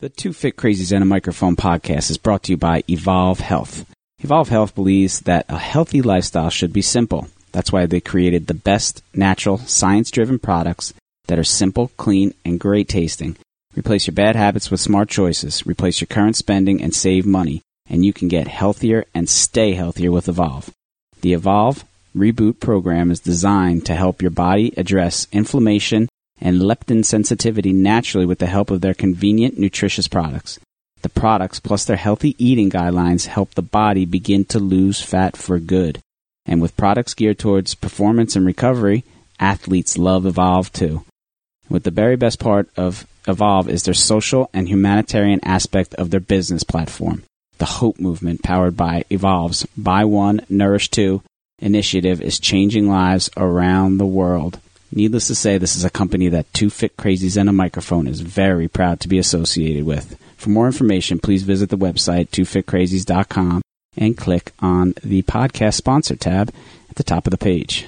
The 0.00 0.08
Two 0.08 0.32
Fit 0.32 0.54
Crazies 0.54 0.92
and 0.92 1.02
a 1.02 1.06
Microphone 1.06 1.56
podcast 1.56 2.08
is 2.08 2.18
brought 2.18 2.44
to 2.44 2.52
you 2.52 2.56
by 2.56 2.84
Evolve 2.88 3.40
Health. 3.40 3.84
Evolve 4.20 4.48
Health 4.48 4.72
believes 4.76 5.18
that 5.22 5.44
a 5.48 5.58
healthy 5.58 6.02
lifestyle 6.02 6.50
should 6.50 6.72
be 6.72 6.82
simple. 6.82 7.26
That's 7.50 7.72
why 7.72 7.84
they 7.86 7.98
created 7.98 8.46
the 8.46 8.54
best 8.54 9.02
natural, 9.12 9.58
science 9.58 10.12
driven 10.12 10.38
products 10.38 10.94
that 11.26 11.40
are 11.40 11.42
simple, 11.42 11.90
clean, 11.96 12.32
and 12.44 12.60
great 12.60 12.88
tasting. 12.88 13.38
Replace 13.76 14.06
your 14.06 14.14
bad 14.14 14.36
habits 14.36 14.70
with 14.70 14.78
smart 14.78 15.08
choices. 15.08 15.66
Replace 15.66 16.00
your 16.00 16.06
current 16.06 16.36
spending 16.36 16.80
and 16.80 16.94
save 16.94 17.26
money. 17.26 17.62
And 17.90 18.04
you 18.04 18.12
can 18.12 18.28
get 18.28 18.46
healthier 18.46 19.04
and 19.16 19.28
stay 19.28 19.74
healthier 19.74 20.12
with 20.12 20.28
Evolve. 20.28 20.70
The 21.22 21.32
Evolve 21.32 21.84
Reboot 22.16 22.60
program 22.60 23.10
is 23.10 23.18
designed 23.18 23.84
to 23.86 23.96
help 23.96 24.22
your 24.22 24.30
body 24.30 24.72
address 24.76 25.26
inflammation 25.32 26.08
and 26.40 26.60
leptin 26.60 27.04
sensitivity 27.04 27.72
naturally 27.72 28.26
with 28.26 28.38
the 28.38 28.46
help 28.46 28.70
of 28.70 28.80
their 28.80 28.94
convenient, 28.94 29.58
nutritious 29.58 30.08
products. 30.08 30.58
The 31.02 31.08
products, 31.08 31.60
plus 31.60 31.84
their 31.84 31.96
healthy 31.96 32.34
eating 32.38 32.70
guidelines, 32.70 33.26
help 33.26 33.54
the 33.54 33.62
body 33.62 34.04
begin 34.04 34.44
to 34.46 34.58
lose 34.58 35.00
fat 35.00 35.36
for 35.36 35.58
good. 35.58 36.00
And 36.46 36.60
with 36.60 36.76
products 36.76 37.14
geared 37.14 37.38
towards 37.38 37.74
performance 37.74 38.34
and 38.34 38.44
recovery, 38.44 39.04
athletes 39.38 39.98
love 39.98 40.26
Evolve 40.26 40.72
too. 40.72 41.04
With 41.68 41.84
the 41.84 41.90
very 41.90 42.16
best 42.16 42.38
part 42.38 42.68
of 42.76 43.06
Evolve 43.26 43.68
is 43.68 43.82
their 43.82 43.94
social 43.94 44.48
and 44.54 44.68
humanitarian 44.68 45.40
aspect 45.44 45.94
of 45.94 46.10
their 46.10 46.20
business 46.20 46.64
platform. 46.64 47.22
The 47.58 47.66
Hope 47.66 48.00
Movement, 48.00 48.42
powered 48.42 48.76
by 48.76 49.04
Evolve's 49.10 49.66
Buy 49.76 50.04
One, 50.04 50.40
Nourish 50.48 50.88
Two 50.88 51.22
initiative, 51.58 52.22
is 52.22 52.40
changing 52.40 52.88
lives 52.88 53.28
around 53.36 53.98
the 53.98 54.06
world. 54.06 54.60
Needless 54.90 55.26
to 55.26 55.34
say, 55.34 55.58
this 55.58 55.76
is 55.76 55.84
a 55.84 55.90
company 55.90 56.28
that 56.28 56.52
Two 56.54 56.70
Fit 56.70 56.96
Crazies 56.96 57.36
and 57.38 57.48
a 57.48 57.52
Microphone 57.52 58.06
is 58.06 58.20
very 58.20 58.68
proud 58.68 59.00
to 59.00 59.08
be 59.08 59.18
associated 59.18 59.84
with. 59.84 60.18
For 60.36 60.50
more 60.50 60.66
information, 60.66 61.18
please 61.18 61.42
visit 61.42 61.68
the 61.68 61.76
website 61.76 62.30
twofitcrazies.com 62.30 63.62
and 63.96 64.16
click 64.16 64.52
on 64.60 64.94
the 65.02 65.22
podcast 65.22 65.74
sponsor 65.74 66.16
tab 66.16 66.52
at 66.88 66.96
the 66.96 67.04
top 67.04 67.26
of 67.26 67.32
the 67.32 67.38
page. 67.38 67.86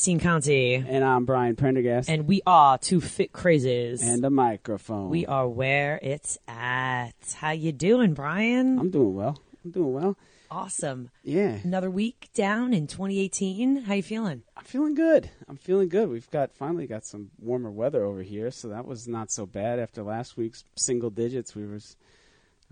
Christine 0.00 0.18
Conti, 0.18 0.76
And 0.76 1.04
I'm 1.04 1.26
Brian 1.26 1.56
Prendergast. 1.56 2.08
and 2.08 2.26
we 2.26 2.40
are 2.46 2.78
two 2.78 3.02
fit 3.02 3.34
crazies. 3.34 4.02
and 4.02 4.24
a 4.24 4.30
microphone. 4.30 5.10
we 5.10 5.26
are 5.26 5.46
where 5.46 6.00
it's 6.02 6.38
at. 6.48 7.12
How 7.36 7.50
you 7.50 7.70
doing, 7.70 8.14
Brian? 8.14 8.78
I'm 8.78 8.88
doing 8.90 9.14
well. 9.14 9.42
I'm 9.62 9.72
doing 9.72 9.92
well. 9.92 10.16
awesome. 10.50 11.10
Yeah. 11.22 11.58
Another 11.64 11.90
week 11.90 12.30
down 12.32 12.72
in 12.72 12.86
2018. 12.86 13.82
How 13.82 13.92
you 13.92 14.02
feeling? 14.02 14.42
I'm 14.56 14.64
feeling 14.64 14.94
good. 14.94 15.28
I'm 15.46 15.58
feeling 15.58 15.90
good. 15.90 16.08
We've 16.08 16.30
got 16.30 16.50
finally 16.54 16.86
got 16.86 17.04
some 17.04 17.30
warmer 17.38 17.70
weather 17.70 18.02
over 18.02 18.22
here, 18.22 18.50
so 18.50 18.68
that 18.68 18.86
was 18.86 19.06
not 19.06 19.30
so 19.30 19.44
bad. 19.44 19.78
After 19.78 20.02
last 20.02 20.34
week's 20.34 20.64
single 20.76 21.10
digits, 21.10 21.54
we 21.54 21.66
was 21.66 21.98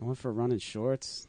I 0.01 0.07
went 0.07 0.17
for 0.17 0.31
a 0.31 0.33
run 0.33 0.51
in 0.51 0.61
shorts 0.61 1.27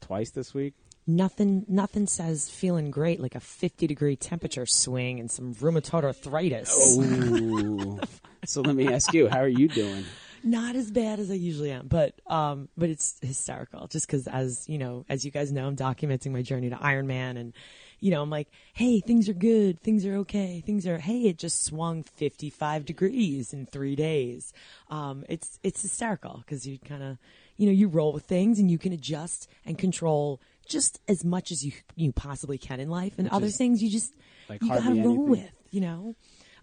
twice 0.00 0.30
this 0.30 0.54
week. 0.54 0.72
Nothing. 1.06 1.64
Nothing 1.68 2.06
says 2.06 2.48
feeling 2.48 2.90
great 2.90 3.20
like 3.20 3.34
a 3.34 3.40
50 3.40 3.86
degree 3.86 4.16
temperature 4.16 4.66
swing 4.66 5.18
and 5.18 5.30
some 5.30 5.54
rheumatoid 5.54 6.04
arthritis. 6.04 6.96
Ooh. 6.98 7.98
so 8.44 8.60
let 8.60 8.76
me 8.76 8.92
ask 8.92 9.12
you, 9.12 9.28
how 9.28 9.40
are 9.40 9.48
you 9.48 9.68
doing? 9.68 10.04
Not 10.44 10.74
as 10.74 10.90
bad 10.90 11.20
as 11.20 11.30
I 11.30 11.34
usually 11.34 11.70
am, 11.70 11.86
but 11.86 12.14
um, 12.26 12.68
but 12.76 12.88
it's 12.88 13.16
hysterical. 13.22 13.86
Just 13.86 14.06
because, 14.06 14.26
as 14.26 14.68
you 14.68 14.76
know, 14.76 15.04
as 15.08 15.24
you 15.24 15.30
guys 15.30 15.52
know, 15.52 15.66
I'm 15.66 15.76
documenting 15.76 16.32
my 16.32 16.42
journey 16.42 16.68
to 16.70 16.76
Ironman, 16.76 17.38
and 17.38 17.52
you 18.00 18.10
know, 18.10 18.20
I'm 18.20 18.30
like, 18.30 18.48
hey, 18.72 18.98
things 18.98 19.28
are 19.28 19.34
good, 19.34 19.80
things 19.80 20.04
are 20.04 20.16
okay, 20.16 20.60
things 20.66 20.84
are. 20.88 20.98
Hey, 20.98 21.22
it 21.22 21.38
just 21.38 21.64
swung 21.64 22.02
55 22.02 22.84
degrees 22.84 23.52
in 23.52 23.66
three 23.66 23.94
days. 23.94 24.52
Um, 24.90 25.24
it's 25.28 25.60
it's 25.62 25.82
hysterical 25.82 26.38
because 26.38 26.66
you 26.66 26.78
kind 26.78 27.04
of, 27.04 27.18
you 27.56 27.66
know, 27.66 27.72
you 27.72 27.86
roll 27.86 28.12
with 28.12 28.24
things 28.24 28.58
and 28.58 28.68
you 28.68 28.78
can 28.78 28.92
adjust 28.92 29.48
and 29.64 29.78
control 29.78 30.40
just 30.66 31.00
as 31.08 31.24
much 31.24 31.50
as 31.50 31.64
you 31.64 31.72
you 31.96 32.12
possibly 32.12 32.58
can 32.58 32.80
in 32.80 32.88
life, 32.88 33.14
and 33.18 33.28
other 33.28 33.48
things 33.48 33.82
you 33.82 33.90
just 33.90 34.12
like 34.48 34.62
you 34.62 34.68
gotta 34.68 34.82
roll 34.82 34.94
anything. 34.94 35.28
with, 35.28 35.52
you 35.70 35.80
know. 35.80 36.14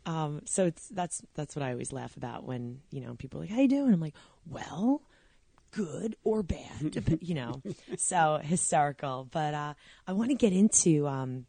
Um, 0.06 0.42
so 0.46 0.66
it's 0.66 0.88
that's 0.90 1.22
that's 1.36 1.56
what 1.56 1.64
I 1.64 1.72
always 1.72 1.92
laugh 1.92 2.16
about 2.18 2.44
when 2.44 2.82
you 2.92 3.02
know 3.02 3.16
people 3.16 3.40
are 3.40 3.44
like, 3.44 3.52
"How 3.52 3.62
you 3.62 3.68
doing?" 3.68 3.94
I'm 3.94 4.00
like, 4.00 4.16
"Well, 4.50 5.02
good 5.72 6.16
or 6.24 6.42
bad, 6.44 7.20
you 7.22 7.36
know." 7.36 7.62
so 7.98 8.40
hysterical, 8.44 9.28
but 9.30 9.54
uh, 9.54 9.74
I 10.08 10.14
want 10.14 10.30
to 10.30 10.36
get 10.36 10.54
into 10.54 11.08
um, 11.08 11.46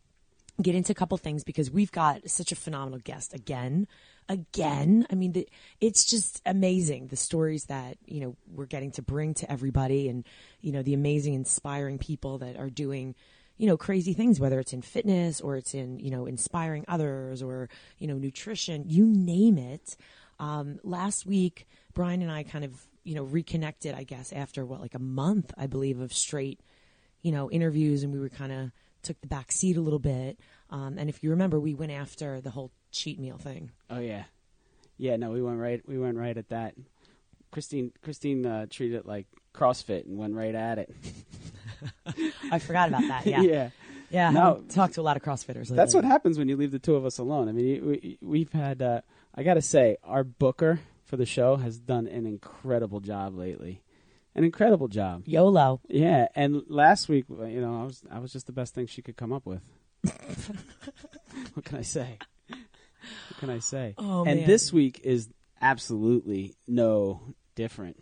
get 0.63 0.75
into 0.75 0.93
a 0.93 0.95
couple 0.95 1.17
things 1.19 1.45
because 1.45 1.71
we've 1.71 1.93
got 1.93 2.29
such 2.29 2.53
a 2.53 2.57
phenomenal 2.57 3.01
guest 3.03 3.35
again, 3.35 3.87
again. 4.29 5.07
I 5.11 5.15
mean, 5.15 5.33
the, 5.33 5.49
it's 5.81 6.05
just 6.05 6.41
amazing 6.47 7.09
the 7.09 7.17
stories 7.17 7.67
that 7.67 7.99
you 8.07 8.21
know 8.21 8.37
we're 8.53 8.67
getting 8.67 8.93
to 8.93 9.03
bring 9.03 9.35
to 9.35 9.51
everybody, 9.51 10.09
and 10.09 10.25
you 10.61 10.73
know 10.73 10.83
the 10.83 10.95
amazing, 10.95 11.35
inspiring 11.35 11.99
people 11.99 12.39
that 12.39 12.57
are 12.57 12.71
doing 12.71 13.15
you 13.57 13.67
know 13.67 13.77
crazy 13.77 14.15
things 14.15 14.41
whether 14.41 14.59
it's 14.59 14.73
in 14.73 14.81
fitness 14.81 15.39
or 15.39 15.55
it's 15.55 15.75
in 15.75 15.99
you 15.99 16.11
know 16.11 16.25
inspiring 16.25 16.83
others 16.89 17.43
or 17.43 17.69
you 17.99 18.07
know 18.07 18.17
nutrition 18.17 18.85
you 18.89 19.05
name 19.05 19.59
it 19.59 19.99
um, 20.39 20.81
last 20.83 21.27
week 21.27 21.69
brian 21.93 22.23
and 22.23 22.33
i 22.33 22.43
kind 22.43 22.65
of 22.65 22.87
you 23.05 23.15
know 23.15 23.23
reconnected 23.23 23.95
i 23.95 24.03
guess 24.03 24.33
after 24.33 24.65
what 24.65 24.81
like 24.81 24.95
a 24.95 24.99
month 24.99 25.53
i 25.59 25.67
believe 25.67 26.01
of 26.01 26.11
straight 26.11 26.59
you 27.21 27.31
know 27.31 27.51
interviews 27.51 28.03
and 28.03 28.15
we 28.15 28.19
were 28.19 28.31
kind 28.31 28.51
of 28.51 28.71
took 29.03 29.21
the 29.21 29.27
back 29.27 29.51
seat 29.53 29.77
a 29.77 29.81
little 29.81 29.99
bit 29.99 30.39
um, 30.71 30.97
and 30.99 31.09
if 31.09 31.23
you 31.23 31.31
remember 31.31 31.59
we 31.59 31.75
went 31.75 31.93
after 31.93 32.41
the 32.41 32.51
whole 32.51 32.71
cheat 32.93 33.19
meal 33.19 33.39
thing 33.39 33.71
Oh 33.89 33.99
yeah, 34.01 34.25
yeah. 34.99 35.17
No, 35.17 35.31
we 35.31 35.43
went 35.43 35.59
right. 35.59 35.83
We 35.87 35.99
went 35.99 36.17
right 36.17 36.37
at 36.37 36.49
that. 36.51 36.75
Christine, 37.51 37.91
Christine 38.03 38.47
uh, 38.47 38.67
treated 38.71 38.99
it 38.99 39.07
like 39.07 39.27
CrossFit 39.55 40.05
and 40.07 40.17
went 40.19 40.35
right 40.35 40.55
at 40.55 40.79
it. 40.79 40.95
i 42.53 42.59
forgot 42.59 42.89
about 42.89 43.03
that 43.09 43.27
yeah 43.27 43.41
yeah. 43.41 43.71
yeah 44.11 44.31
No. 44.31 44.63
talked 44.69 44.95
to 44.95 45.01
a 45.01 45.03
lot 45.03 45.17
of 45.17 45.23
crossfitters 45.23 45.57
lately. 45.71 45.77
That's 45.77 45.95
what 45.95 46.05
happens 46.05 46.39
when 46.39 46.49
you 46.49 46.57
leave 46.57 46.73
the 46.73 46.79
two 46.79 46.95
of 46.95 47.05
us 47.07 47.19
alone. 47.19 47.49
I 47.49 47.53
mean, 47.53 47.87
we, 47.87 48.19
we've 48.21 48.53
had. 48.53 48.83
Uh, 48.83 49.01
I 49.35 49.43
got 49.43 49.55
to 49.55 49.63
say, 49.63 49.97
our 50.05 50.23
booker 50.25 50.81
for 51.05 51.17
the 51.17 51.27
show 51.27 51.57
has 51.57 51.79
done 51.79 52.07
an 52.07 52.27
incredible 52.27 53.01
job 53.01 53.35
lately. 53.37 53.81
An 54.35 54.45
incredible 54.45 54.89
job. 54.89 55.23
yolo 55.27 55.81
Yeah, 55.89 56.29
and 56.35 56.63
last 56.69 57.09
week, 57.09 57.25
you 57.29 57.61
know, 57.61 57.81
I 57.81 57.85
was 57.85 58.03
I 58.11 58.19
was 58.21 58.33
just 58.33 58.47
the 58.47 58.53
best 58.53 58.75
thing 58.75 58.87
she 58.87 59.03
could 59.03 59.17
come 59.17 59.33
up 59.33 59.45
with. 59.45 59.61
what 61.55 61.65
can 61.65 61.79
I 61.79 61.83
say? 61.83 62.19
What 62.49 63.39
can 63.39 63.51
I 63.51 63.59
say? 63.59 63.95
Oh, 63.99 64.25
and 64.25 64.41
man. 64.41 64.47
this 64.47 64.73
week 64.73 65.01
is 65.03 65.29
absolutely 65.61 66.55
no 66.67 67.35
different. 67.55 67.97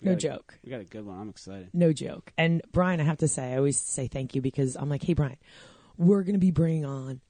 We 0.00 0.08
no 0.08 0.14
a- 0.14 0.16
joke 0.16 0.58
we 0.64 0.70
got 0.70 0.80
a 0.80 0.84
good 0.84 1.04
one. 1.04 1.18
I'm 1.18 1.28
excited. 1.28 1.70
No 1.72 1.92
joke. 1.92 2.32
And 2.38 2.62
Brian, 2.72 3.00
I 3.00 3.04
have 3.04 3.18
to 3.18 3.28
say, 3.28 3.52
I 3.52 3.56
always 3.56 3.78
say 3.78 4.08
thank 4.08 4.34
you 4.34 4.42
because 4.42 4.76
I'm 4.76 4.88
like, 4.88 5.02
hey, 5.02 5.14
Brian, 5.14 5.36
we're 5.96 6.22
going 6.22 6.34
to 6.34 6.40
be 6.40 6.50
bringing 6.50 6.84
on, 6.84 7.20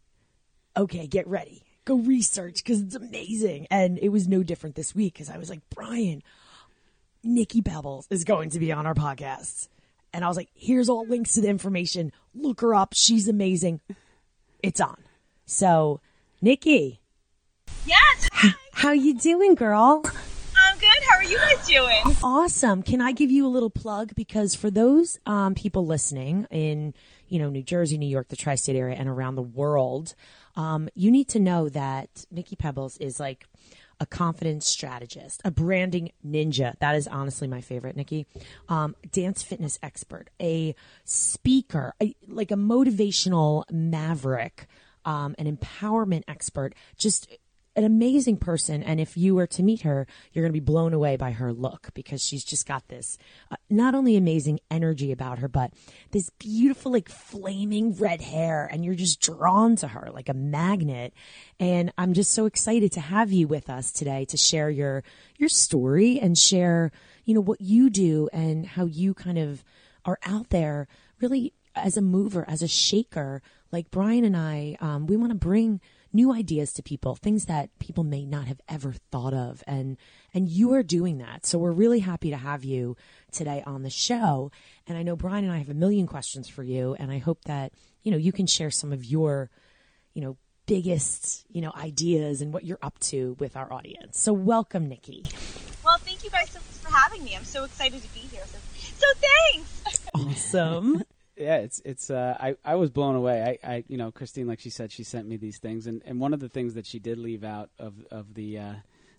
okay, 0.77 1.07
get 1.07 1.27
ready. 1.27 1.65
Go 1.85 1.97
research 1.97 2.63
because 2.65 2.81
it's 2.81 2.95
amazing. 2.95 3.67
And 3.71 3.99
it 3.99 4.09
was 4.09 4.27
no 4.27 4.43
different 4.43 4.75
this 4.75 4.95
week 4.95 5.15
because 5.15 5.29
I 5.29 5.37
was 5.37 5.51
like, 5.51 5.61
Brian, 5.71 6.23
Nikki 7.25 7.63
Pebbles 7.63 8.07
is 8.11 8.25
going 8.25 8.51
to 8.51 8.59
be 8.59 8.73
on 8.73 8.87
our 8.87 8.95
podcast. 8.95 9.69
And 10.13 10.25
I 10.25 10.29
was 10.29 10.37
like, 10.37 10.49
here's 10.55 10.89
all 10.89 11.07
links 11.07 11.35
to 11.35 11.41
the 11.41 11.49
information. 11.49 12.13
Look 12.35 12.61
her 12.61 12.75
up. 12.75 12.93
She's 12.95 13.27
amazing. 13.29 13.81
It's 14.63 14.81
on. 14.81 14.97
So, 15.47 16.01
Nikki, 16.41 17.01
Yes. 17.87 18.29
how 18.73 18.93
you 18.93 19.15
doing, 19.15 19.55
girl? 19.55 20.03
I'm 20.07 20.79
good. 20.79 20.89
How 21.11 21.17
are 21.19 21.25
you 21.25 21.37
guys 21.39 21.67
doing? 21.67 22.17
Awesome. 22.23 22.83
Can 22.83 23.01
I 23.01 23.13
give 23.13 23.31
you 23.31 23.47
a 23.47 23.49
little 23.49 23.71
plug? 23.71 24.15
Because 24.15 24.55
for 24.55 24.71
those 24.71 25.19
um, 25.27 25.55
people 25.55 25.85
listening 25.87 26.47
in, 26.51 26.95
you 27.29 27.39
know, 27.39 27.51
New 27.51 27.63
Jersey, 27.63 27.99
New 27.99 28.09
York, 28.09 28.29
the 28.29 28.37
tri-state 28.37 28.77
area, 28.77 28.97
and 28.97 29.09
around 29.09 29.35
the 29.35 29.43
world, 29.43 30.15
um, 30.57 30.89
you 30.95 31.11
need 31.11 31.29
to 31.31 31.41
know 31.41 31.69
that 31.71 32.25
Nikki 32.31 32.57
Pebbles 32.57 32.97
is 32.99 33.19
like 33.19 33.47
a 34.05 34.07
confidence 34.07 34.67
strategist, 34.67 35.41
a 35.47 35.51
branding 35.51 36.13
ninja. 36.25 36.75
That 36.79 36.95
is 36.95 37.09
honestly 37.09 37.49
my 37.49 37.63
favorite, 37.63 37.97
Nikki. 37.97 38.27
Um, 38.69 38.95
dance 39.13 39.43
fitness 39.43 39.79
expert, 39.83 40.29
a 40.41 40.75
speaker, 41.05 41.95
a, 42.03 42.15
like 42.29 42.51
a 42.51 42.57
motivational 42.57 43.65
maverick, 43.71 44.67
um, 45.07 45.35
an 45.39 45.57
empowerment 45.57 46.25
expert. 46.29 46.75
Just 46.99 47.29
an 47.77 47.85
amazing 47.85 48.37
person 48.37 48.83
and 48.83 49.01
if 49.01 49.17
you 49.17 49.35
were 49.35 49.47
to 49.47 49.63
meet 49.63 49.83
her 49.83 50.07
you're 50.33 50.43
going 50.43 50.53
to 50.53 50.61
be 50.61 50.65
blown 50.65 50.93
away 50.93 51.17
by 51.17 51.33
her 51.33 51.53
look 51.53 51.91
because 51.95 52.23
she's 52.23 52.45
just 52.45 52.67
got 52.67 52.87
this 52.89 53.19
uh, 53.51 53.57
not 53.69 53.95
only 53.95 54.17
amazing 54.17 54.61
energy 54.71 55.11
about 55.11 55.39
her 55.39 55.49
but 55.49 55.73
this 56.13 56.31
beautiful 56.39 56.93
like 56.93 57.09
flaming 57.09 57.93
red 57.95 58.21
hair 58.21 58.69
and 58.71 58.85
you're 58.85 58.95
just 58.95 59.21
drawn 59.21 59.77
to 59.77 59.89
her 59.89 60.09
like 60.13 60.29
a 60.29 60.35
magnet. 60.35 61.13
And 61.59 61.93
i'm 61.99 62.13
just 62.13 62.33
so 62.33 62.47
excited 62.47 62.93
to 62.93 63.01
have 63.01 63.33
you 63.33 63.49
with 63.49 63.69
us 63.69 63.91
today 63.91 64.25
to 64.27 64.37
share 64.37 64.71
your 64.71 65.03
your 65.37 65.49
story 65.49 66.21
and 66.21 66.39
share 66.39 66.93
you 67.25 67.35
know 67.35 67.41
what 67.41 67.61
you 67.61 67.91
do 67.91 68.29
and 68.33 68.67
how 68.67 68.85
you 68.85 69.15
kind 69.15 69.39
of 69.39 69.65
are 70.05 70.19
out 70.25 70.51
there 70.51 70.87
really 71.21 71.53
as 71.75 71.97
a 71.97 72.03
mover 72.03 72.45
as 72.47 72.63
a 72.63 72.69
shaker. 72.69 73.43
Like 73.73 73.91
brian 73.91 74.25
and 74.25 74.37
i 74.37 74.77
um, 74.81 75.07
we 75.07 75.17
want 75.17 75.31
to 75.31 75.39
bring 75.39 75.81
new 76.15 76.33
ideas 76.33 76.73
to 76.73 76.83
people, 76.83 77.17
things 77.17 77.47
that 77.47 77.77
people 77.79 78.05
may 78.05 78.25
not 78.25 78.47
have 78.47 78.61
ever 78.69 78.95
thought 79.11 79.35
of. 79.35 79.63
And, 79.67 79.99
and 80.33 80.49
you 80.49 80.73
are 80.75 80.83
doing 80.83 81.19
that. 81.19 81.45
So 81.45 81.59
we're 81.59 81.73
really 81.73 81.99
happy 81.99 82.31
to 82.31 82.37
have 82.37 82.65
you 82.65 82.97
today 83.33 83.63
on 83.67 83.83
the 83.83 83.91
show. 83.91 84.51
And 84.87 84.97
I 84.97 85.03
know 85.03 85.17
Brian 85.17 85.45
and 85.45 85.53
I 85.53 85.59
have 85.59 85.69
a 85.69 85.75
million 85.75 86.07
questions 86.07 86.49
for 86.49 86.63
you. 86.63 86.95
And 86.99 87.11
I 87.11 87.19
hope 87.19 87.45
that, 87.45 87.73
you 88.03 88.13
know, 88.13 88.17
you 88.17 88.33
can 88.33 88.47
share 88.47 88.71
some 88.71 88.93
of 88.93 89.05
your, 89.05 89.51
you 90.15 90.23
know, 90.23 90.37
biggest, 90.67 91.45
you 91.51 91.61
know, 91.61 91.73
ideas 91.77 92.41
and 92.41 92.55
what 92.55 92.65
you're 92.65 92.79
up 92.81 92.99
to 92.99 93.37
with 93.39 93.57
our 93.57 93.71
audience. 93.73 94.19
So 94.19 94.33
welcome, 94.33 94.89
Nikki. 94.89 95.25
Well, 95.85 95.99
thank 95.99 96.25
you 96.25 96.31
guys 96.31 96.51
so 96.51 96.61
much 96.61 96.79
for 96.81 96.91
having 96.91 97.25
me. 97.25 97.37
I'm 97.37 97.45
so 97.45 97.65
excited 97.65 98.03
to 98.03 98.15
be 98.15 98.21
here. 98.21 98.45
So, 98.47 98.59
so 98.97 99.07
thanks. 99.53 100.07
Awesome. 100.15 101.03
Yeah, 101.37 101.57
it's 101.57 101.81
it's. 101.85 102.11
Uh, 102.11 102.37
I 102.39 102.57
I 102.65 102.77
was 102.77 102.91
blown 102.91 103.17
away. 103.17 103.59
I, 103.63 103.75
I 103.75 103.85
you 103.89 103.97
know 103.97 104.11
Christine, 104.11 104.47
like 104.47 104.61
she 104.61 104.71
said, 104.71 104.93
she 104.93 105.03
sent 105.03 105.27
me 105.27 105.37
these 105.37 105.59
things, 105.59 105.87
and, 105.87 106.03
and 106.05 106.21
one 106.21 106.33
of 106.33 106.41
the 106.41 106.49
things 106.49 106.75
that 106.75 106.87
she 106.87 106.99
did 106.99 107.19
leave 107.19 107.45
out 107.45 107.71
of 107.79 107.95
of 108.11 108.35
the 108.35 108.59
uh, 108.59 108.75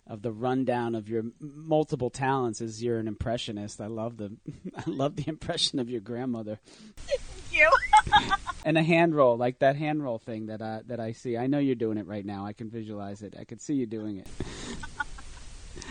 of 0.06 0.22
the 0.22 0.32
rundown 0.32 0.94
of 0.94 1.08
your 1.08 1.24
multiple 1.40 2.10
talents 2.10 2.60
is 2.60 2.82
you're 2.82 2.98
an 2.98 3.08
impressionist. 3.08 3.80
I 3.80 3.88
love 3.88 4.16
the 4.16 4.36
I 4.76 4.82
love 4.86 5.16
the 5.16 5.28
impression 5.28 5.78
of 5.78 5.90
your 5.90 6.00
grandmother. 6.00 6.58
Thank 6.96 7.20
you. 7.52 7.70
and 8.64 8.78
a 8.78 8.82
hand 8.82 9.14
roll, 9.14 9.36
like 9.36 9.58
that 9.58 9.76
hand 9.76 10.02
roll 10.02 10.18
thing 10.18 10.46
that 10.46 10.62
uh, 10.62 10.80
that 10.86 11.00
I 11.00 11.12
see. 11.12 11.36
I 11.36 11.46
know 11.48 11.58
you're 11.58 11.74
doing 11.74 11.98
it 11.98 12.06
right 12.06 12.24
now. 12.24 12.46
I 12.46 12.52
can 12.52 12.70
visualize 12.70 13.22
it. 13.22 13.34
I 13.38 13.44
can 13.44 13.58
see 13.58 13.74
you 13.74 13.86
doing 13.86 14.18
it. 14.18 14.28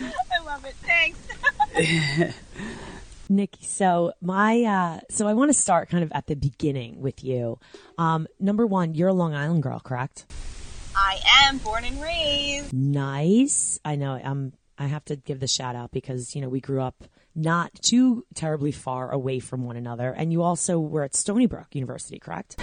I 0.00 0.44
love 0.44 0.64
it. 0.64 0.74
Thanks. 0.82 1.18
Nikki, 3.28 3.64
so 3.64 4.12
my 4.20 4.62
uh, 4.62 5.00
so 5.10 5.26
I 5.26 5.34
want 5.34 5.50
to 5.50 5.54
start 5.54 5.88
kind 5.88 6.04
of 6.04 6.12
at 6.12 6.26
the 6.26 6.34
beginning 6.34 7.00
with 7.00 7.24
you. 7.24 7.58
Um, 7.98 8.26
number 8.38 8.66
one, 8.66 8.94
you're 8.94 9.08
a 9.08 9.14
Long 9.14 9.34
Island 9.34 9.62
girl, 9.62 9.80
correct? 9.80 10.26
I 10.96 11.20
am 11.44 11.58
born 11.58 11.84
and 11.84 12.00
raised. 12.00 12.72
Nice. 12.72 13.78
I 13.84 13.96
know. 13.96 14.12
I'm. 14.22 14.52
I 14.78 14.86
have 14.86 15.04
to 15.06 15.16
give 15.16 15.40
the 15.40 15.46
shout 15.46 15.74
out 15.74 15.90
because 15.90 16.34
you 16.34 16.42
know 16.42 16.48
we 16.48 16.60
grew 16.60 16.82
up 16.82 17.04
not 17.34 17.70
too 17.82 18.24
terribly 18.34 18.72
far 18.72 19.10
away 19.10 19.40
from 19.40 19.64
one 19.64 19.76
another, 19.76 20.10
and 20.10 20.32
you 20.32 20.42
also 20.42 20.78
were 20.78 21.02
at 21.02 21.14
Stony 21.14 21.46
Brook 21.46 21.68
University, 21.72 22.18
correct? 22.18 22.56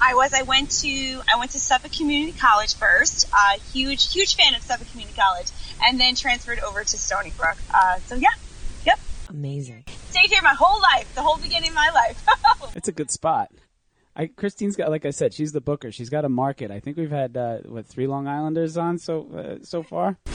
I 0.00 0.14
was. 0.14 0.32
I 0.32 0.42
went 0.42 0.70
to 0.82 1.22
I 1.32 1.38
went 1.38 1.52
to 1.52 1.60
Suffolk 1.60 1.92
Community 1.92 2.36
College 2.36 2.74
first. 2.74 3.26
Uh, 3.32 3.58
huge 3.72 4.12
huge 4.12 4.36
fan 4.36 4.54
of 4.54 4.62
Suffolk 4.62 4.90
Community 4.90 5.18
College, 5.18 5.48
and 5.84 5.98
then 6.00 6.14
transferred 6.14 6.60
over 6.60 6.82
to 6.82 6.98
Stony 6.98 7.32
Brook. 7.36 7.56
Uh, 7.72 7.98
so 8.06 8.16
yeah. 8.16 8.28
Amazing. 9.28 9.84
Stayed 10.10 10.30
here 10.30 10.42
my 10.42 10.54
whole 10.54 10.80
life, 10.80 11.12
the 11.14 11.22
whole 11.22 11.36
beginning 11.38 11.70
of 11.70 11.74
my 11.74 11.90
life. 11.90 12.26
It's 12.74 12.88
a 12.88 12.92
good 12.92 13.10
spot. 13.10 13.50
I 14.14 14.26
Christine's 14.26 14.76
got, 14.76 14.90
like 14.90 15.06
I 15.06 15.10
said, 15.10 15.32
she's 15.32 15.52
the 15.52 15.62
booker. 15.62 15.90
She's 15.90 16.10
got 16.10 16.26
a 16.26 16.28
market. 16.28 16.70
I 16.70 16.78
think 16.78 16.98
we've 16.98 17.10
had 17.10 17.36
uh, 17.36 17.58
what 17.64 17.86
three 17.86 18.06
Long 18.06 18.26
Islanders 18.28 18.76
on 18.76 18.98
so 18.98 19.26
uh, 19.34 19.64
so 19.64 19.82
far. 19.82 20.18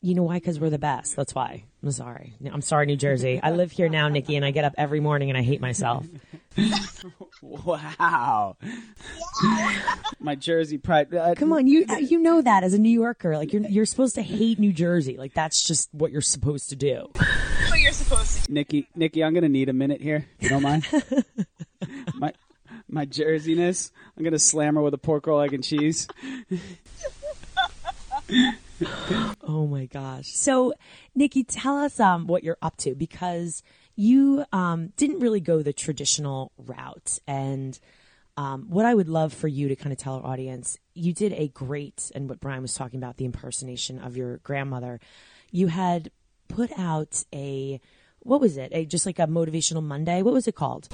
You 0.00 0.14
know 0.14 0.22
why? 0.22 0.34
Because 0.34 0.60
we're 0.60 0.70
the 0.70 0.78
best. 0.78 1.16
That's 1.16 1.34
why. 1.34 1.64
I'm 1.82 1.90
sorry. 1.90 2.34
I'm 2.52 2.60
sorry, 2.60 2.86
New 2.86 2.94
Jersey. 2.96 3.40
I 3.42 3.50
live 3.50 3.72
here 3.72 3.88
now, 3.88 4.08
Nikki, 4.08 4.36
and 4.36 4.44
I 4.44 4.52
get 4.52 4.64
up 4.64 4.74
every 4.78 5.00
morning 5.00 5.28
and 5.28 5.36
I 5.36 5.42
hate 5.42 5.60
myself. 5.60 6.06
Wow. 7.40 8.56
My 10.18 10.34
Jersey 10.34 10.76
pride. 10.78 11.14
Uh, 11.14 11.34
Come 11.36 11.52
on, 11.52 11.68
you 11.68 11.86
you 12.00 12.18
know 12.18 12.42
that 12.42 12.64
as 12.64 12.74
a 12.74 12.78
New 12.78 12.90
Yorker, 12.90 13.36
like 13.36 13.52
you're 13.52 13.62
you're 13.62 13.86
supposed 13.86 14.16
to 14.16 14.22
hate 14.22 14.58
New 14.58 14.72
Jersey. 14.72 15.16
Like 15.16 15.34
that's 15.34 15.62
just 15.62 15.88
what 15.92 16.10
you're 16.10 16.20
supposed 16.20 16.68
to 16.70 16.76
do. 16.76 17.10
That's 17.88 18.10
what 18.10 18.18
you're 18.18 18.24
supposed 18.26 18.46
to. 18.46 18.52
Nikki, 18.52 18.88
Nikki, 18.94 19.24
I'm 19.24 19.32
gonna 19.32 19.48
need 19.48 19.68
a 19.68 19.72
minute 19.72 20.02
here. 20.02 20.26
You 20.40 20.50
don't 20.50 20.62
mind? 20.62 20.86
my 22.14 22.32
my 22.86 23.06
Jerseyness. 23.06 23.90
I'm 24.16 24.24
gonna 24.24 24.38
slam 24.38 24.74
her 24.74 24.82
with 24.82 24.92
a 24.92 24.98
pork 24.98 25.26
roll, 25.26 25.40
egg, 25.40 25.54
and 25.54 25.64
cheese. 25.64 26.06
Oh 29.42 29.66
my 29.66 29.86
gosh. 29.86 30.28
So, 30.28 30.72
Nikki, 31.14 31.42
tell 31.42 31.78
us 31.78 31.98
um, 31.98 32.28
what 32.28 32.44
you're 32.44 32.58
up 32.62 32.76
to 32.76 32.94
because 32.94 33.64
you 33.96 34.44
um, 34.52 34.92
didn't 34.96 35.18
really 35.18 35.40
go 35.40 35.62
the 35.62 35.72
traditional 35.72 36.52
route. 36.58 37.18
And 37.26 37.76
um, 38.36 38.66
what 38.68 38.84
I 38.84 38.94
would 38.94 39.08
love 39.08 39.32
for 39.32 39.48
you 39.48 39.66
to 39.66 39.74
kind 39.74 39.92
of 39.92 39.98
tell 39.98 40.14
our 40.16 40.24
audience, 40.24 40.78
you 40.94 41.12
did 41.12 41.32
a 41.32 41.48
great, 41.48 42.12
and 42.14 42.28
what 42.28 42.38
Brian 42.38 42.62
was 42.62 42.74
talking 42.74 42.98
about, 42.98 43.16
the 43.16 43.24
impersonation 43.24 43.98
of 43.98 44.16
your 44.16 44.36
grandmother. 44.38 45.00
You 45.50 45.66
had 45.66 46.12
put 46.48 46.70
out 46.78 47.24
a, 47.32 47.80
what 48.20 48.40
was 48.40 48.56
it? 48.56 48.70
A 48.72 48.84
just 48.84 49.06
like 49.06 49.18
a 49.18 49.26
motivational 49.26 49.82
Monday. 49.82 50.22
What 50.22 50.34
was 50.34 50.48
it 50.48 50.54
called? 50.54 50.88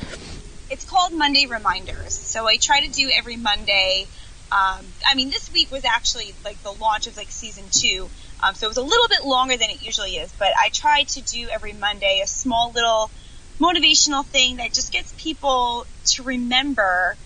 It's 0.70 0.84
called 0.84 1.12
Monday 1.12 1.46
Reminders. 1.46 2.14
So 2.14 2.46
I 2.46 2.56
try 2.56 2.80
to 2.80 2.90
do 2.90 3.10
every 3.10 3.36
Monday. 3.36 4.06
Um, 4.52 4.84
I 5.06 5.14
mean, 5.14 5.30
this 5.30 5.52
week 5.52 5.70
was 5.70 5.84
actually 5.84 6.34
like 6.44 6.62
the 6.62 6.72
launch 6.72 7.06
of 7.06 7.16
like 7.16 7.30
season 7.30 7.64
two. 7.70 8.08
Um, 8.42 8.54
so 8.54 8.66
it 8.66 8.68
was 8.68 8.76
a 8.76 8.82
little 8.82 9.08
bit 9.08 9.24
longer 9.24 9.56
than 9.56 9.70
it 9.70 9.82
usually 9.82 10.16
is, 10.16 10.32
but 10.38 10.52
I 10.60 10.68
try 10.68 11.04
to 11.04 11.22
do 11.22 11.48
every 11.48 11.72
Monday 11.72 12.20
a 12.22 12.26
small 12.26 12.72
little 12.72 13.10
motivational 13.58 14.24
thing 14.24 14.56
that 14.56 14.72
just 14.72 14.92
gets 14.92 15.12
people 15.16 15.86
to 16.04 16.22
remember, 16.22 17.16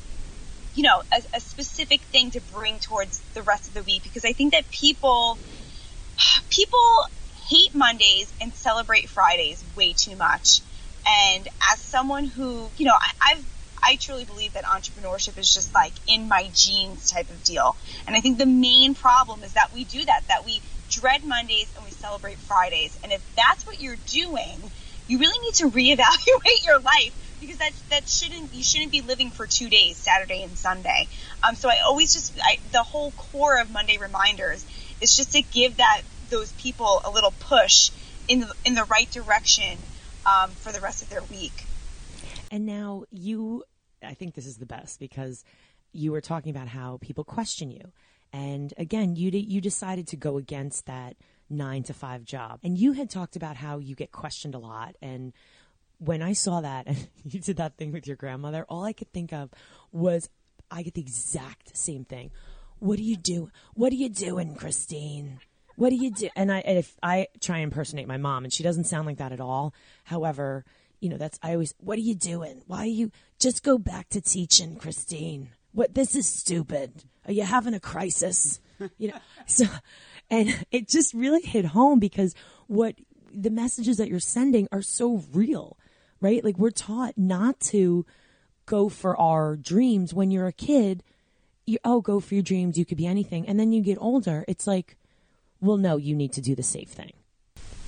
you 0.74 0.82
know, 0.84 1.02
a, 1.12 1.36
a 1.36 1.40
specific 1.40 2.00
thing 2.02 2.30
to 2.32 2.40
bring 2.54 2.78
towards 2.78 3.18
the 3.34 3.42
rest 3.42 3.68
of 3.68 3.74
the 3.74 3.82
week 3.82 4.02
because 4.02 4.24
I 4.24 4.32
think 4.32 4.52
that 4.52 4.70
people, 4.70 5.38
people 6.50 7.04
hate 7.48 7.74
Mondays 7.74 8.32
and 8.40 8.52
celebrate 8.52 9.08
Fridays 9.08 9.62
way 9.76 9.94
too 9.94 10.16
much. 10.16 10.60
And 11.06 11.48
as 11.72 11.80
someone 11.80 12.26
who, 12.26 12.68
you 12.76 12.86
know, 12.86 12.94
I, 12.94 13.32
I've 13.32 13.44
I 13.82 13.96
truly 13.96 14.24
believe 14.24 14.54
that 14.54 14.64
entrepreneurship 14.64 15.38
is 15.38 15.52
just 15.54 15.72
like 15.74 15.92
in 16.08 16.28
my 16.28 16.50
genes 16.52 17.10
type 17.10 17.30
of 17.30 17.42
deal. 17.44 17.76
And 18.06 18.16
I 18.16 18.20
think 18.20 18.38
the 18.38 18.46
main 18.46 18.94
problem 18.94 19.42
is 19.42 19.54
that 19.54 19.72
we 19.72 19.84
do 19.84 20.04
that, 20.04 20.24
that 20.28 20.44
we 20.44 20.60
dread 20.90 21.24
Mondays 21.24 21.72
and 21.76 21.84
we 21.84 21.90
celebrate 21.90 22.38
Fridays. 22.38 22.98
And 23.02 23.12
if 23.12 23.22
that's 23.36 23.66
what 23.66 23.80
you're 23.80 23.96
doing, 24.06 24.70
you 25.06 25.18
really 25.18 25.38
need 25.46 25.54
to 25.54 25.70
reevaluate 26.04 26.66
your 26.66 26.80
life 26.80 27.38
because 27.40 27.58
that 27.58 27.70
that 27.90 28.08
shouldn't 28.08 28.52
you 28.52 28.62
shouldn't 28.62 28.90
be 28.90 29.00
living 29.00 29.30
for 29.30 29.46
two 29.46 29.70
days, 29.70 29.96
Saturday 29.96 30.42
and 30.42 30.58
Sunday. 30.58 31.08
Um, 31.42 31.54
so 31.54 31.68
I 31.70 31.78
always 31.86 32.12
just 32.12 32.36
I, 32.42 32.58
the 32.72 32.82
whole 32.82 33.12
core 33.12 33.60
of 33.60 33.70
Monday 33.70 33.98
reminders 33.98 34.66
is 35.00 35.14
just 35.14 35.32
to 35.32 35.42
give 35.42 35.76
that 35.76 36.02
those 36.30 36.52
people 36.52 37.00
a 37.04 37.10
little 37.10 37.32
push 37.40 37.90
in 38.28 38.40
the, 38.40 38.52
in 38.64 38.74
the 38.74 38.84
right 38.84 39.10
direction 39.10 39.78
um, 40.26 40.50
for 40.50 40.72
the 40.72 40.80
rest 40.80 41.02
of 41.02 41.08
their 41.08 41.22
week. 41.22 41.64
And 42.50 42.66
now 42.66 43.04
you, 43.10 43.64
I 44.02 44.14
think 44.14 44.34
this 44.34 44.46
is 44.46 44.58
the 44.58 44.66
best 44.66 45.00
because 45.00 45.44
you 45.92 46.12
were 46.12 46.20
talking 46.20 46.50
about 46.50 46.68
how 46.68 46.98
people 47.00 47.24
question 47.24 47.70
you. 47.70 47.92
And 48.32 48.74
again, 48.76 49.16
you 49.16 49.30
you 49.30 49.60
decided 49.60 50.06
to 50.08 50.16
go 50.16 50.36
against 50.36 50.86
that 50.86 51.16
nine 51.48 51.82
to 51.84 51.94
five 51.94 52.24
job, 52.24 52.60
and 52.62 52.76
you 52.76 52.92
had 52.92 53.08
talked 53.08 53.36
about 53.36 53.56
how 53.56 53.78
you 53.78 53.94
get 53.94 54.12
questioned 54.12 54.54
a 54.54 54.58
lot. 54.58 54.96
And 55.00 55.32
when 55.98 56.20
I 56.20 56.34
saw 56.34 56.60
that, 56.60 56.86
and 56.88 57.08
you 57.24 57.40
did 57.40 57.56
that 57.56 57.76
thing 57.76 57.90
with 57.92 58.06
your 58.06 58.16
grandmother, 58.16 58.66
all 58.68 58.84
I 58.84 58.92
could 58.92 59.12
think 59.12 59.32
of 59.32 59.50
was 59.92 60.28
I 60.70 60.82
get 60.82 60.94
the 60.94 61.00
exact 61.00 61.76
same 61.76 62.04
thing. 62.04 62.30
What 62.80 62.98
are 62.98 63.02
you 63.02 63.16
doing? 63.16 63.50
What 63.74 63.92
are 63.92 63.96
you 63.96 64.08
doing, 64.08 64.54
Christine? 64.54 65.40
What 65.78 65.90
do 65.90 65.96
you 65.96 66.10
do? 66.10 66.28
And 66.34 66.50
I, 66.50 66.58
if 66.58 66.96
I 67.04 67.28
try 67.40 67.58
and 67.58 67.70
impersonate 67.72 68.08
my 68.08 68.16
mom, 68.16 68.42
and 68.42 68.52
she 68.52 68.64
doesn't 68.64 68.84
sound 68.84 69.06
like 69.06 69.18
that 69.18 69.30
at 69.30 69.40
all. 69.40 69.72
However, 70.02 70.64
you 70.98 71.08
know, 71.08 71.16
that's 71.16 71.38
I 71.40 71.52
always. 71.52 71.72
What 71.78 71.96
are 71.96 72.02
you 72.02 72.16
doing? 72.16 72.62
Why 72.66 72.78
are 72.78 72.86
you 72.86 73.12
just 73.38 73.62
go 73.62 73.78
back 73.78 74.08
to 74.08 74.20
teaching, 74.20 74.74
Christine? 74.74 75.50
What 75.70 75.94
this 75.94 76.16
is 76.16 76.26
stupid. 76.26 77.04
Are 77.26 77.32
you 77.32 77.44
having 77.44 77.74
a 77.74 77.80
crisis? 77.80 78.58
You 78.98 79.08
know, 79.08 79.18
so 79.46 79.66
and 80.28 80.64
it 80.72 80.88
just 80.88 81.14
really 81.14 81.42
hit 81.42 81.66
home 81.66 82.00
because 82.00 82.34
what 82.66 82.96
the 83.32 83.50
messages 83.50 83.98
that 83.98 84.08
you're 84.08 84.18
sending 84.18 84.66
are 84.72 84.82
so 84.82 85.22
real, 85.32 85.78
right? 86.20 86.42
Like 86.42 86.58
we're 86.58 86.70
taught 86.70 87.16
not 87.16 87.60
to 87.60 88.04
go 88.66 88.88
for 88.88 89.16
our 89.16 89.54
dreams 89.54 90.12
when 90.12 90.32
you're 90.32 90.48
a 90.48 90.52
kid. 90.52 91.04
You 91.66 91.78
oh, 91.84 92.00
go 92.00 92.18
for 92.18 92.34
your 92.34 92.42
dreams. 92.42 92.76
You 92.76 92.84
could 92.84 92.98
be 92.98 93.06
anything, 93.06 93.46
and 93.46 93.60
then 93.60 93.70
you 93.70 93.80
get 93.80 93.98
older. 94.00 94.44
It's 94.48 94.66
like 94.66 94.96
well, 95.60 95.76
no, 95.76 95.96
you 95.96 96.14
need 96.14 96.32
to 96.34 96.40
do 96.40 96.54
the 96.54 96.62
safe 96.62 96.88
thing. 96.88 97.12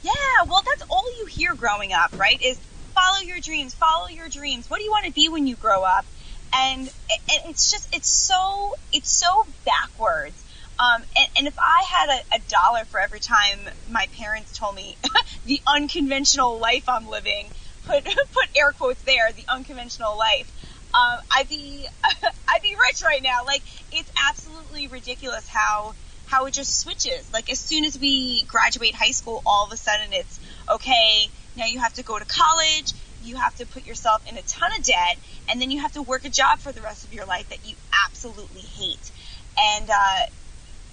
Yeah, 0.03 0.12
well, 0.47 0.62
that's 0.67 0.83
all 0.91 1.05
you 1.19 1.27
hear 1.27 1.55
growing 1.55 1.93
up, 1.93 2.19
right? 2.19 2.41
Is 2.43 2.59
follow 2.95 3.21
your 3.21 3.41
dreams, 3.41 3.75
follow 3.75 4.09
your 4.09 4.29
dreams. 4.29 4.69
What 4.69 4.79
do 4.79 4.85
you 4.85 4.91
want 4.91 5.07
to 5.07 5.12
be 5.12 5.29
when 5.29 5.47
you 5.47 5.57
grow 5.57 5.83
up? 5.83 6.05
And 6.53 6.89
it, 6.89 7.21
it's 7.47 7.71
just, 7.71 7.95
it's 7.95 8.09
so, 8.09 8.75
it's 8.93 9.11
so 9.11 9.47
backwards. 9.65 10.45
Um, 10.81 11.03
and, 11.17 11.29
and 11.37 11.47
if 11.47 11.59
I 11.59 11.85
had 11.87 12.09
a, 12.09 12.37
a 12.37 12.39
dollar 12.49 12.85
for 12.87 12.99
every 12.99 13.21
time 13.21 13.59
my 13.91 14.07
parents 14.17 14.57
told 14.57 14.75
me 14.75 14.97
the 15.45 15.61
unconventional 15.67 16.59
life 16.59 16.89
I'm 16.89 17.09
living, 17.09 17.47
put 17.85 18.05
put 18.33 18.49
air 18.57 18.73
quotes 18.73 19.03
there, 19.03 19.31
the 19.33 19.45
unconventional 19.49 20.17
life, 20.17 20.50
um, 20.95 21.19
I'd 21.31 21.49
be 21.49 21.87
I'd 22.49 22.62
be 22.62 22.75
rich 22.89 23.03
right 23.05 23.23
now. 23.23 23.45
Like 23.45 23.62
it's 23.93 24.11
absolutely 24.27 24.89
ridiculous 24.89 25.47
how 25.47 25.95
how 26.31 26.47
it 26.47 26.55
just 26.55 26.81
switches. 26.81 27.31
Like 27.33 27.51
as 27.51 27.59
soon 27.59 27.85
as 27.85 27.99
we 27.99 28.45
graduate 28.45 28.95
high 28.95 29.11
school, 29.11 29.43
all 29.45 29.67
of 29.67 29.73
a 29.73 29.77
sudden 29.77 30.13
it's 30.13 30.39
okay. 30.71 31.27
Now 31.57 31.67
you 31.67 31.81
have 31.81 31.95
to 31.95 32.05
go 32.05 32.19
to 32.19 32.25
college. 32.25 32.93
You 33.23 33.37
have 33.37 33.57
to 33.57 33.67
put 33.67 33.85
yourself 33.85 34.27
in 34.31 34.39
a 34.39 34.43
ton 34.43 34.71
of 34.79 34.85
debt, 34.85 35.19
and 35.51 35.61
then 35.61 35.71
you 35.71 35.81
have 35.81 35.93
to 35.93 36.03
work 36.03 36.25
a 36.25 36.31
job 36.31 36.59
for 36.61 36.73
the 36.73 36.81
rest 36.81 37.05
of 37.05 37.13
your 37.13 37.27
life 37.27 37.49
that 37.51 37.59
you 37.67 37.75
absolutely 38.07 38.63
hate. 38.63 39.11
And 39.59 39.91
uh, 39.91 40.27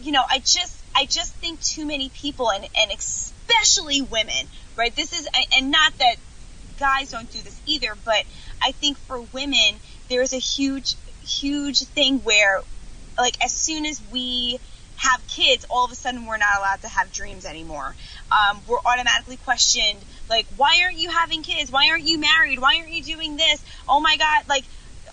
you 0.01 0.11
know, 0.11 0.23
I 0.29 0.39
just 0.39 0.83
I 0.95 1.05
just 1.05 1.33
think 1.35 1.61
too 1.61 1.85
many 1.85 2.09
people, 2.09 2.51
and 2.51 2.67
and 2.77 2.91
especially 2.91 4.01
women, 4.01 4.47
right? 4.75 4.93
This 4.93 5.13
is 5.13 5.27
and 5.55 5.71
not 5.71 5.97
that 5.99 6.15
guys 6.79 7.11
don't 7.11 7.31
do 7.31 7.39
this 7.41 7.59
either, 7.65 7.93
but 8.03 8.23
I 8.61 8.71
think 8.71 8.97
for 8.97 9.21
women 9.21 9.79
there's 10.09 10.33
a 10.33 10.39
huge 10.39 10.95
huge 11.23 11.83
thing 11.83 12.19
where 12.19 12.61
like 13.17 13.43
as 13.43 13.53
soon 13.53 13.85
as 13.85 14.01
we 14.11 14.59
have 14.97 15.25
kids, 15.27 15.65
all 15.69 15.85
of 15.85 15.91
a 15.91 15.95
sudden 15.95 16.25
we're 16.25 16.37
not 16.37 16.57
allowed 16.57 16.81
to 16.81 16.87
have 16.87 17.11
dreams 17.11 17.45
anymore. 17.45 17.95
Um, 18.31 18.59
we're 18.67 18.79
automatically 18.85 19.37
questioned, 19.37 19.99
like, 20.29 20.47
why 20.57 20.81
aren't 20.83 20.97
you 20.97 21.09
having 21.09 21.43
kids? 21.43 21.71
Why 21.71 21.89
aren't 21.89 22.03
you 22.03 22.19
married? 22.19 22.59
Why 22.59 22.79
aren't 22.79 22.91
you 22.91 23.03
doing 23.03 23.37
this? 23.37 23.63
Oh 23.87 23.99
my 23.99 24.17
God, 24.17 24.49
like 24.49 24.65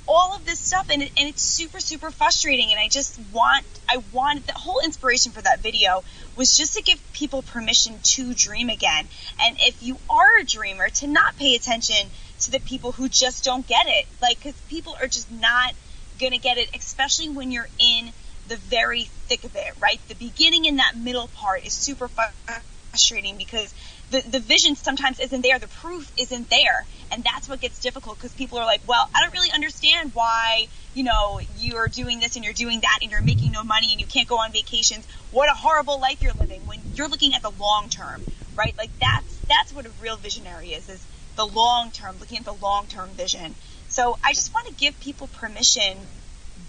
all 0.07 0.35
of 0.35 0.45
this 0.45 0.59
stuff, 0.59 0.89
and, 0.91 1.03
it, 1.03 1.11
and 1.19 1.29
it's 1.29 1.43
super, 1.43 1.81
super 1.81 2.11
frustrating. 2.11 2.71
And 2.71 2.81
I 2.81 2.89
just 2.89 3.19
want, 3.33 3.65
I 3.89 4.03
want 4.13 4.47
the 4.47 4.53
whole 4.53 4.81
inspiration 4.85 5.33
for 5.33 5.43
that 5.43 5.61
video 5.61 6.03
was 6.37 6.57
just 6.57 6.75
to 6.75 6.83
give 6.83 7.01
people 7.13 7.43
permission 7.43 7.99
to 8.03 8.35
dream 8.35 8.69
again. 8.69 9.07
And 9.41 9.57
if 9.61 9.83
you 9.83 9.97
are 10.11 10.41
a 10.41 10.45
dreamer, 10.45 10.89
to 10.89 11.07
not 11.07 11.37
pay 11.39 11.55
attention 11.55 12.09
to 12.41 12.51
the 12.51 12.61
people 12.61 12.93
who 12.93 13.09
just 13.09 13.45
don't 13.45 13.67
get 13.67 13.87
it, 13.87 14.07
like, 14.21 14.39
because 14.39 14.59
people 14.69 14.95
are 15.01 15.07
just 15.07 15.31
not 15.31 15.75
gonna 16.21 16.39
get 16.39 16.59
it, 16.59 16.69
especially 16.75 17.29
when 17.29 17.51
you're 17.51 17.69
in 17.79 18.13
the 18.49 18.57
very 18.57 19.03
thick 19.29 19.45
of 19.45 19.55
it, 19.55 19.73
right? 19.81 19.99
The 20.09 20.15
beginning 20.15 20.67
and 20.67 20.79
that 20.79 20.97
middle 20.97 21.29
part 21.29 21.67
is 21.67 21.73
super 21.73 22.09
frustrating 22.09 23.37
because 23.37 23.73
the, 24.11 24.21
the 24.21 24.39
vision 24.41 24.77
sometimes 24.77 25.19
isn't 25.19 25.43
there. 25.43 25.59
The 25.59 25.69
proof 25.69 26.11
isn't 26.19 26.51
there. 26.51 26.85
And 27.11 27.25
that's 27.25 27.49
what 27.49 27.61
gets 27.61 27.81
difficult 27.81 28.19
because 28.19 28.33
people 28.35 28.59
are 28.59 28.65
like, 28.65 28.83
well, 28.87 29.09
I 29.15 29.23
don't 29.23 29.33
really 29.33 29.51
understand 29.53 30.13
why, 30.15 30.67
you 30.95 31.05
know, 31.05 31.41
you're 31.59 31.89
doing 31.89 32.21
this 32.21 32.37
and 32.37 32.45
you're 32.45 32.55
doing 32.55 32.81
that 32.81 32.99
and 33.03 33.11
you're 33.11 33.23
making 33.23 33.53
no 33.53 33.65
money 33.65 33.89
and 33.93 34.01
you 34.01 34.07
can't 34.07 34.29
go 34.29 34.37
on 34.37 34.53
vacations. 34.53 35.07
What 35.33 35.49
a 35.49 35.55
horrible 35.55 36.01
life 36.01 36.23
you're 36.23 36.35
living 36.39 36.67
when 36.67 36.81
you're 36.95 37.09
looking 37.09 37.35
at 37.35 37.43
the 37.43 37.51
long 37.51 37.89
term, 37.89 38.23
right? 38.57 38.75
Like 38.79 38.91
that's, 39.01 39.41
that's 39.49 39.73
what 39.73 39.87
a 39.87 39.91
real 40.03 40.17
visionary 40.17 40.69
is, 40.69 40.89
is 40.89 41.05
the 41.37 41.47
long 41.47 41.91
term, 41.91 42.17
looking 42.21 42.39
at 42.39 42.45
the 42.45 42.55
long 42.55 42.87
term 42.87 43.09
vision. 43.11 43.55
So 43.89 44.17
I 44.25 44.33
just 44.33 44.53
want 44.55 44.69
to 44.69 44.75
give 44.75 44.99
people 45.01 45.29
permission 45.29 45.97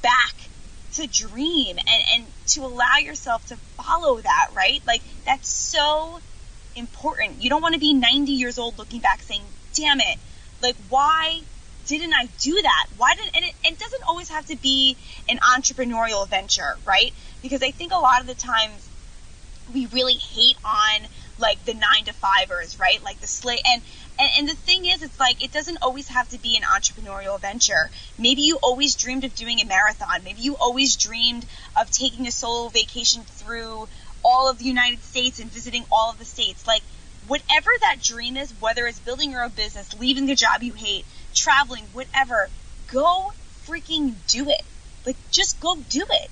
back 0.01 0.36
to 0.96 1.08
dream 1.08 1.78
and, 1.78 2.04
and 2.14 2.25
to 2.48 2.62
allow 2.62 2.98
yourself 3.02 3.46
to 3.48 3.56
follow 3.78 4.20
that, 4.20 4.50
right? 4.56 4.82
Like 4.88 5.02
that's 5.25 5.50
so 5.50 6.20
important. 6.75 7.42
You 7.42 7.50
don't 7.50 7.62
want 7.62 7.74
to 7.74 7.80
be 7.80 7.94
90 7.94 8.32
years 8.32 8.58
old 8.58 8.78
looking 8.78 9.02
back 9.02 9.22
saying, 9.22 9.42
damn 9.75 10.00
it, 10.00 10.18
like 10.62 10.75
why 10.90 11.42
didn't 11.88 12.14
I 12.14 12.28
do 12.40 12.60
that? 12.62 12.88
Why 12.98 13.14
did 13.16 13.36
and 13.36 13.46
it, 13.46 13.54
it 13.64 13.80
doesn't 13.80 14.04
always 14.08 14.30
have 14.30 14.46
to 14.48 14.58
be 14.58 14.96
an 15.30 15.38
entrepreneurial 15.38 16.28
venture, 16.28 16.75
right? 16.86 17.14
Because 17.42 17.62
I 17.62 17.72
think 17.72 17.92
a 17.92 17.98
lot 17.98 18.22
of 18.22 18.28
the 18.28 18.36
times 18.36 18.90
we 19.74 19.88
really 19.88 20.14
hate 20.14 20.58
on 20.64 21.08
like 21.38 21.63
the 21.65 21.74
nine 21.74 22.06
to 22.06 22.13
fivers, 22.13 22.80
right? 22.80 23.04
Like 23.04 23.20
the 23.20 23.27
slate 23.27 23.62
and 23.68 23.82
and, 24.18 24.30
and 24.39 24.50
the 24.50 24.56
thing 24.56 24.86
is, 24.86 25.04
it's 25.04 25.20
like 25.20 25.44
it 25.44 25.51
doesn't 25.51 25.80
always 25.82 26.08
have 26.08 26.30
to 26.30 26.39
be 26.39 26.56
an 26.56 26.63
entrepreneurial 26.63 27.39
venture. 27.39 27.89
Maybe 28.18 28.42
you 28.42 28.58
always 28.62 28.96
dreamed 28.96 29.25
of 29.25 29.36
doing 29.36 29.60
a 29.60 29.65
marathon. 29.65 30.24
Maybe 30.24 30.42
you 30.42 30.56
always 30.56 30.96
dreamed 30.96 31.46
of 31.80 31.92
taking 31.92 32.27
a 32.27 32.32
solo 32.32 32.70
vacation 32.70 33.24
through 33.24 33.88
all 34.24 34.50
of 34.50 34.58
the 34.58 34.65
United 34.65 35.04
States 35.04 35.39
and 35.39 35.51
visiting 35.51 35.84
all 35.92 36.12
of 36.12 36.20
the 36.20 36.25
states. 36.25 36.65
Like 36.65 36.82
whatever 37.27 37.70
that 37.82 37.98
dream 38.01 38.38
is, 38.38 38.54
whether 38.62 38.88
it's 38.88 39.00
building 39.00 39.32
your 39.32 39.44
own 39.44 39.51
business, 39.51 40.00
leaving 40.00 40.25
the 40.27 40.36
job 40.36 40.63
you 40.63 40.74
hate, 40.74 41.06
traveling, 41.34 41.84
whatever, 41.94 42.48
go 42.92 43.32
freaking 43.68 44.13
do 44.30 44.50
it. 44.50 44.62
Like 45.06 45.18
just 45.32 45.60
go 45.60 45.75
do 45.89 46.06
it. 46.10 46.30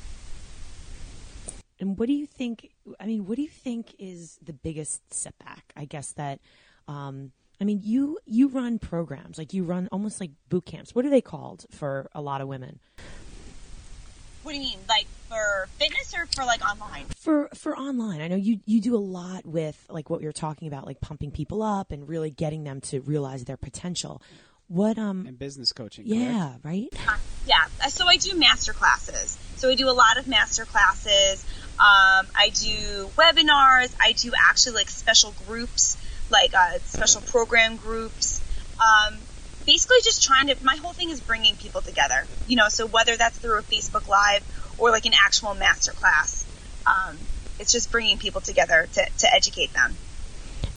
And 1.79 1.97
what 1.97 2.07
do 2.07 2.13
you 2.13 2.27
think? 2.27 2.69
I 2.99 3.05
mean, 3.05 3.25
what 3.25 3.35
do 3.35 3.41
you 3.41 3.49
think 3.49 3.95
is 3.99 4.37
the 4.41 4.53
biggest 4.53 5.13
setback? 5.13 5.73
I 5.75 5.85
guess 5.85 6.11
that 6.13 6.39
um, 6.87 7.31
I 7.61 7.65
mean, 7.65 7.81
you 7.83 8.19
you 8.25 8.49
run 8.49 8.79
programs 8.79 9.37
like 9.37 9.53
you 9.53 9.63
run 9.63 9.87
almost 9.91 10.19
like 10.19 10.31
boot 10.49 10.65
camps. 10.65 10.93
What 10.93 11.05
are 11.05 11.09
they 11.09 11.21
called 11.21 11.65
for 11.71 12.09
a 12.13 12.21
lot 12.21 12.41
of 12.41 12.47
women? 12.47 12.79
What 14.43 14.51
do 14.51 14.57
you 14.57 14.63
mean, 14.63 14.79
like 14.89 15.05
for 15.29 15.67
fitness 15.77 16.13
or 16.13 16.25
for 16.25 16.43
like 16.43 16.61
online? 16.61 17.05
For 17.15 17.49
for 17.53 17.77
online, 17.77 18.21
I 18.21 18.27
know 18.27 18.35
you 18.35 18.59
you 18.65 18.81
do 18.81 18.95
a 18.95 18.99
lot 18.99 19.45
with 19.45 19.85
like 19.89 20.09
what 20.09 20.21
you're 20.21 20.33
talking 20.33 20.67
about, 20.67 20.85
like 20.85 20.99
pumping 20.99 21.31
people 21.31 21.63
up 21.63 21.91
and 21.91 22.07
really 22.09 22.31
getting 22.31 22.65
them 22.65 22.81
to 22.81 22.99
realize 23.01 23.45
their 23.45 23.57
potential. 23.57 24.21
What 24.67 24.97
um 24.97 25.25
and 25.27 25.39
business 25.39 25.71
coaching? 25.71 26.05
Yeah, 26.05 26.55
correct? 26.61 26.65
right. 26.65 26.87
Uh, 27.07 27.17
yeah, 27.47 27.87
so 27.87 28.05
I 28.05 28.17
do 28.17 28.35
master 28.37 28.73
classes. 28.73 29.37
So 29.63 29.69
I 29.69 29.75
do 29.75 29.89
a 29.89 29.95
lot 29.95 30.17
of 30.17 30.27
master 30.27 30.65
classes. 30.65 31.41
Um, 31.79 32.27
I 32.35 32.51
do 32.53 33.09
webinars. 33.15 33.95
I 33.97 34.11
do 34.11 34.33
actually 34.37 34.73
like 34.75 34.89
special 34.89 35.33
groups 35.47 35.95
like 36.29 36.53
uh, 36.53 36.79
special 36.79 37.21
program 37.21 37.77
groups. 37.77 38.41
Um, 38.77 39.17
basically, 39.65 39.99
just 40.03 40.21
trying 40.21 40.47
to. 40.47 40.57
My 40.65 40.75
whole 40.75 40.91
thing 40.91 41.11
is 41.11 41.21
bringing 41.21 41.55
people 41.55 41.79
together. 41.79 42.25
You 42.45 42.57
know, 42.57 42.67
so 42.67 42.85
whether 42.85 43.15
that's 43.15 43.37
through 43.37 43.57
a 43.57 43.61
Facebook 43.61 44.09
Live 44.09 44.43
or 44.77 44.91
like 44.91 45.05
an 45.05 45.13
actual 45.13 45.53
master 45.55 45.93
class, 45.93 46.45
um, 46.85 47.17
it's 47.57 47.71
just 47.71 47.89
bringing 47.89 48.17
people 48.17 48.41
together 48.41 48.89
to, 48.95 49.05
to 49.19 49.33
educate 49.33 49.71
them. 49.71 49.95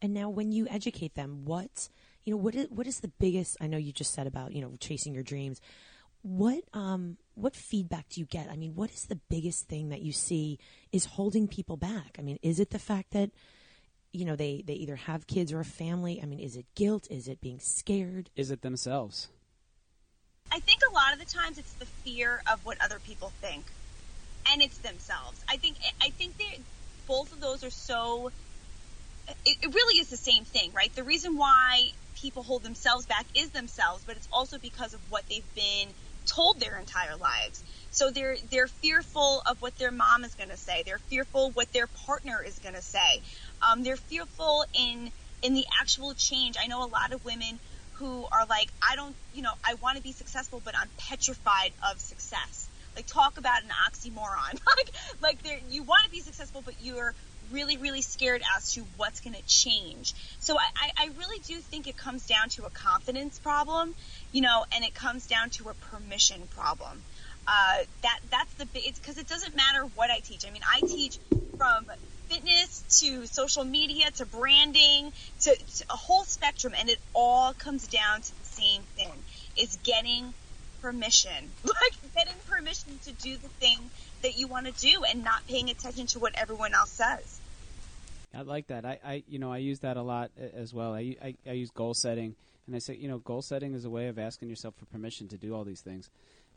And 0.00 0.14
now, 0.14 0.28
when 0.28 0.52
you 0.52 0.68
educate 0.70 1.16
them, 1.16 1.42
what 1.44 1.88
you 2.24 2.32
know, 2.32 2.36
what 2.36 2.54
is 2.54 2.70
what 2.70 2.86
is 2.86 3.00
the 3.00 3.10
biggest? 3.18 3.56
I 3.60 3.66
know 3.66 3.78
you 3.78 3.90
just 3.90 4.12
said 4.12 4.28
about 4.28 4.52
you 4.52 4.60
know 4.60 4.74
chasing 4.78 5.12
your 5.12 5.24
dreams. 5.24 5.60
What 6.26 6.64
um 6.74 7.18
what 7.34 7.54
feedback 7.54 8.08
do 8.08 8.20
you 8.20 8.26
get? 8.26 8.48
I 8.50 8.56
mean, 8.56 8.74
what 8.74 8.90
is 8.90 9.04
the 9.04 9.20
biggest 9.28 9.68
thing 9.68 9.90
that 9.90 10.02
you 10.02 10.10
see 10.10 10.58
is 10.90 11.04
holding 11.04 11.46
people 11.46 11.76
back? 11.76 12.16
I 12.18 12.22
mean, 12.22 12.40
is 12.42 12.58
it 12.58 12.70
the 12.70 12.80
fact 12.80 13.12
that 13.12 13.30
you 14.12 14.24
know 14.24 14.34
they 14.34 14.64
they 14.66 14.72
either 14.74 14.96
have 14.96 15.28
kids 15.28 15.52
or 15.52 15.60
a 15.60 15.64
family 15.64 16.22
i 16.22 16.24
mean 16.24 16.38
is 16.38 16.56
it 16.56 16.64
guilt 16.74 17.06
is 17.10 17.28
it 17.28 17.38
being 17.40 17.60
scared 17.60 18.30
Is 18.34 18.50
it 18.50 18.62
themselves? 18.62 19.28
I 20.50 20.60
think 20.60 20.80
a 20.88 20.94
lot 20.94 21.12
of 21.12 21.18
the 21.18 21.24
times 21.26 21.58
it's 21.58 21.72
the 21.74 21.86
fear 21.86 22.40
of 22.50 22.64
what 22.64 22.78
other 22.82 22.98
people 23.00 23.32
think, 23.40 23.64
and 24.50 24.62
it's 24.62 24.78
themselves. 24.78 25.44
I 25.48 25.56
think 25.56 25.76
I 26.00 26.10
think 26.10 26.38
they 26.38 26.60
both 27.06 27.32
of 27.32 27.40
those 27.40 27.64
are 27.64 27.70
so. 27.70 28.30
It, 29.44 29.56
it 29.60 29.74
really 29.74 29.98
is 29.98 30.08
the 30.08 30.16
same 30.16 30.44
thing, 30.44 30.70
right? 30.72 30.94
The 30.94 31.02
reason 31.02 31.36
why 31.36 31.90
people 32.14 32.44
hold 32.44 32.62
themselves 32.62 33.06
back 33.06 33.26
is 33.34 33.50
themselves, 33.50 34.04
but 34.06 34.16
it's 34.16 34.28
also 34.32 34.56
because 34.58 34.94
of 34.94 35.00
what 35.10 35.28
they've 35.28 35.54
been 35.54 35.88
told 36.26 36.60
their 36.60 36.78
entire 36.78 37.16
lives. 37.16 37.62
So 37.90 38.10
they're 38.10 38.36
they're 38.50 38.66
fearful 38.66 39.42
of 39.46 39.60
what 39.60 39.76
their 39.78 39.92
mom 39.92 40.24
is 40.24 40.34
going 40.34 40.50
to 40.50 40.56
say. 40.56 40.82
They're 40.84 40.98
fearful 40.98 41.50
what 41.52 41.72
their 41.72 41.86
partner 42.06 42.42
is 42.44 42.58
going 42.58 42.74
to 42.74 42.82
say. 42.82 43.22
Um, 43.66 43.82
they're 43.82 43.96
fearful 43.96 44.64
in 44.78 45.10
in 45.42 45.54
the 45.54 45.64
actual 45.80 46.14
change. 46.14 46.56
I 46.62 46.66
know 46.66 46.84
a 46.84 46.90
lot 46.90 47.12
of 47.12 47.24
women 47.24 47.58
who 47.98 48.26
are 48.30 48.46
like, 48.46 48.68
I 48.82 48.96
don't, 48.96 49.16
you 49.32 49.42
know, 49.42 49.52
I 49.64 49.74
want 49.82 49.96
to 49.96 50.02
be 50.02 50.12
successful, 50.12 50.60
but 50.64 50.74
I'm 50.76 50.88
petrified 51.08 51.72
of 51.90 51.98
success. 51.98 52.68
Like, 52.94 53.06
talk 53.06 53.38
about 53.38 53.62
an 53.62 53.70
oxymoron. 53.88 54.58
like, 54.76 55.40
like 55.42 55.62
you 55.70 55.82
want 55.82 56.04
to 56.04 56.10
be 56.10 56.20
successful, 56.20 56.62
but 56.64 56.74
you're 56.80 57.14
really, 57.52 57.76
really 57.76 58.02
scared 58.02 58.42
as 58.56 58.72
to 58.74 58.80
what's 58.96 59.20
going 59.20 59.34
to 59.34 59.42
change. 59.46 60.14
So 60.40 60.56
I, 60.56 60.90
I 60.96 61.06
really 61.18 61.40
do 61.46 61.58
think 61.60 61.86
it 61.86 61.96
comes 61.96 62.26
down 62.26 62.48
to 62.50 62.64
a 62.64 62.70
confidence 62.70 63.38
problem, 63.38 63.94
you 64.32 64.42
know, 64.42 64.64
and 64.74 64.84
it 64.84 64.94
comes 64.94 65.26
down 65.26 65.50
to 65.50 65.68
a 65.68 65.74
permission 65.74 66.42
problem. 66.54 67.02
Uh, 67.46 67.78
that 68.02 68.18
that's 68.30 68.52
the 68.54 68.66
it's 68.74 68.98
because 68.98 69.18
it 69.18 69.28
doesn't 69.28 69.54
matter 69.54 69.84
what 69.94 70.10
I 70.10 70.18
teach. 70.18 70.44
I 70.46 70.50
mean, 70.50 70.62
I 70.74 70.80
teach 70.80 71.18
from 71.56 71.86
fitness 72.28 73.00
to 73.00 73.26
social 73.26 73.64
media 73.64 74.10
to 74.16 74.26
branding 74.26 75.12
to, 75.42 75.54
to 75.54 75.84
a 75.88 75.96
whole 75.96 76.24
spectrum, 76.24 76.74
and 76.76 76.88
it 76.88 76.98
all 77.14 77.52
comes 77.54 77.86
down 77.86 78.20
to 78.20 78.38
the 78.38 78.44
same 78.44 78.82
thing: 78.96 79.12
is 79.56 79.78
getting 79.84 80.34
permission, 80.82 81.50
like 81.64 82.14
getting 82.16 82.34
permission 82.48 82.98
to 83.04 83.12
do 83.12 83.36
the 83.36 83.48
thing 83.60 83.78
that 84.26 84.36
you 84.36 84.48
want 84.48 84.66
to 84.66 84.72
do, 84.72 85.04
and 85.04 85.22
not 85.22 85.46
paying 85.46 85.70
attention 85.70 86.06
to 86.06 86.18
what 86.18 86.34
everyone 86.34 86.74
else 86.74 86.90
says. 86.90 87.40
I 88.34 88.42
like 88.42 88.66
that. 88.66 88.84
I, 88.84 88.98
I 89.04 89.22
you 89.28 89.38
know 89.38 89.52
I 89.52 89.58
use 89.58 89.78
that 89.80 89.96
a 89.96 90.02
lot 90.02 90.32
as 90.36 90.74
well. 90.74 90.92
I, 90.94 91.16
I, 91.22 91.34
I 91.46 91.52
use 91.52 91.70
goal 91.70 91.94
setting, 91.94 92.34
and 92.66 92.74
I 92.74 92.80
say 92.80 92.96
you 92.96 93.08
know 93.08 93.18
goal 93.18 93.40
setting 93.40 93.72
is 93.74 93.84
a 93.84 93.90
way 93.90 94.08
of 94.08 94.18
asking 94.18 94.48
yourself 94.48 94.74
for 94.74 94.84
permission 94.86 95.28
to 95.28 95.36
do 95.36 95.54
all 95.54 95.62
these 95.62 95.80
things, 95.80 96.10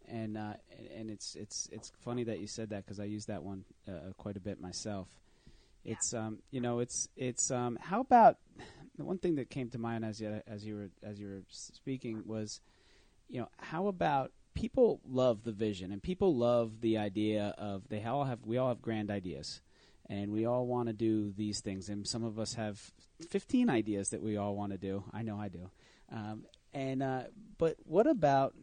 and 0.08 0.36
uh, 0.36 0.54
and 0.98 1.12
it's 1.12 1.36
it's 1.36 1.70
it's 1.72 1.92
funny 2.04 2.24
that 2.24 2.40
you 2.40 2.48
said 2.48 2.72
that 2.72 2.86
because 2.86 3.00
I 3.00 3.06
use 3.06 3.28
that 3.28 3.44
one 3.44 3.66
uh, 3.88 4.14
quite 4.18 4.36
a 4.36 4.42
bit 4.42 4.60
myself. 4.60 5.08
Yeah. 5.84 5.94
It's 5.94 6.14
um 6.16 6.40
you 6.50 6.62
know 6.62 6.80
it's 6.80 7.08
it's 7.16 7.52
um 7.52 7.78
how 7.80 8.02
about 8.02 8.38
the 8.98 9.06
one 9.06 9.20
thing 9.20 9.36
that 9.36 9.52
came 9.52 9.70
to 9.70 9.78
mind 9.78 10.04
as 10.04 10.20
you 10.20 10.42
as 10.48 10.66
you 10.66 10.76
were 10.76 10.90
as 11.08 11.20
you 11.20 11.28
were 11.28 11.44
speaking 11.50 12.24
was 12.26 12.62
you 13.30 13.40
know 13.40 13.48
how 13.60 13.88
about 13.88 14.32
people 14.60 15.00
love 15.10 15.46
the 15.46 15.54
vision 15.54 15.90
and 15.94 16.04
people 16.04 16.36
love 16.36 16.82
the 16.82 16.98
idea 16.98 17.56
of 17.58 17.88
they 17.88 18.04
all 18.04 18.26
have 18.26 18.40
we 18.44 18.58
all 18.58 18.68
have 18.68 18.82
grand 18.82 19.10
ideas 19.10 19.62
and 20.10 20.34
we 20.34 20.46
all 20.46 20.68
want 20.68 20.88
to 20.88 20.94
do 20.94 21.32
these 21.38 21.62
things 21.62 21.88
and 21.88 22.06
some 22.06 22.26
of 22.26 22.38
us 22.38 22.56
have 22.56 22.92
15 23.30 23.70
ideas 23.70 24.10
that 24.10 24.22
we 24.22 24.36
all 24.36 24.56
want 24.56 24.74
to 24.74 24.78
do. 24.78 25.06
I 25.14 25.22
know 25.22 25.40
i 25.40 25.48
do. 25.48 25.70
Um, 26.12 26.44
and 26.74 27.02
uh, 27.02 27.24
but 27.58 27.78
what 27.86 28.06
about 28.06 28.54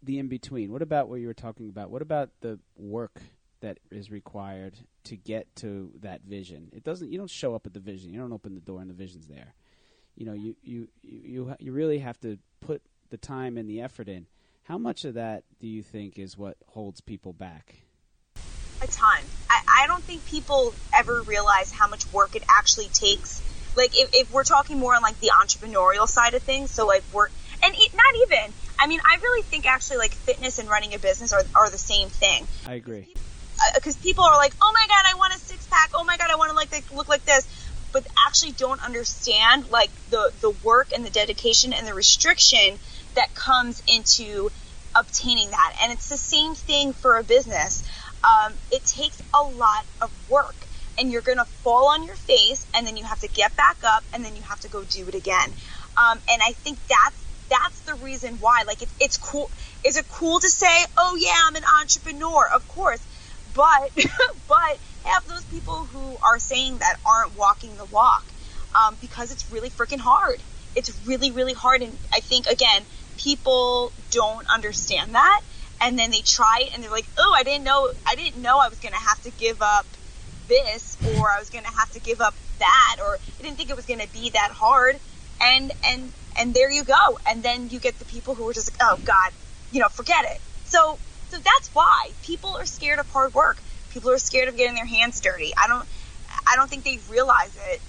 the 0.00 0.20
in 0.20 0.28
between 0.28 0.70
what 0.70 0.80
about 0.80 1.08
what 1.08 1.16
you 1.16 1.26
were 1.26 1.34
talking 1.34 1.68
about? 1.68 1.90
What 1.90 2.02
about 2.02 2.30
the 2.40 2.60
work 2.76 3.20
that 3.62 3.78
is 3.90 4.12
required 4.12 4.76
to 5.04 5.16
get 5.16 5.54
to 5.56 5.90
that 6.02 6.22
vision? 6.22 6.68
It 6.72 6.84
doesn't 6.84 7.10
you 7.10 7.18
don't 7.18 7.28
show 7.28 7.56
up 7.56 7.66
at 7.66 7.74
the 7.74 7.80
vision. 7.80 8.12
You 8.12 8.20
don't 8.20 8.32
open 8.32 8.54
the 8.54 8.60
door 8.60 8.80
and 8.80 8.88
the 8.88 8.94
vision's 8.94 9.26
there. 9.26 9.54
You 10.14 10.26
know 10.26 10.34
you 10.34 10.54
you 10.62 10.88
you 11.02 11.56
you 11.58 11.72
really 11.72 11.98
have 11.98 12.20
to 12.20 12.38
put 12.60 12.80
the 13.10 13.16
time 13.16 13.56
and 13.58 13.68
the 13.68 13.80
effort 13.80 14.08
in 14.08 14.26
how 14.64 14.78
much 14.78 15.04
of 15.04 15.14
that 15.14 15.44
do 15.60 15.66
you 15.66 15.82
think 15.82 16.18
is 16.18 16.36
what 16.36 16.56
holds 16.66 17.00
people 17.00 17.32
back 17.32 17.76
a 18.82 18.86
ton. 18.86 19.18
I, 19.48 19.84
I 19.84 19.86
don't 19.86 20.02
think 20.02 20.24
people 20.26 20.74
ever 20.92 21.22
realize 21.22 21.72
how 21.72 21.88
much 21.88 22.10
work 22.12 22.34
it 22.34 22.42
actually 22.50 22.88
takes. 22.88 23.40
Like 23.76 23.98
if, 23.98 24.10
if 24.12 24.32
we're 24.32 24.44
talking 24.44 24.78
more 24.78 24.94
on 24.94 25.02
like 25.02 25.18
the 25.20 25.30
entrepreneurial 25.40 26.06
side 26.06 26.34
of 26.34 26.42
things, 26.42 26.70
so 26.70 26.86
like 26.86 27.02
work 27.12 27.30
and 27.62 27.74
it, 27.74 27.94
not 27.94 28.28
even. 28.28 28.52
I 28.78 28.86
mean, 28.88 29.00
I 29.04 29.16
really 29.22 29.42
think 29.42 29.66
actually 29.66 29.98
like 29.98 30.10
fitness 30.10 30.58
and 30.58 30.68
running 30.68 30.94
a 30.94 30.98
business 30.98 31.32
are 31.32 31.42
are 31.54 31.70
the 31.70 31.78
same 31.78 32.08
thing. 32.08 32.46
I 32.66 32.74
agree. 32.74 33.06
Uh, 33.56 33.74
because 33.76 33.96
people 33.96 34.24
are 34.24 34.36
like, 34.36 34.52
oh 34.60 34.72
my 34.74 34.86
god, 34.88 35.04
I 35.14 35.16
want 35.16 35.34
a 35.34 35.38
six 35.38 35.66
pack. 35.68 35.90
Oh 35.94 36.04
my 36.04 36.16
god, 36.16 36.30
I 36.30 36.36
want 36.36 36.50
to 36.50 36.56
like, 36.56 36.72
like 36.72 36.92
look 36.92 37.08
like 37.08 37.24
this, 37.24 37.46
but 37.92 38.04
actually 38.26 38.52
don't 38.52 38.84
understand 38.84 39.70
like 39.70 39.90
the 40.10 40.32
the 40.40 40.50
work 40.64 40.88
and 40.92 41.04
the 41.04 41.10
dedication 41.10 41.72
and 41.72 41.86
the 41.86 41.94
restriction 41.94 42.78
that 43.14 43.34
comes 43.34 43.82
into 43.86 44.50
obtaining 44.94 45.50
that. 45.50 45.76
And 45.82 45.92
it's 45.92 46.08
the 46.08 46.16
same 46.16 46.54
thing 46.54 46.92
for 46.92 47.16
a 47.16 47.24
business 47.24 47.82
um, 48.24 48.52
it 48.70 48.84
takes 48.84 49.20
a 49.34 49.42
lot 49.42 49.84
of 50.00 50.10
work 50.30 50.54
and 50.98 51.10
you're 51.10 51.22
going 51.22 51.38
to 51.38 51.44
fall 51.44 51.88
on 51.88 52.04
your 52.04 52.14
face 52.14 52.66
and 52.74 52.86
then 52.86 52.96
you 52.96 53.04
have 53.04 53.20
to 53.20 53.28
get 53.28 53.56
back 53.56 53.78
up 53.84 54.04
and 54.12 54.24
then 54.24 54.36
you 54.36 54.42
have 54.42 54.60
to 54.60 54.68
go 54.68 54.84
do 54.84 55.08
it 55.08 55.14
again. 55.14 55.50
Um, 55.96 56.18
and 56.30 56.42
I 56.42 56.52
think 56.52 56.78
that's, 56.88 57.24
that's 57.48 57.80
the 57.80 57.94
reason 58.04 58.34
why, 58.40 58.64
like, 58.66 58.82
it's, 58.82 58.94
it's 59.00 59.16
cool. 59.18 59.50
Is 59.84 59.96
it 59.96 60.08
cool 60.08 60.40
to 60.40 60.48
say, 60.48 60.84
oh 60.96 61.16
yeah, 61.20 61.34
I'm 61.46 61.56
an 61.56 61.64
entrepreneur? 61.80 62.48
Of 62.54 62.66
course. 62.68 63.04
But, 63.54 63.90
but 64.48 64.78
half 65.04 65.26
those 65.26 65.44
people 65.44 65.84
who 65.86 66.16
are 66.22 66.38
saying 66.38 66.78
that 66.78 66.96
aren't 67.04 67.36
walking 67.36 67.76
the 67.76 67.84
walk, 67.86 68.24
um, 68.74 68.96
because 69.00 69.32
it's 69.32 69.50
really 69.50 69.68
freaking 69.68 69.98
hard. 69.98 70.40
It's 70.74 71.06
really, 71.06 71.30
really 71.30 71.52
hard. 71.52 71.82
And 71.82 71.96
I 72.14 72.20
think, 72.20 72.46
again, 72.46 72.82
people 73.18 73.92
don't 74.10 74.46
understand 74.48 75.14
that 75.14 75.42
and 75.82 75.98
then 75.98 76.12
they 76.12 76.20
try 76.20 76.60
it 76.62 76.74
and 76.74 76.82
they're 76.82 76.90
like, 76.90 77.06
oh, 77.18 77.34
I 77.36 77.42
didn't 77.42 77.64
know, 77.64 77.90
I 78.06 78.14
didn't 78.14 78.40
know 78.40 78.58
I 78.58 78.68
was 78.68 78.78
going 78.78 78.92
to 78.94 79.00
have 79.00 79.20
to 79.24 79.30
give 79.32 79.60
up 79.60 79.84
this 80.46 80.96
or 81.18 81.28
I 81.28 81.40
was 81.40 81.50
going 81.50 81.64
to 81.64 81.70
have 81.70 81.90
to 81.92 82.00
give 82.00 82.20
up 82.20 82.34
that 82.60 82.96
or 83.00 83.16
I 83.16 83.42
didn't 83.42 83.56
think 83.56 83.68
it 83.68 83.76
was 83.76 83.86
going 83.86 84.00
to 84.00 84.12
be 84.12 84.30
that 84.30 84.52
hard. 84.52 84.98
And, 85.40 85.72
and, 85.84 86.12
and 86.38 86.54
there 86.54 86.70
you 86.70 86.84
go. 86.84 87.18
And 87.28 87.42
then 87.42 87.68
you 87.70 87.80
get 87.80 87.98
the 87.98 88.04
people 88.04 88.36
who 88.36 88.48
are 88.48 88.52
just 88.52 88.72
like, 88.72 88.80
oh 88.80 89.00
God, 89.04 89.32
you 89.72 89.80
know, 89.80 89.88
forget 89.88 90.24
it. 90.24 90.40
So, 90.66 90.98
so 91.30 91.38
that's 91.38 91.68
why 91.74 92.10
people 92.22 92.56
are 92.56 92.66
scared 92.66 93.00
of 93.00 93.10
hard 93.10 93.34
work. 93.34 93.58
People 93.90 94.12
are 94.12 94.18
scared 94.18 94.48
of 94.48 94.56
getting 94.56 94.76
their 94.76 94.86
hands 94.86 95.20
dirty. 95.20 95.52
I 95.56 95.66
don't, 95.66 95.86
I 96.46 96.54
don't 96.54 96.70
think 96.70 96.84
they 96.84 96.98
realize 97.10 97.58
it. 97.72 97.80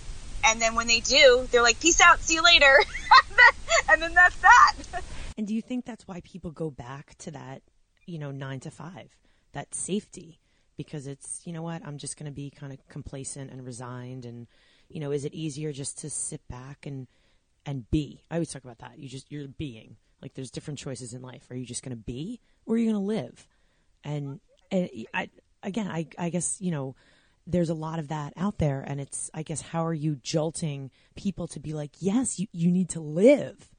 And 0.45 0.59
then 0.59 0.73
when 0.73 0.87
they 0.87 0.99
do, 0.99 1.47
they're 1.51 1.61
like, 1.61 1.79
peace 1.79 2.01
out, 2.01 2.19
see 2.21 2.33
you 2.33 2.43
later. 2.43 2.65
and, 2.75 3.37
then, 3.37 3.93
and 3.93 4.01
then 4.01 4.13
that's 4.15 4.35
that. 4.37 5.03
And 5.37 5.47
do 5.47 5.53
you 5.53 5.61
think 5.61 5.85
that's 5.85 6.07
why 6.07 6.21
people 6.21 6.51
go 6.51 6.69
back 6.69 7.15
to 7.19 7.31
that 7.31 7.63
you 8.05 8.19
know, 8.19 8.31
nine 8.31 8.59
to 8.61 8.71
five, 8.71 9.09
that 9.53 9.73
safety, 9.73 10.39
because 10.77 11.07
it's, 11.07 11.41
you 11.45 11.53
know 11.53 11.61
what, 11.61 11.85
I'm 11.85 11.97
just 11.97 12.17
going 12.17 12.25
to 12.25 12.35
be 12.35 12.49
kind 12.49 12.73
of 12.73 12.87
complacent 12.87 13.51
and 13.51 13.65
resigned. 13.65 14.25
And, 14.25 14.47
you 14.89 14.99
know, 14.99 15.11
is 15.11 15.25
it 15.25 15.33
easier 15.33 15.71
just 15.71 15.99
to 15.99 16.09
sit 16.09 16.47
back 16.47 16.85
and, 16.85 17.07
and 17.65 17.89
be? 17.91 18.23
I 18.29 18.35
always 18.35 18.51
talk 18.51 18.63
about 18.63 18.79
that. 18.79 18.99
You 18.99 19.07
just, 19.07 19.31
you're 19.31 19.47
being. 19.47 19.97
Like, 20.21 20.33
there's 20.33 20.51
different 20.51 20.79
choices 20.79 21.13
in 21.13 21.21
life. 21.21 21.49
Are 21.51 21.55
you 21.55 21.65
just 21.65 21.83
going 21.83 21.95
to 21.95 22.01
be 22.01 22.39
or 22.65 22.75
are 22.75 22.77
you 22.77 22.91
going 22.91 23.01
to 23.01 23.07
live? 23.07 23.47
And, 24.03 24.39
and 24.71 24.89
I, 25.13 25.29
again, 25.61 25.87
I, 25.87 26.07
I 26.17 26.29
guess, 26.29 26.59
you 26.61 26.71
know, 26.71 26.95
there's 27.45 27.69
a 27.69 27.73
lot 27.73 27.99
of 27.99 28.07
that 28.07 28.33
out 28.37 28.57
there. 28.57 28.83
And 28.87 29.01
it's, 29.01 29.29
I 29.33 29.43
guess, 29.43 29.61
how 29.61 29.85
are 29.85 29.93
you 29.93 30.15
jolting 30.15 30.91
people 31.15 31.47
to 31.47 31.59
be 31.59 31.73
like, 31.73 31.91
yes, 31.99 32.39
you, 32.39 32.47
you 32.53 32.71
need 32.71 32.89
to 32.89 33.01
live? 33.01 33.72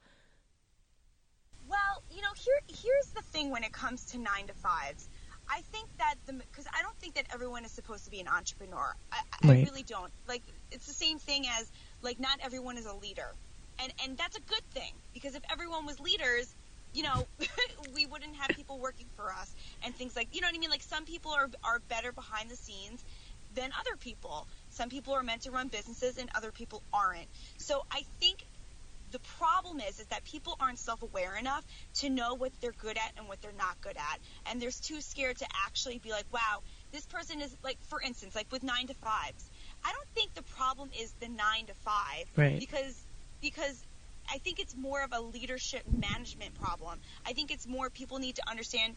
Here 2.37 2.61
here's 2.69 3.07
the 3.15 3.23
thing 3.23 3.51
when 3.51 3.65
it 3.65 3.73
comes 3.73 4.05
to 4.13 4.19
nine 4.19 4.47
to 4.47 4.55
fives. 4.55 5.09
I 5.49 5.61
think 5.73 5.89
that 5.99 6.15
the 6.27 6.33
because 6.33 6.67
I 6.73 6.83
don't 6.83 6.97
think 6.97 7.15
that 7.15 7.27
everyone 7.33 7.65
is 7.65 7.71
supposed 7.71 8.05
to 8.05 8.11
be 8.11 8.21
an 8.21 8.29
entrepreneur. 8.29 8.95
I, 9.13 9.17
right. 9.47 9.59
I 9.59 9.63
really 9.71 9.83
don't. 9.83 10.13
Like 10.29 10.43
it's 10.71 10.87
the 10.87 10.95
same 10.95 11.19
thing 11.19 11.47
as 11.59 11.71
like 12.03 12.19
not 12.19 12.39
everyone 12.43 12.79
is 12.79 12.87
a 12.87 12.95
leader, 12.95 13.29
and 13.79 13.93
and 14.05 14.17
that's 14.17 14.37
a 14.37 14.41
good 14.41 14.65
thing 14.73 14.93
because 15.13 15.35
if 15.35 15.43
everyone 15.53 15.87
was 15.87 16.01
leaders, 16.01 16.55
you 16.95 17.03
know, 17.03 17.27
we 17.95 18.07
wouldn't 18.07 18.37
have 18.37 18.57
people 18.57 18.79
working 18.79 19.07
for 19.17 19.31
us 19.33 19.53
and 19.85 19.95
things 19.95 20.17
like 20.17 20.29
you 20.33 20.41
know 20.41 20.49
what 20.49 20.57
I 20.57 20.59
mean. 20.59 20.71
Like 20.71 20.83
some 20.83 21.05
people 21.05 21.33
are 21.33 21.51
are 21.63 21.81
better 21.89 22.13
behind 22.13 22.51
the 22.51 22.57
scenes 22.57 23.05
than 23.55 23.71
other 23.79 23.97
people. 23.99 24.47
Some 24.71 24.89
people 24.89 25.15
are 25.15 25.23
meant 25.23 25.43
to 25.43 25.51
run 25.51 25.69
businesses 25.69 26.19
and 26.19 26.29
other 26.35 26.51
people 26.51 26.83
aren't. 26.93 27.29
So 27.59 27.85
I 27.91 28.03
think 28.19 28.45
the 29.15 29.21
problem 29.39 29.79
is 29.79 30.01
is 30.01 30.07
that 30.07 30.25
people 30.25 30.57
aren't 30.59 30.79
self-aware 30.79 31.37
enough 31.37 31.65
to 31.95 32.11
know 32.11 32.35
what 32.35 32.51
they're 32.61 32.75
good 32.83 32.97
at 32.97 33.13
and 33.17 33.29
what 33.29 33.41
they're 33.41 33.53
not 33.57 33.81
good 33.81 33.97
at. 33.97 34.19
And 34.47 34.61
they're 34.61 34.73
too 34.73 35.01
scared 35.01 35.39
to 35.39 35.47
actually 35.65 35.99
be 36.01 36.11
like 36.11 36.27
wow 36.33 36.63
this 36.91 37.07
person 37.07 37.41
is 37.41 37.57
like 37.63 37.79
for 37.89 38.01
instance 38.03 38.35
like 38.35 38.51
with 38.51 38.63
9 38.63 38.87
to 38.89 38.95
5s 38.95 39.45
i 39.85 39.93
don't 39.93 40.09
think 40.15 40.35
the 40.35 40.43
problem 40.43 40.89
is 41.01 41.13
the 41.21 41.29
9 41.29 41.67
to 41.67 41.75
5 41.75 41.95
right. 42.37 42.59
because 42.59 42.97
because 43.41 43.85
i 44.31 44.39
think 44.39 44.61
it's 44.61 44.77
more 44.77 45.03
of 45.03 45.13
a 45.13 45.21
leadership 45.21 45.83
management 45.91 46.55
problem. 46.61 46.99
I 47.27 47.33
think 47.33 47.51
it's 47.51 47.67
more 47.67 47.91
people 47.91 48.19
need 48.19 48.37
to 48.37 48.43
understand 48.49 48.97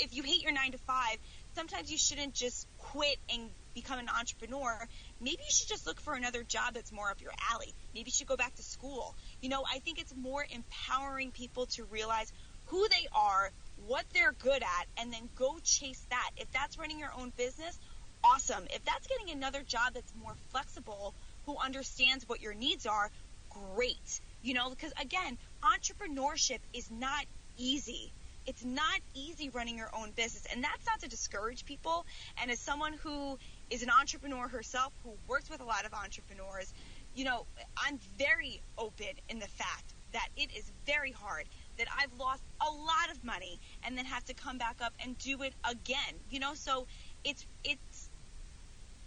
if 0.00 0.14
you 0.14 0.22
hate 0.22 0.42
your 0.42 0.52
9 0.52 0.72
to 0.72 0.78
5 0.78 1.16
sometimes 1.54 1.90
you 1.90 1.98
shouldn't 1.98 2.34
just 2.34 2.66
quit 2.78 3.16
and 3.32 3.50
become 3.74 3.98
an 3.98 4.08
entrepreneur, 4.08 4.78
maybe 5.20 5.38
you 5.38 5.50
should 5.50 5.68
just 5.68 5.86
look 5.86 6.00
for 6.00 6.14
another 6.14 6.42
job 6.42 6.74
that's 6.74 6.92
more 6.92 7.10
up 7.10 7.20
your 7.20 7.32
alley. 7.52 7.74
Maybe 7.94 8.08
you 8.08 8.12
should 8.12 8.26
go 8.26 8.36
back 8.36 8.54
to 8.56 8.62
school. 8.62 9.14
You 9.40 9.48
know, 9.48 9.64
I 9.70 9.78
think 9.80 9.98
it's 9.98 10.14
more 10.14 10.44
empowering 10.50 11.30
people 11.30 11.66
to 11.66 11.84
realize 11.84 12.32
who 12.66 12.86
they 12.88 13.06
are, 13.14 13.50
what 13.86 14.04
they're 14.14 14.32
good 14.32 14.62
at, 14.62 14.86
and 14.98 15.12
then 15.12 15.28
go 15.36 15.58
chase 15.62 16.04
that. 16.10 16.30
If 16.36 16.50
that's 16.52 16.78
running 16.78 16.98
your 16.98 17.12
own 17.18 17.32
business, 17.36 17.78
awesome. 18.24 18.64
If 18.70 18.84
that's 18.84 19.06
getting 19.06 19.36
another 19.36 19.62
job 19.62 19.94
that's 19.94 20.12
more 20.22 20.34
flexible, 20.50 21.14
who 21.46 21.56
understands 21.58 22.28
what 22.28 22.40
your 22.40 22.54
needs 22.54 22.86
are, 22.86 23.10
great. 23.50 24.20
You 24.42 24.54
know, 24.54 24.70
because 24.70 24.92
again, 25.00 25.38
entrepreneurship 25.62 26.60
is 26.72 26.90
not 26.90 27.24
easy 27.58 28.12
it's 28.46 28.64
not 28.64 29.00
easy 29.14 29.50
running 29.50 29.76
your 29.76 29.90
own 29.96 30.10
business 30.16 30.44
and 30.52 30.62
that's 30.62 30.86
not 30.86 31.00
to 31.00 31.08
discourage 31.08 31.64
people 31.64 32.04
and 32.40 32.50
as 32.50 32.58
someone 32.58 32.94
who 33.02 33.38
is 33.70 33.82
an 33.82 33.90
entrepreneur 33.90 34.48
herself 34.48 34.92
who 35.02 35.12
works 35.28 35.48
with 35.48 35.60
a 35.60 35.64
lot 35.64 35.86
of 35.86 35.94
entrepreneurs, 35.94 36.72
you 37.14 37.24
know, 37.24 37.46
I'm 37.76 37.98
very 38.18 38.60
open 38.76 39.06
in 39.28 39.38
the 39.38 39.46
fact 39.46 39.94
that 40.12 40.28
it 40.36 40.50
is 40.56 40.70
very 40.86 41.10
hard 41.10 41.44
that 41.78 41.86
I've 41.98 42.12
lost 42.18 42.42
a 42.60 42.70
lot 42.70 43.10
of 43.10 43.24
money 43.24 43.58
and 43.84 43.96
then 43.96 44.04
have 44.04 44.24
to 44.26 44.34
come 44.34 44.58
back 44.58 44.76
up 44.82 44.92
and 45.02 45.16
do 45.18 45.42
it 45.42 45.54
again. 45.68 46.14
You 46.30 46.40
know, 46.40 46.54
so 46.54 46.86
it's 47.24 47.46
it's 47.64 48.10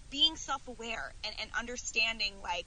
being 0.09 0.35
self-aware 0.35 1.13
and, 1.23 1.35
and 1.41 1.49
understanding 1.59 2.33
like 2.41 2.65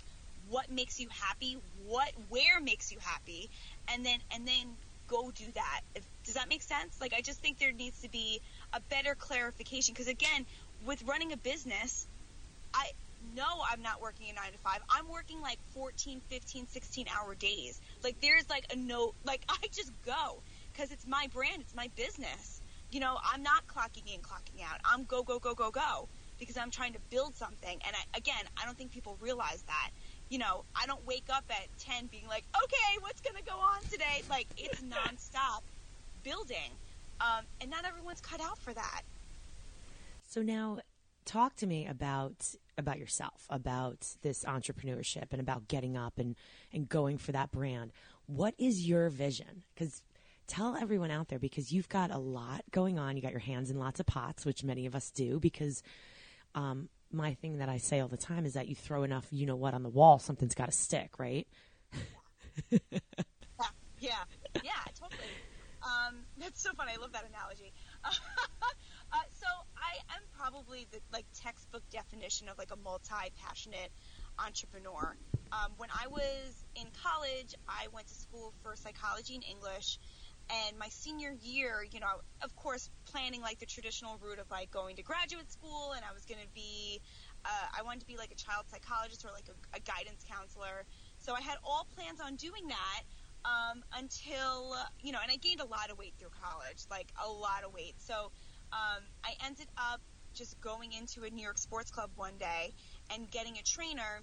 what 0.48 0.70
makes 0.70 1.00
you 1.00 1.08
happy, 1.10 1.58
what 1.86 2.10
where 2.28 2.60
makes 2.60 2.92
you 2.92 2.98
happy, 3.00 3.50
and 3.92 4.06
then 4.06 4.20
and 4.32 4.46
then 4.46 4.76
go 5.08 5.32
do 5.32 5.46
that. 5.54 5.82
If, 5.96 6.08
does 6.24 6.34
that 6.36 6.48
make 6.50 6.62
sense? 6.62 7.00
Like 7.00 7.14
I 7.16 7.22
just 7.22 7.40
think 7.42 7.58
there 7.58 7.72
needs 7.72 8.00
to 8.02 8.10
be 8.10 8.42
a 8.74 8.80
better 8.90 9.16
clarification 9.16 9.94
because 9.94 10.08
again, 10.08 10.46
with 10.86 11.02
running 11.04 11.32
a 11.32 11.38
business, 11.38 12.08
I 12.74 12.86
know 13.34 13.46
I'm 13.72 13.82
not 13.82 14.02
working 14.02 14.30
a 14.30 14.34
nine 14.34 14.52
to 14.52 14.58
five. 14.58 14.80
I'm 14.90 15.08
working 15.10 15.42
like 15.42 15.60
14, 15.74 16.22
15, 16.28 16.68
16 16.68 17.06
hour 17.18 17.34
days. 17.36 17.80
Like 18.04 18.20
there's 18.22 18.50
like 18.50 18.66
a 18.72 18.76
no, 18.76 19.14
like 19.26 19.44
I 19.50 19.58
just 19.72 19.92
go 20.06 20.42
because 20.72 20.92
it's 20.92 21.06
my 21.06 21.28
brand, 21.32 21.62
it's 21.62 21.74
my 21.76 21.90
business. 21.96 22.62
You 22.90 23.00
know, 23.00 23.18
I'm 23.32 23.42
not 23.42 23.66
clocking 23.68 24.06
in, 24.14 24.22
clocking 24.22 24.62
out. 24.64 24.80
I'm 24.84 25.04
go, 25.04 25.22
go, 25.24 25.40
go, 25.40 25.54
go, 25.54 25.70
go. 25.72 26.08
because 26.38 26.56
I'm 26.56 26.70
trying 26.70 26.94
to 26.94 27.00
build 27.10 27.36
something. 27.36 27.80
And 27.86 27.96
I, 27.96 28.18
again, 28.18 28.44
I 28.60 28.66
don't 28.66 28.78
think 28.78 28.92
people 28.92 29.18
realize 29.20 29.62
that. 29.68 29.90
You 30.28 30.38
know, 30.38 30.64
I 30.74 30.86
don't 30.86 31.04
wake 31.06 31.26
up 31.30 31.44
at 31.50 31.66
10 31.78 32.06
being 32.06 32.26
like, 32.28 32.44
okay, 32.62 32.98
what's 33.00 33.20
going 33.20 33.36
to 33.36 33.42
go 33.42 33.56
on 33.56 33.80
today? 33.90 34.22
Like, 34.28 34.46
it's 34.56 34.80
nonstop 34.82 35.62
building. 36.22 36.70
Um, 37.20 37.44
and 37.60 37.70
not 37.70 37.84
everyone's 37.84 38.20
cut 38.20 38.40
out 38.40 38.58
for 38.58 38.72
that. 38.74 39.02
So 40.28 40.42
now, 40.42 40.78
talk 41.24 41.56
to 41.56 41.66
me 41.66 41.86
about 41.86 42.54
about 42.76 42.98
yourself, 42.98 43.44
about 43.50 44.06
this 44.22 44.44
entrepreneurship, 44.44 45.32
and 45.32 45.40
about 45.40 45.68
getting 45.68 45.96
up 45.96 46.18
and 46.18 46.36
and 46.72 46.88
going 46.88 47.18
for 47.18 47.32
that 47.32 47.50
brand. 47.50 47.92
What 48.26 48.54
is 48.58 48.86
your 48.86 49.08
vision? 49.08 49.64
Because 49.74 50.02
tell 50.46 50.76
everyone 50.76 51.10
out 51.10 51.28
there 51.28 51.38
because 51.38 51.72
you've 51.72 51.88
got 51.88 52.10
a 52.10 52.18
lot 52.18 52.62
going 52.70 52.98
on. 52.98 53.16
You 53.16 53.22
got 53.22 53.32
your 53.32 53.40
hands 53.40 53.70
in 53.70 53.78
lots 53.78 54.00
of 54.00 54.06
pots, 54.06 54.44
which 54.44 54.64
many 54.64 54.86
of 54.86 54.94
us 54.94 55.10
do. 55.10 55.38
Because 55.38 55.82
um, 56.54 56.88
my 57.12 57.34
thing 57.34 57.58
that 57.58 57.68
I 57.68 57.78
say 57.78 58.00
all 58.00 58.08
the 58.08 58.16
time 58.16 58.44
is 58.46 58.54
that 58.54 58.68
you 58.68 58.74
throw 58.74 59.02
enough, 59.02 59.26
you 59.30 59.46
know 59.46 59.56
what, 59.56 59.74
on 59.74 59.82
the 59.82 59.88
wall, 59.88 60.18
something's 60.18 60.54
got 60.54 60.66
to 60.66 60.72
stick, 60.72 61.18
right? 61.18 61.46
yeah, 64.00 64.24
yeah, 64.62 64.84
totally. 64.98 65.24
Um, 65.82 66.16
that's 66.38 66.62
so 66.62 66.72
fun. 66.72 66.86
I 66.92 67.00
love 67.00 67.12
that 67.12 67.24
analogy. 67.28 67.72
uh, 68.04 68.10
so 69.32 69.46
I 69.76 70.14
am 70.14 70.22
probably 70.36 70.86
the 70.90 70.98
like 71.12 71.24
textbook 71.34 71.82
definition 71.90 72.48
of 72.48 72.58
like 72.58 72.70
a 72.72 72.76
multi-passionate 72.76 73.90
entrepreneur. 74.38 75.16
Um, 75.52 75.72
when 75.76 75.88
I 75.90 76.08
was 76.08 76.64
in 76.74 76.86
college, 77.02 77.54
I 77.68 77.86
went 77.92 78.08
to 78.08 78.14
school 78.14 78.52
for 78.62 78.76
psychology 78.76 79.34
and 79.34 79.44
English. 79.44 79.98
And 80.50 80.78
my 80.78 80.88
senior 80.88 81.34
year, 81.42 81.86
you 81.90 82.00
know, 82.00 82.20
of 82.42 82.54
course, 82.56 82.90
planning 83.10 83.40
like 83.40 83.58
the 83.58 83.66
traditional 83.66 84.18
route 84.18 84.38
of 84.38 84.50
like 84.50 84.70
going 84.70 84.96
to 84.96 85.02
graduate 85.02 85.50
school, 85.50 85.92
and 85.96 86.04
I 86.04 86.12
was 86.12 86.24
going 86.24 86.40
to 86.40 86.52
be, 86.54 87.00
uh, 87.44 87.78
I 87.78 87.82
wanted 87.82 88.00
to 88.00 88.06
be 88.06 88.16
like 88.16 88.32
a 88.32 88.36
child 88.36 88.66
psychologist 88.68 89.24
or 89.24 89.32
like 89.32 89.48
a, 89.48 89.76
a 89.76 89.80
guidance 89.80 90.24
counselor. 90.28 90.84
So 91.18 91.34
I 91.34 91.40
had 91.40 91.56
all 91.64 91.86
plans 91.96 92.20
on 92.20 92.36
doing 92.36 92.68
that 92.68 93.02
um, 93.44 93.82
until 93.96 94.76
you 95.00 95.12
know, 95.12 95.18
and 95.22 95.30
I 95.30 95.36
gained 95.36 95.60
a 95.60 95.66
lot 95.66 95.90
of 95.90 95.98
weight 95.98 96.14
through 96.18 96.34
college, 96.42 96.84
like 96.90 97.08
a 97.24 97.28
lot 97.28 97.64
of 97.64 97.72
weight. 97.72 97.94
So 97.98 98.30
um, 98.72 99.02
I 99.24 99.32
ended 99.46 99.68
up 99.76 100.00
just 100.34 100.60
going 100.60 100.92
into 100.92 101.24
a 101.24 101.30
New 101.30 101.42
York 101.42 101.58
sports 101.58 101.90
club 101.90 102.10
one 102.16 102.36
day 102.38 102.72
and 103.14 103.30
getting 103.30 103.56
a 103.56 103.62
trainer, 103.62 104.22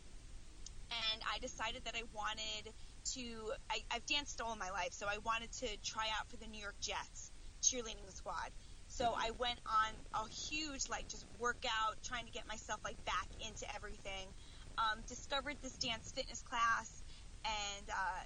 and 0.90 1.22
I 1.34 1.40
decided 1.40 1.84
that 1.86 1.96
I 1.96 2.04
wanted 2.14 2.72
to. 3.16 3.52
I, 3.70 3.82
I've 3.92 4.06
danced 4.06 4.42
all 4.42 4.56
my 4.56 4.70
life, 4.70 4.94
so 4.94 5.08
I 5.08 5.18
wanted 5.26 5.52
to 5.64 5.68
try 5.84 6.08
out 6.20 6.30
for 6.30 6.38
the 6.38 6.48
New 6.48 6.62
York 6.62 6.76
Jets 6.80 7.32
cheerleading 7.62 8.06
squad. 8.10 8.52
So 8.96 9.12
I 9.12 9.32
went 9.32 9.60
on 9.68 9.92
a 10.24 10.30
huge 10.32 10.88
like 10.88 11.10
just 11.10 11.26
workout, 11.38 12.00
trying 12.02 12.26
to 12.28 12.32
get 12.32 12.48
myself 12.48 12.80
like 12.86 12.96
back 13.04 13.28
into 13.44 13.68
everything. 13.76 14.32
Um, 14.80 15.04
discovered 15.08 15.56
this 15.62 15.76
dance 15.78 16.14
fitness 16.16 16.42
class, 16.42 17.04
and 17.44 17.90
uh, 17.90 18.24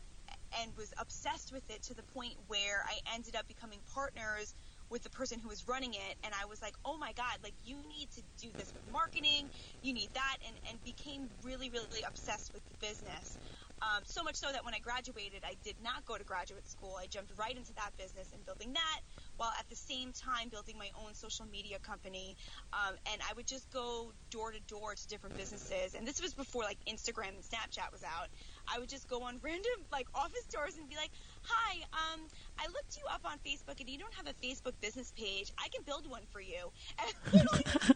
and 0.61 0.71
was 0.77 0.93
obsessed 0.99 1.51
with 1.51 1.65
it 1.69 1.81
to 1.83 1.95
the 1.95 2.03
point 2.13 2.33
where 2.47 2.83
I 2.85 2.97
ended 3.15 3.35
up 3.35 3.47
becoming 3.47 3.79
partners 3.93 4.53
with 4.89 5.03
the 5.03 5.09
person 5.09 5.39
who 5.39 5.47
was 5.49 5.67
running 5.67 5.93
it 5.93 6.15
and 6.23 6.33
I 6.33 6.45
was 6.45 6.61
like, 6.61 6.73
oh 6.85 6.97
my 6.97 7.13
God, 7.13 7.37
like 7.43 7.53
you 7.63 7.77
need 7.87 8.09
to 8.17 8.21
do 8.41 8.49
this 8.57 8.73
with 8.73 8.83
marketing, 8.91 9.49
you 9.81 9.93
need 9.93 10.09
that, 10.13 10.37
and, 10.47 10.57
and 10.69 10.83
became 10.83 11.29
really, 11.43 11.69
really 11.69 12.01
obsessed 12.07 12.51
with 12.53 12.65
the 12.69 12.75
business. 12.81 13.37
Um, 13.81 14.01
so 14.05 14.23
much 14.23 14.35
so 14.35 14.51
that 14.51 14.65
when 14.65 14.73
I 14.73 14.79
graduated, 14.79 15.43
I 15.45 15.55
did 15.63 15.75
not 15.81 16.05
go 16.05 16.17
to 16.17 16.23
graduate 16.23 16.67
school. 16.67 16.97
I 16.99 17.05
jumped 17.05 17.31
right 17.37 17.55
into 17.55 17.73
that 17.75 17.91
business 17.97 18.33
and 18.33 18.43
building 18.45 18.73
that 18.73 18.99
while 19.39 19.53
at 19.57 19.69
the 19.69 19.75
same 19.75 20.11
time 20.11 20.49
building 20.49 20.75
my 20.77 20.89
own 21.01 21.13
social 21.13 21.45
media 21.45 21.79
company. 21.79 22.35
Um, 22.73 22.95
and 23.11 23.21
I 23.21 23.33
would 23.35 23.47
just 23.47 23.71
go 23.71 24.11
door 24.29 24.51
to 24.51 24.59
door 24.67 24.93
to 24.95 25.07
different 25.07 25.37
businesses. 25.37 25.95
And 25.95 26.05
this 26.05 26.21
was 26.21 26.33
before 26.33 26.63
like 26.63 26.77
Instagram 26.85 27.29
and 27.29 27.43
Snapchat 27.43 27.89
was 27.93 28.03
out. 28.03 28.27
I 28.67 28.79
would 28.79 28.89
just 28.89 29.07
go 29.07 29.23
on 29.23 29.39
random 29.41 29.71
like 29.93 30.07
office 30.13 30.43
doors 30.51 30.75
and 30.77 30.89
be 30.89 30.97
like, 30.97 31.11
"Hi, 31.43 31.77
um, 31.93 32.19
I 32.59 32.67
looked 32.67 32.97
you 32.97 33.03
up 33.09 33.21
on 33.23 33.37
Facebook 33.39 33.79
and 33.79 33.89
you 33.89 33.97
don't 33.97 34.13
have 34.13 34.27
a 34.27 34.33
Facebook 34.45 34.73
business 34.81 35.13
page. 35.15 35.53
I 35.57 35.69
can 35.69 35.83
build 35.83 36.09
one 36.09 36.23
for 36.31 36.41
you." 36.41 36.71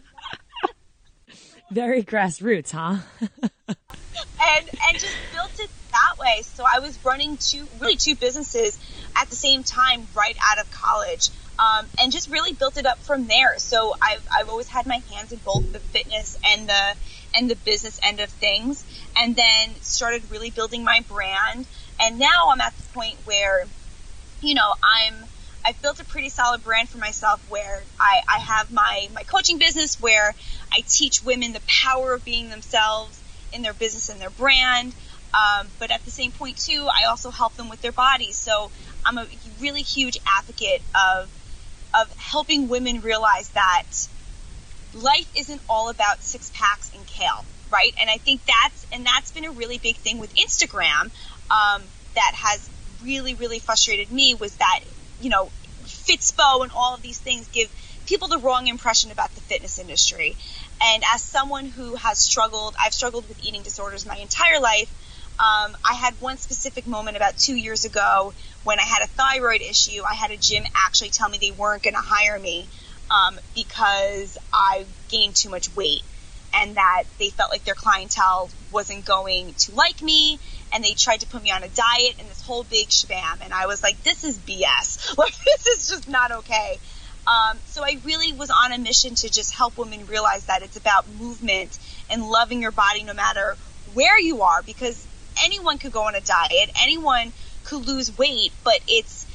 Very 1.70 2.02
grassroots, 2.02 2.70
huh? 2.70 2.98
and 3.20 4.68
and 4.88 4.98
just 4.98 5.16
built 5.32 5.58
it 5.58 5.70
that 5.90 6.18
way. 6.18 6.42
So 6.42 6.64
I 6.70 6.80
was 6.80 6.98
running 7.04 7.36
two 7.36 7.66
really 7.80 7.96
two 7.96 8.16
businesses 8.16 8.78
at 9.16 9.28
the 9.30 9.36
same 9.36 9.62
time 9.62 10.06
right 10.14 10.36
out 10.50 10.58
of 10.58 10.70
college. 10.70 11.30
Um, 11.56 11.86
and 12.00 12.10
just 12.10 12.28
really 12.28 12.52
built 12.52 12.76
it 12.76 12.84
up 12.84 12.98
from 12.98 13.28
there. 13.28 13.56
So 13.58 13.94
I've, 14.02 14.26
I've 14.36 14.48
always 14.48 14.66
had 14.66 14.86
my 14.86 15.00
hands 15.12 15.30
in 15.30 15.38
both 15.38 15.72
the 15.72 15.78
fitness 15.78 16.36
and 16.44 16.68
the 16.68 16.96
and 17.36 17.48
the 17.48 17.56
business 17.56 18.00
end 18.02 18.20
of 18.20 18.28
things, 18.28 18.84
and 19.16 19.36
then 19.36 19.74
started 19.80 20.28
really 20.30 20.50
building 20.50 20.84
my 20.84 21.04
brand. 21.08 21.66
And 22.00 22.18
now 22.18 22.48
I'm 22.50 22.60
at 22.60 22.76
the 22.76 22.82
point 22.92 23.16
where, 23.24 23.66
you 24.40 24.54
know, 24.54 24.72
I'm 24.82 25.14
I've 25.64 25.80
built 25.80 26.00
a 26.00 26.04
pretty 26.04 26.28
solid 26.28 26.62
brand 26.62 26.88
for 26.88 26.98
myself 26.98 27.40
where 27.48 27.82
I, 27.98 28.20
I 28.28 28.38
have 28.40 28.70
my 28.72 29.08
my 29.14 29.22
coaching 29.22 29.58
business 29.58 30.00
where 30.00 30.34
I 30.72 30.82
teach 30.88 31.22
women 31.22 31.52
the 31.52 31.62
power 31.66 32.14
of 32.14 32.24
being 32.24 32.50
themselves 32.50 33.20
in 33.52 33.62
their 33.62 33.74
business 33.74 34.08
and 34.08 34.20
their 34.20 34.30
brand. 34.30 34.92
Um, 35.32 35.68
but 35.78 35.90
at 35.90 36.04
the 36.04 36.10
same 36.10 36.30
point 36.32 36.58
too, 36.58 36.86
I 36.88 37.06
also 37.06 37.30
help 37.30 37.56
them 37.56 37.68
with 37.68 37.80
their 37.80 37.92
bodies. 37.92 38.36
So 38.36 38.70
I'm 39.04 39.18
a 39.18 39.26
really 39.60 39.82
huge 39.82 40.18
advocate 40.26 40.82
of 40.94 41.30
of 41.94 42.12
helping 42.16 42.68
women 42.68 43.00
realize 43.00 43.48
that 43.50 43.84
life 44.94 45.30
isn't 45.36 45.60
all 45.68 45.90
about 45.90 46.22
six 46.22 46.50
packs 46.54 46.92
and 46.94 47.06
kale, 47.06 47.44
right? 47.70 47.94
And 48.00 48.10
I 48.10 48.18
think 48.18 48.40
that's 48.46 48.86
and 48.92 49.06
that's 49.06 49.32
been 49.32 49.44
a 49.44 49.52
really 49.52 49.78
big 49.78 49.96
thing 49.96 50.18
with 50.18 50.34
Instagram 50.34 51.10
um, 51.50 51.82
that 52.14 52.32
has 52.34 52.68
really 53.02 53.34
really 53.34 53.58
frustrated 53.58 54.10
me 54.10 54.34
was 54.34 54.54
that 54.56 54.80
you 55.20 55.30
know 55.30 55.50
Fitspo 55.84 56.62
and 56.62 56.72
all 56.74 56.94
of 56.94 57.02
these 57.02 57.18
things 57.18 57.48
give 57.48 57.70
people 58.06 58.28
the 58.28 58.38
wrong 58.38 58.66
impression 58.66 59.10
about 59.10 59.34
the 59.34 59.40
fitness 59.40 59.78
industry. 59.78 60.36
And 60.82 61.02
as 61.14 61.22
someone 61.22 61.66
who 61.66 61.94
has 61.94 62.18
struggled, 62.18 62.74
I've 62.82 62.92
struggled 62.92 63.28
with 63.28 63.42
eating 63.44 63.62
disorders 63.62 64.06
my 64.06 64.16
entire 64.16 64.60
life. 64.60 64.92
Um, 65.38 65.76
I 65.84 65.94
had 65.94 66.14
one 66.20 66.36
specific 66.36 66.86
moment 66.86 67.16
about 67.16 67.36
two 67.38 67.56
years 67.56 67.84
ago 67.84 68.32
when 68.64 68.80
I 68.80 68.82
had 68.82 69.02
a 69.02 69.06
thyroid 69.06 69.62
issue. 69.62 70.02
I 70.02 70.14
had 70.14 70.30
a 70.30 70.36
gym 70.36 70.64
actually 70.74 71.10
tell 71.10 71.28
me 71.28 71.38
they 71.38 71.52
weren't 71.52 71.82
going 71.82 71.94
to 71.94 72.00
hire 72.00 72.38
me 72.38 72.66
um, 73.10 73.38
because 73.54 74.36
I 74.52 74.84
gained 75.10 75.36
too 75.36 75.50
much 75.50 75.74
weight 75.76 76.02
and 76.54 76.76
that 76.76 77.04
they 77.18 77.30
felt 77.30 77.50
like 77.50 77.64
their 77.64 77.74
clientele 77.74 78.48
wasn't 78.72 79.04
going 79.04 79.54
to 79.54 79.74
like 79.74 80.00
me 80.00 80.38
and 80.72 80.84
they 80.84 80.92
tried 80.92 81.20
to 81.20 81.26
put 81.26 81.42
me 81.42 81.50
on 81.50 81.62
a 81.62 81.68
diet 81.68 82.14
and 82.18 82.28
this 82.28 82.40
whole 82.40 82.64
big 82.64 82.88
shabam 82.88 83.38
and 83.42 83.52
I 83.52 83.66
was 83.66 83.82
like 83.82 84.00
this 84.04 84.24
is 84.24 84.38
BS 84.38 85.16
like 85.18 85.34
this 85.44 85.66
is 85.66 85.88
just 85.88 86.08
not 86.08 86.30
okay. 86.32 86.78
Um, 87.26 87.58
so 87.66 87.82
I 87.82 87.98
really 88.04 88.32
was 88.34 88.50
on 88.50 88.72
a 88.72 88.78
mission 88.78 89.14
to 89.16 89.30
just 89.30 89.54
help 89.54 89.78
women 89.78 90.06
realize 90.06 90.46
that 90.46 90.62
it's 90.62 90.76
about 90.76 91.08
movement 91.08 91.76
and 92.10 92.22
loving 92.22 92.60
your 92.60 92.70
body 92.70 93.02
no 93.02 93.14
matter 93.14 93.56
where 93.94 94.20
you 94.20 94.42
are 94.42 94.62
because 94.62 95.06
anyone 95.42 95.78
could 95.78 95.92
go 95.92 96.02
on 96.02 96.14
a 96.14 96.20
diet, 96.20 96.70
anyone 96.82 97.32
could 97.64 97.86
lose 97.86 98.16
weight, 98.16 98.52
but 98.62 98.80
it's 98.86 99.26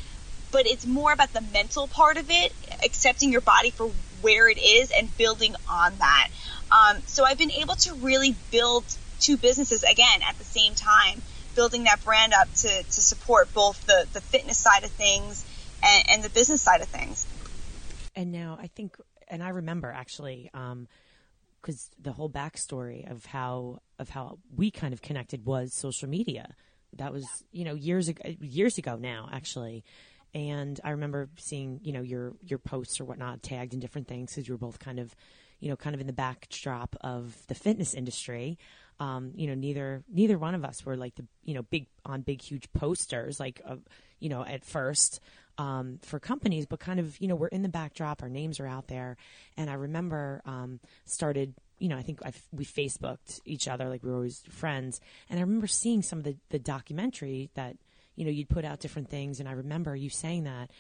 but 0.52 0.65
it's 0.65 0.86
more 0.86 1.12
about 1.12 1.32
the 1.34 1.42
mental 1.54 1.88
part 1.88 2.18
of 2.18 2.30
it, 2.30 2.54
accepting 2.84 3.32
your 3.32 3.42
body 3.42 3.70
for 3.70 3.92
where 4.22 4.50
it 4.50 4.58
is 4.58 4.92
and 4.92 5.15
building 5.18 5.56
on 5.70 5.94
that. 6.00 6.30
Um, 6.72 6.98
so 7.06 7.24
I've 7.24 7.38
been 7.38 7.52
able 7.52 7.76
to 7.76 7.94
really 7.96 8.36
build 8.52 8.84
two 9.20 9.38
businesses 9.38 9.84
again 9.84 10.22
at 10.28 10.38
the 10.38 10.44
same 10.44 10.74
time, 10.76 11.22
building 11.56 11.84
that 11.84 12.04
brand 12.04 12.34
up 12.34 12.52
to, 12.56 12.68
to 12.68 13.02
support 13.02 13.54
both 13.54 13.86
the, 13.86 14.08
the 14.13 14.22
fitness 14.22 14.58
side 14.58 14.84
of 14.84 14.92
things 14.92 15.46
and, 15.84 16.10
and 16.10 16.24
the 16.24 16.30
business 16.30 16.62
side 16.62 16.82
of 16.82 16.88
things. 16.88 17.26
And 18.15 18.32
now 18.32 18.58
I 18.60 18.68
think, 18.68 18.98
and 19.28 19.44
I 19.44 19.50
remember 19.50 19.92
actually, 19.92 20.50
because 20.52 21.89
um, 21.96 22.02
the 22.02 22.12
whole 22.12 22.30
backstory 22.30 23.10
of 23.10 23.26
how 23.26 23.80
of 23.98 24.10
how 24.10 24.39
we 24.56 24.72
kind 24.72 24.94
of 24.94 25.02
connected 25.02 25.46
was 25.46 25.74
social 25.74 26.10
media. 26.10 26.56
That 26.97 27.13
was 27.13 27.25
you 27.52 27.65
know 27.65 27.75
years 27.75 28.08
ago, 28.08 28.23
years 28.39 28.78
ago 28.78 28.97
now 28.97 29.30
actually. 29.32 29.84
And 30.34 30.80
I 30.84 30.91
remember 30.91 31.28
seeing, 31.38 31.80
you 31.84 31.91
know, 31.91 32.02
your 32.02 32.34
your 32.43 32.60
posts 32.60 32.99
or 32.99 33.06
whatnot 33.06 33.41
tagged 33.41 33.73
in 33.73 33.80
different 33.80 34.08
things 34.08 34.32
because 34.32 34.47
you 34.47 34.54
were 34.54 34.60
both 34.60 34.78
kind 34.78 34.99
of, 34.99 35.15
you 35.60 35.69
know, 35.69 35.75
kind 35.75 35.95
of 35.95 36.02
in 36.02 36.08
the 36.08 36.13
backdrop 36.13 36.95
of 37.02 37.36
the 37.47 37.56
fitness 37.56 37.93
industry. 37.93 38.60
Um, 38.99 39.32
you 39.36 39.47
know, 39.47 39.56
neither 39.56 40.04
neither 40.12 40.38
one 40.38 40.54
of 40.56 40.63
us 40.63 40.86
were 40.86 40.97
like 40.97 41.15
the 41.15 41.25
you 41.43 41.56
know 41.56 41.63
big 41.63 41.88
on 42.06 42.21
big 42.21 42.41
huge 42.41 42.71
posters 42.73 43.39
like 43.39 43.62
uh, 43.65 43.78
you 44.19 44.30
know 44.30 44.45
at 44.45 44.63
first 44.63 45.19
um, 45.60 46.00
for 46.02 46.19
companies, 46.19 46.65
but 46.65 46.80
kind 46.80 47.02
of, 47.02 47.19
you 47.19 47.28
know, 47.28 47.36
we're 47.36 47.48
in 47.48 47.63
the 47.63 47.69
backdrop, 47.69 48.24
our 48.24 48.30
names 48.30 48.62
are 48.62 48.65
out 48.65 48.88
there. 48.88 49.17
And 49.58 49.69
I 49.69 49.74
remember 49.74 50.41
um, 50.45 50.80
started, 51.04 51.54
you 51.80 51.89
know, 51.89 51.98
I 51.98 52.02
think 52.02 52.22
I've, 52.24 52.41
we 52.54 52.63
Facebooked 52.63 53.41
each 53.43 53.67
other, 53.67 53.89
like 53.89 54.02
we 54.02 54.10
were 54.10 54.15
always 54.15 54.41
friends. 54.50 55.02
And 55.30 55.38
I 55.38 55.41
remember 55.41 55.67
seeing 55.67 56.02
some 56.02 56.19
of 56.19 56.24
the, 56.24 56.38
the 56.50 56.60
documentary 56.60 57.50
that, 57.56 57.76
you 58.15 58.24
know, 58.24 58.32
you'd 58.32 58.48
put 58.48 58.63
out 58.63 58.80
different 58.80 59.10
things. 59.10 59.41
And 59.41 59.50
I 59.50 59.52
remember 59.52 59.98
you 59.98 60.10
saying 60.10 60.45
that. 60.45 60.72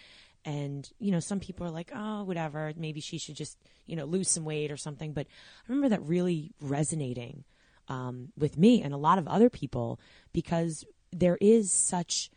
And, 0.45 0.89
you 0.97 1.11
know, 1.11 1.19
some 1.19 1.41
people 1.41 1.67
are 1.67 1.71
like, 1.71 1.91
oh, 1.93 2.23
whatever, 2.23 2.71
maybe 2.77 3.01
she 3.01 3.17
should 3.17 3.35
just, 3.35 3.57
you 3.85 3.97
know, 3.97 4.05
lose 4.05 4.29
some 4.29 4.45
weight 4.45 4.71
or 4.71 4.77
something. 4.77 5.11
But 5.11 5.27
I 5.27 5.71
remember 5.71 5.89
that 5.89 6.03
really 6.03 6.53
resonating 6.61 7.43
um, 7.89 8.29
with 8.37 8.57
me 8.57 8.81
and 8.81 8.93
a 8.93 8.97
lot 8.97 9.17
of 9.17 9.27
other 9.27 9.49
people 9.49 9.99
because 10.31 10.85
there 11.11 11.37
is 11.41 11.73
such 11.73 12.29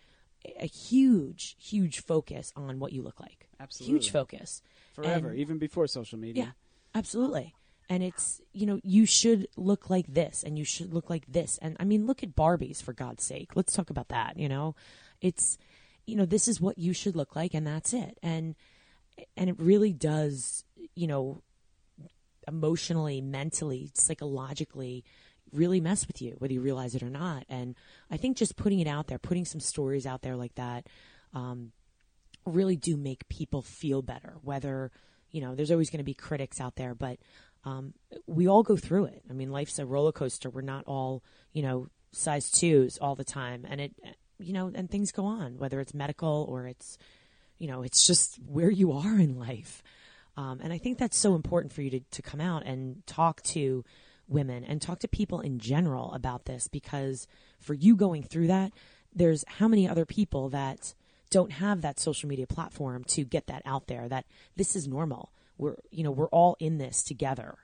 a 0.59 0.67
huge, 0.67 1.57
huge 1.59 2.01
focus 2.01 2.53
on 2.57 2.79
what 2.79 2.93
you 2.93 3.03
look 3.03 3.21
like. 3.21 3.49
Absolutely. 3.61 3.95
Huge 3.95 4.11
focus. 4.11 4.63
Forever, 4.95 5.31
And- 5.31 5.39
even 5.39 5.59
before 5.59 5.87
social 5.87 6.19
media. 6.19 6.45
Yeah, 6.45 6.51
absolutely. 6.95 7.55
And 7.89 8.03
it's, 8.03 8.41
you 8.53 8.65
know, 8.67 8.81
you 8.83 9.07
should 9.07 9.49
look 9.57 9.91
like 9.91 10.07
this 10.07 10.43
and 10.43 10.59
you 10.59 10.65
should 10.65 10.95
look 10.95 11.11
like 11.11 11.27
this. 11.27 11.59
And 11.61 11.77
I 11.79 11.85
mean, 11.85 12.07
look 12.07 12.23
at 12.23 12.35
Barbies 12.35 12.83
for 12.83 12.93
God's 12.93 13.23
sake. 13.25 13.55
Let's 13.55 13.75
talk 13.75 13.91
about 13.91 14.09
that, 14.09 14.39
you 14.39 14.49
know? 14.49 14.75
It's, 15.21 15.59
you 16.07 16.17
know, 16.17 16.25
this 16.25 16.49
is 16.49 16.61
what 16.61 16.79
you 16.79 16.93
should 16.93 17.17
look 17.17 17.37
like 17.37 17.55
and 17.55 17.67
that's 17.67 17.93
it. 17.93 18.19
And, 18.23 18.55
and 19.37 19.51
it 19.51 19.57
really 19.59 19.93
does, 19.93 20.65
you 20.95 21.07
know, 21.07 21.43
emotionally, 22.49 23.21
mentally, 23.21 23.91
psychologically 23.95 25.05
really 25.53 25.81
mess 25.81 26.07
with 26.07 26.23
you, 26.23 26.35
whether 26.39 26.53
you 26.53 26.61
realize 26.61 26.95
it 26.95 27.03
or 27.03 27.11
not. 27.11 27.45
And 27.49 27.75
I 28.11 28.17
think 28.17 28.37
just 28.37 28.57
putting 28.57 28.81
it 28.81 28.87
out 28.87 29.07
there, 29.07 29.19
putting 29.19 29.45
some 29.45 29.61
stories 29.61 30.07
out 30.07 30.23
there 30.23 30.37
like 30.37 30.55
that, 30.55 30.87
um, 31.35 31.73
really 32.47 32.77
do 32.77 32.97
make 32.97 33.29
people 33.29 33.63
feel 33.63 34.03
better. 34.03 34.35
Whether, 34.43 34.91
you 35.31 35.41
know, 35.41 35.55
there's 35.55 35.71
always 35.71 35.91
going 35.91 35.99
to 35.99 36.05
be 36.05 36.15
critics 36.15 36.61
out 36.61 36.77
there, 36.77 36.95
but 36.95 37.19
um, 37.65 37.95
we 38.27 38.49
all 38.49 38.63
go 38.63 38.77
through 38.77 39.05
it. 39.05 39.23
I 39.31 39.33
mean, 39.33 39.53
life's 39.53 39.79
a 39.79 39.87
roller 39.87 40.13
coaster. 40.13 40.51
We're 40.51 40.63
not 40.63 40.85
all, 40.87 41.23
you 41.53 41.63
know, 41.63 41.89
size 42.13 42.51
twos 42.51 42.99
all 42.99 43.15
the 43.15 43.25
time. 43.25 43.67
And 43.69 43.81
it, 43.81 43.95
you 44.39 44.53
know, 44.53 44.71
and 44.75 44.91
things 44.91 45.13
go 45.13 45.25
on, 45.25 45.59
whether 45.59 45.81
it's 45.81 45.95
medical 45.95 46.47
or 46.49 46.67
it's, 46.67 46.99
you 47.59 47.69
know, 47.69 47.83
it's 47.83 48.07
just 48.07 48.37
where 48.47 48.71
you 48.71 48.93
are 48.93 49.19
in 49.19 49.39
life. 49.39 49.83
Um, 50.37 50.61
and 50.63 50.73
I 50.73 50.79
think 50.79 50.99
that's 50.99 51.19
so 51.19 51.35
important 51.35 51.73
for 51.73 51.83
you 51.83 51.91
to, 51.91 52.01
to 52.01 52.23
come 52.23 52.41
out 52.41 52.65
and 52.65 53.07
talk 53.07 53.43
to 53.43 53.85
women 54.33 54.65
and 54.65 54.81
talk 54.81 54.99
to 55.01 55.09
people 55.09 55.41
in 55.41 55.59
general 55.59 56.13
about 56.13 56.45
this 56.47 56.69
because 56.69 57.27
for 57.61 57.75
you 57.75 57.97
going 57.97 58.23
through 58.23 58.49
that, 58.49 58.73
there's 59.15 59.45
how 59.47 59.69
many 59.69 59.89
other 59.89 60.07
people 60.07 60.49
that 60.51 60.95
don't 61.31 61.53
have 61.53 61.81
that 61.83 61.99
social 61.99 62.29
media 62.29 62.47
platform 62.47 63.05
to 63.05 63.25
get 63.25 63.47
that 63.47 63.63
out 63.65 63.87
there 63.87 64.09
that 64.09 64.27
this 64.57 64.77
is 64.77 64.87
normal. 64.87 65.33
We're, 65.59 65.77
you 65.91 66.05
know, 66.05 66.11
we're 66.11 66.29
all 66.29 66.57
in 66.61 66.79
this 66.79 67.03
together. 67.03 67.57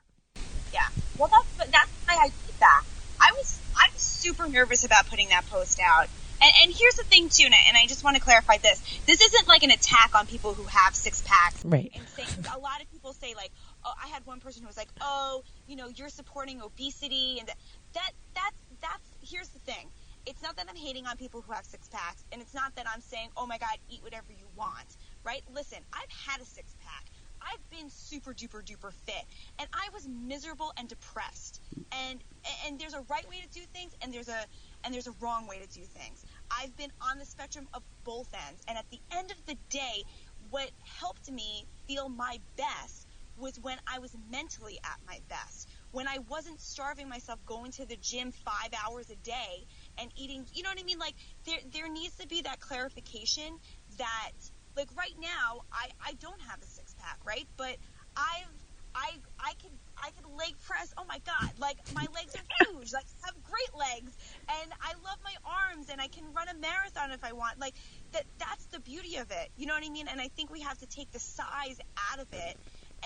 Yeah. 0.73 0.87
Well, 1.17 1.29
that's 1.29 1.71
that's 1.71 1.91
why 2.05 2.15
I 2.15 2.25
did 2.25 2.59
that. 2.59 2.83
I 3.19 3.31
was 3.33 3.59
I 3.75 3.89
was 3.93 4.01
super 4.01 4.47
nervous 4.47 4.83
about 4.83 5.07
putting 5.07 5.29
that 5.29 5.45
post 5.49 5.79
out. 5.83 6.07
And, 6.41 6.51
and 6.63 6.73
here's 6.73 6.95
the 6.95 7.03
thing 7.03 7.27
too, 7.27 7.43
and 7.43 7.53
I, 7.77 7.85
just 7.87 8.03
want 8.03 8.15
to 8.15 8.21
clarify 8.21 8.57
this: 8.57 8.81
this 9.05 9.21
isn't 9.21 9.47
like 9.47 9.63
an 9.63 9.71
attack 9.71 10.11
on 10.15 10.25
people 10.25 10.53
who 10.53 10.63
have 10.63 10.95
six 10.95 11.21
packs. 11.25 11.63
Right. 11.65 11.91
And 11.93 12.07
saying 12.07 12.45
a 12.55 12.59
lot 12.59 12.81
of 12.81 12.89
people 12.91 13.11
say 13.13 13.33
like, 13.35 13.51
oh, 13.89 13.93
I 14.03 14.07
had 14.07 14.25
one 14.25 14.39
person 14.39 14.61
who 14.61 14.67
was 14.67 14.77
like, 14.77 14.89
oh, 15.01 15.43
you 15.67 15.75
know, 15.75 15.87
you're 15.87 16.09
supporting 16.09 16.61
obesity, 16.61 17.39
and 17.39 17.47
that 17.47 17.57
that 17.93 18.11
that's 18.35 18.61
that's 18.81 19.31
here's 19.31 19.49
the 19.49 19.59
thing. 19.59 19.89
It's 20.25 20.41
not 20.43 20.57
that 20.57 20.67
I'm 20.69 20.75
hating 20.75 21.07
on 21.07 21.17
people 21.17 21.41
who 21.41 21.53
have 21.53 21.65
six 21.65 21.87
packs, 21.87 22.23
and 22.31 22.41
it's 22.41 22.53
not 22.53 22.75
that 22.75 22.85
I'm 22.93 23.01
saying, 23.01 23.29
oh 23.37 23.47
my 23.47 23.57
God, 23.57 23.77
eat 23.89 24.03
whatever 24.03 24.31
you 24.31 24.47
want, 24.55 24.97
right? 25.23 25.41
Listen, 25.53 25.79
I've 25.93 26.11
had 26.27 26.41
a 26.41 26.45
six 26.45 26.75
pack. 26.79 27.05
I've 27.41 27.69
been 27.69 27.89
super 27.89 28.33
duper 28.33 28.63
duper 28.63 28.93
fit, 28.93 29.25
and 29.59 29.67
I 29.73 29.89
was 29.93 30.07
miserable 30.07 30.71
and 30.77 30.87
depressed. 30.87 31.61
And 31.91 32.21
and 32.67 32.79
there's 32.79 32.93
a 32.93 33.01
right 33.09 33.27
way 33.29 33.37
to 33.41 33.49
do 33.49 33.65
things, 33.73 33.93
and 34.01 34.13
there's 34.13 34.29
a 34.29 34.45
and 34.83 34.93
there's 34.93 35.07
a 35.07 35.15
wrong 35.21 35.47
way 35.47 35.59
to 35.59 35.67
do 35.67 35.85
things. 35.85 36.25
I've 36.51 36.75
been 36.77 36.91
on 37.01 37.17
the 37.17 37.25
spectrum 37.25 37.67
of 37.73 37.83
both 38.03 38.29
ends, 38.47 38.61
and 38.67 38.77
at 38.77 38.85
the 38.91 38.99
end 39.11 39.31
of 39.31 39.45
the 39.45 39.55
day, 39.69 40.03
what 40.49 40.69
helped 40.83 41.31
me 41.31 41.65
feel 41.87 42.09
my 42.09 42.39
best 42.57 43.07
was 43.39 43.59
when 43.61 43.77
I 43.87 43.99
was 43.99 44.15
mentally 44.31 44.79
at 44.83 44.97
my 45.07 45.19
best. 45.29 45.69
When 45.91 46.07
I 46.07 46.19
wasn't 46.29 46.61
starving 46.61 47.09
myself 47.09 47.39
going 47.45 47.71
to 47.73 47.85
the 47.85 47.97
gym 47.97 48.31
five 48.31 48.71
hours 48.85 49.09
a 49.09 49.15
day 49.15 49.65
and 49.97 50.11
eating, 50.15 50.45
you 50.53 50.63
know 50.63 50.69
what 50.69 50.79
I 50.79 50.83
mean? 50.83 50.99
Like 50.99 51.15
there, 51.45 51.59
there 51.73 51.89
needs 51.89 52.15
to 52.17 52.27
be 52.27 52.41
that 52.43 52.59
clarification 52.59 53.57
that, 53.97 54.31
like 54.75 54.89
right 54.97 55.15
now, 55.19 55.61
I, 55.71 55.89
I 56.05 56.13
don't 56.13 56.41
have 56.41 56.61
a 56.61 56.65
six 56.65 56.93
pack, 56.99 57.19
right? 57.25 57.47
But 57.57 57.77
I've, 58.15 58.53
I, 58.95 59.11
I 59.39 59.53
could, 59.61 59.71
I 59.97 60.09
could 60.11 60.25
leg 60.37 60.55
press. 60.67 60.93
Oh 60.97 61.05
my 61.07 61.19
god! 61.25 61.51
Like 61.59 61.77
my 61.93 62.05
legs 62.15 62.35
are 62.35 62.65
huge. 62.65 62.91
Like 62.91 63.05
I 63.23 63.27
have 63.27 63.35
great 63.43 63.73
legs, 63.77 64.17
and 64.49 64.71
I 64.81 64.93
love 65.05 65.17
my 65.23 65.35
arms, 65.45 65.89
and 65.91 66.01
I 66.01 66.07
can 66.07 66.23
run 66.33 66.47
a 66.49 66.55
marathon 66.59 67.11
if 67.11 67.23
I 67.23 67.33
want. 67.33 67.59
Like 67.59 67.75
that. 68.13 68.23
That's 68.39 68.65
the 68.67 68.79
beauty 68.79 69.17
of 69.17 69.29
it. 69.29 69.49
You 69.57 69.67
know 69.67 69.73
what 69.75 69.85
I 69.85 69.89
mean? 69.89 70.07
And 70.07 70.19
I 70.19 70.29
think 70.29 70.51
we 70.51 70.61
have 70.61 70.77
to 70.79 70.87
take 70.87 71.11
the 71.11 71.19
size 71.19 71.77
out 72.11 72.19
of 72.19 72.27
it, 72.33 72.57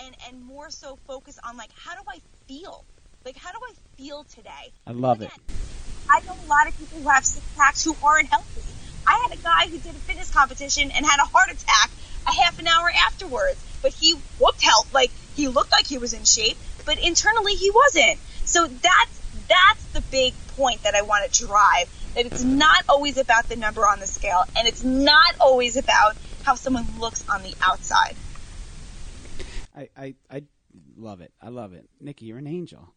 and 0.04 0.14
and 0.28 0.42
more 0.42 0.70
so 0.70 0.98
focus 1.06 1.38
on 1.46 1.56
like 1.56 1.70
how 1.74 1.94
do 1.94 2.00
I 2.08 2.18
feel? 2.46 2.84
Like 3.24 3.36
how 3.36 3.52
do 3.52 3.58
I 3.62 3.74
feel 3.96 4.24
today? 4.24 4.72
I 4.86 4.92
love 4.92 5.22
it. 5.22 5.30
I 6.10 6.20
know 6.20 6.32
a 6.32 6.48
lot 6.48 6.68
of 6.68 6.78
people 6.78 7.00
who 7.00 7.08
have 7.08 7.24
six 7.24 7.44
packs 7.56 7.82
who 7.84 7.96
aren't 8.04 8.28
healthy. 8.28 8.60
I 9.06 9.26
had 9.28 9.38
a 9.38 9.42
guy 9.42 9.70
who 9.70 9.78
did 9.78 9.94
a 9.94 9.98
fitness 9.98 10.30
competition 10.30 10.90
and 10.90 11.04
had 11.04 11.20
a 11.20 11.26
heart 11.26 11.50
attack 11.50 11.90
a 12.26 12.32
half 12.32 12.58
an 12.58 12.66
hour 12.66 12.90
afterwards, 13.06 13.62
but 13.82 13.92
he 13.92 14.14
looked 14.40 14.62
health 14.62 14.92
like 14.94 15.10
he 15.36 15.48
looked 15.48 15.72
like 15.72 15.86
he 15.86 15.98
was 15.98 16.12
in 16.12 16.24
shape, 16.24 16.56
but 16.86 16.98
internally 16.98 17.54
he 17.54 17.70
wasn't. 17.70 18.18
So 18.44 18.66
that's 18.66 19.20
that's 19.48 19.84
the 19.92 20.00
big 20.10 20.34
point 20.56 20.82
that 20.84 20.94
I 20.94 21.02
want 21.02 21.30
to 21.30 21.46
drive. 21.46 21.90
That 22.14 22.26
it's 22.26 22.44
not 22.44 22.84
always 22.88 23.18
about 23.18 23.48
the 23.48 23.56
number 23.56 23.82
on 23.82 24.00
the 24.00 24.06
scale, 24.06 24.44
and 24.56 24.68
it's 24.68 24.84
not 24.84 25.34
always 25.40 25.76
about 25.76 26.16
how 26.44 26.54
someone 26.54 26.86
looks 26.98 27.24
on 27.28 27.42
the 27.42 27.54
outside. 27.62 28.14
I, 29.74 29.88
I, 29.96 30.14
I 30.30 30.42
love 30.96 31.20
it. 31.20 31.32
I 31.40 31.48
love 31.48 31.72
it. 31.72 31.88
Nikki, 32.00 32.26
you're 32.26 32.38
an 32.38 32.46
angel. 32.46 32.94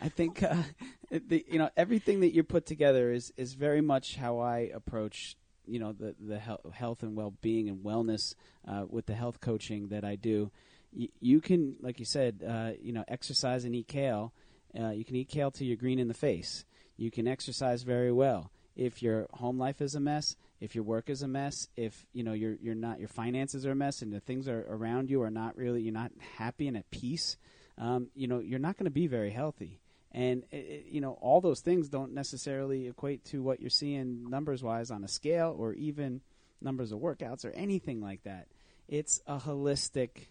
I 0.00 0.08
think 0.08 0.42
uh, 0.42 0.54
the, 1.10 1.44
you 1.48 1.58
know 1.58 1.70
everything 1.76 2.20
that 2.20 2.34
you 2.34 2.42
put 2.42 2.66
together 2.66 3.10
is 3.10 3.32
is 3.36 3.54
very 3.54 3.80
much 3.80 4.16
how 4.16 4.38
I 4.38 4.70
approach 4.72 5.36
you 5.66 5.78
know 5.78 5.92
the 5.92 6.14
the 6.20 6.38
health, 6.38 7.02
and 7.02 7.16
well 7.16 7.34
being 7.40 7.68
and 7.68 7.84
wellness 7.84 8.34
uh, 8.66 8.84
with 8.88 9.06
the 9.06 9.14
health 9.14 9.40
coaching 9.40 9.88
that 9.88 10.04
I 10.04 10.16
do. 10.16 10.50
Y- 10.92 11.08
you 11.20 11.40
can, 11.40 11.76
like 11.80 11.98
you 11.98 12.04
said, 12.04 12.44
uh, 12.46 12.72
you 12.80 12.92
know, 12.92 13.04
exercise 13.08 13.64
and 13.64 13.74
eat 13.74 13.88
kale. 13.88 14.32
Uh, 14.78 14.90
you 14.90 15.04
can 15.04 15.16
eat 15.16 15.28
kale 15.28 15.50
till 15.50 15.66
you're 15.66 15.76
green 15.76 15.98
in 15.98 16.08
the 16.08 16.14
face. 16.14 16.64
You 16.96 17.10
can 17.10 17.26
exercise 17.26 17.82
very 17.82 18.12
well. 18.12 18.50
If 18.76 19.02
your 19.02 19.26
home 19.32 19.58
life 19.58 19.80
is 19.80 19.94
a 19.94 20.00
mess, 20.00 20.36
if 20.60 20.74
your 20.74 20.84
work 20.84 21.08
is 21.10 21.22
a 21.22 21.28
mess, 21.28 21.68
if 21.76 22.06
you 22.12 22.22
know 22.22 22.32
you're 22.32 22.56
you're 22.60 22.74
not 22.74 22.98
your 22.98 23.08
finances 23.08 23.64
are 23.66 23.72
a 23.72 23.74
mess, 23.74 24.02
and 24.02 24.12
the 24.12 24.20
things 24.20 24.48
are 24.48 24.66
around 24.68 25.10
you 25.10 25.22
are 25.22 25.30
not 25.30 25.56
really 25.56 25.82
you're 25.82 25.92
not 25.92 26.12
happy 26.36 26.68
and 26.68 26.76
at 26.76 26.90
peace, 26.90 27.36
um, 27.78 28.08
you 28.14 28.28
know 28.28 28.38
you're 28.40 28.58
not 28.58 28.76
going 28.76 28.84
to 28.84 28.90
be 28.90 29.06
very 29.06 29.30
healthy. 29.30 29.80
And 30.12 30.42
it, 30.50 30.56
it- 30.56 30.86
you 30.90 31.00
know 31.00 31.12
all 31.20 31.40
those 31.40 31.60
things 31.60 31.88
don't 31.88 32.12
necessarily 32.14 32.88
equate 32.88 33.24
to 33.26 33.42
what 33.42 33.60
you're 33.60 33.70
seeing 33.70 34.28
numbers 34.28 34.62
wise 34.62 34.90
on 34.90 35.04
a 35.04 35.08
scale, 35.08 35.54
or 35.58 35.72
even 35.74 36.20
numbers 36.60 36.92
of 36.92 36.98
workouts 37.00 37.44
or 37.44 37.50
anything 37.50 38.00
like 38.02 38.22
that. 38.24 38.46
It's 38.86 39.20
a 39.26 39.38
holistic, 39.38 40.26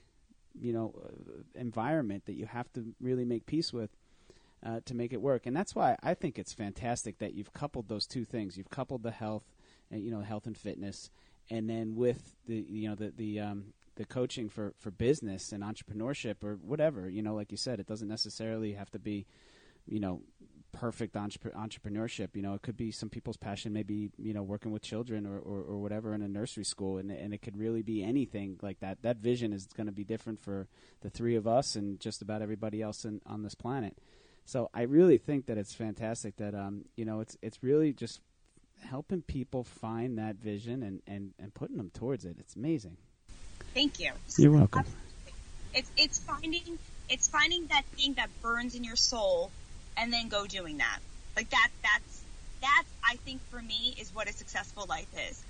you 0.54 0.74
know, 0.74 0.94
uh, 1.04 1.42
environment 1.60 2.26
that 2.26 2.34
you 2.34 2.46
have 2.46 2.72
to 2.74 2.94
really 3.00 3.26
make 3.26 3.46
peace 3.46 3.72
with 3.74 3.90
uh, 4.66 4.82
to 4.86 4.94
make 4.94 5.14
it 5.14 5.22
work. 5.22 5.46
And 5.46 5.56
that's 5.56 5.74
why 5.74 5.96
I 6.04 6.14
think 6.14 6.38
it's 6.38 6.54
fantastic 6.54 7.20
that 7.20 7.34
you've 7.34 7.54
coupled 7.54 7.88
those 7.88 8.06
two 8.06 8.26
things. 8.26 8.58
You've 8.58 8.70
coupled 8.70 9.02
the 9.02 9.12
health, 9.12 9.44
you 9.92 10.12
know, 10.12 10.22
health 10.22 10.46
and 10.48 10.58
fitness, 10.58 11.10
and 11.50 11.70
then 11.70 11.96
with 11.96 12.36
the 12.48 12.66
you 12.70 12.90
know 12.90 12.96
the 12.96 13.12
the 13.16 13.40
um, 13.40 13.74
the 13.96 14.06
coaching 14.06 14.50
for 14.50 14.74
for 14.78 14.92
business 14.92 15.52
and 15.52 15.64
entrepreneurship 15.64 16.44
or 16.44 16.56
whatever. 16.56 17.10
You 17.10 17.22
know, 17.22 17.36
like 17.36 17.52
you 17.52 17.58
said, 17.58 17.80
it 17.80 17.88
doesn't 17.88 18.08
necessarily 18.08 18.74
have 18.74 18.90
to 18.92 19.00
be, 19.00 19.26
you 19.86 20.00
know. 20.00 20.22
Perfect 20.72 21.16
entrep- 21.16 21.56
entrepreneurship, 21.56 22.36
you 22.36 22.44
know, 22.44 22.54
it 22.54 22.62
could 22.62 22.78
be 22.78 22.92
some 22.92 23.10
people's 23.10 23.38
passion, 23.38 23.74
maybe 23.74 24.12
you 24.20 24.36
know, 24.36 24.44
working 24.44 24.72
with 24.72 24.84
children 24.84 25.26
or, 25.26 25.40
or, 25.40 25.64
or 25.64 25.82
whatever 25.82 26.14
in 26.14 26.22
a 26.22 26.28
nursery 26.28 26.64
school, 26.64 27.00
and 27.00 27.10
and 27.10 27.34
it 27.34 27.42
could 27.42 27.58
really 27.58 27.82
be 27.82 28.04
anything 28.04 28.56
like 28.62 28.80
that. 28.80 29.02
That 29.02 29.18
vision 29.18 29.52
is 29.52 29.66
going 29.66 29.88
to 29.88 29.92
be 29.92 30.04
different 30.04 30.40
for 30.40 30.68
the 31.02 31.10
three 31.10 31.36
of 31.36 31.48
us 31.48 31.76
and 31.76 32.00
just 32.00 32.22
about 32.22 32.44
everybody 32.44 32.84
else 32.84 33.04
in, 33.04 33.20
on 33.26 33.42
this 33.42 33.56
planet. 33.56 33.98
So 34.46 34.70
I 34.72 34.84
really 34.84 35.18
think 35.18 35.48
that 35.48 35.58
it's 35.58 35.74
fantastic 35.74 36.38
that 36.38 36.54
um 36.54 36.86
you 36.96 37.04
know 37.04 37.20
it's 37.20 37.36
it's 37.42 37.64
really 37.64 37.92
just 37.92 38.22
helping 38.82 39.22
people 39.22 39.64
find 39.64 40.18
that 40.18 40.36
vision 40.38 40.84
and 40.84 41.02
and 41.08 41.34
and 41.40 41.54
putting 41.54 41.78
them 41.78 41.92
towards 41.94 42.26
it. 42.26 42.38
It's 42.40 42.56
amazing. 42.56 42.98
Thank 43.74 44.00
you. 44.00 44.12
You're 44.38 44.52
welcome. 44.52 44.86
It's 45.74 45.92
it's 45.98 46.20
finding 46.20 46.78
it's 47.10 47.28
finding 47.28 47.68
that 47.68 47.84
thing 47.96 48.14
that 48.14 48.30
burns 48.42 48.76
in 48.76 48.84
your 48.84 48.96
soul, 48.96 49.52
and 49.98 50.12
then 50.12 50.28
go 50.28 50.46
doing 50.46 50.78
that. 50.78 51.00
Like 51.36 51.50
that 51.50 51.70
that's 51.84 52.24
that's 52.62 52.90
I 53.04 53.16
think 53.18 53.42
for 53.50 53.62
me 53.62 53.96
is 54.00 54.14
what 54.14 54.30
a 54.30 54.34
successful 54.34 54.86
life 54.88 55.08
is, 55.30 55.44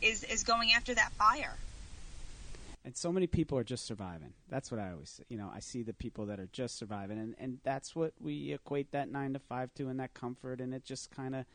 is 0.00 0.24
is 0.24 0.42
going 0.44 0.70
after 0.76 0.94
that 0.94 1.12
fire. 1.12 1.54
And 2.86 2.94
so 2.94 3.10
many 3.10 3.26
people 3.26 3.56
are 3.56 3.64
just 3.64 3.86
surviving. 3.86 4.34
That's 4.50 4.70
what 4.70 4.78
I 4.78 4.90
always, 4.90 5.18
you 5.30 5.38
know, 5.38 5.50
I 5.54 5.60
see 5.60 5.82
the 5.82 5.94
people 5.94 6.26
that 6.26 6.38
are 6.38 6.48
just 6.52 6.76
surviving, 6.76 7.18
and 7.18 7.34
and 7.38 7.58
that's 7.64 7.96
what 7.96 8.12
we 8.20 8.52
equate 8.52 8.92
that 8.92 9.10
nine 9.10 9.32
to 9.32 9.38
five 9.38 9.72
to, 9.74 9.88
and 9.88 9.98
that 10.00 10.12
comfort, 10.14 10.60
and 10.60 10.74
it 10.74 10.84
just 10.84 11.10
kind 11.10 11.34
of 11.34 11.46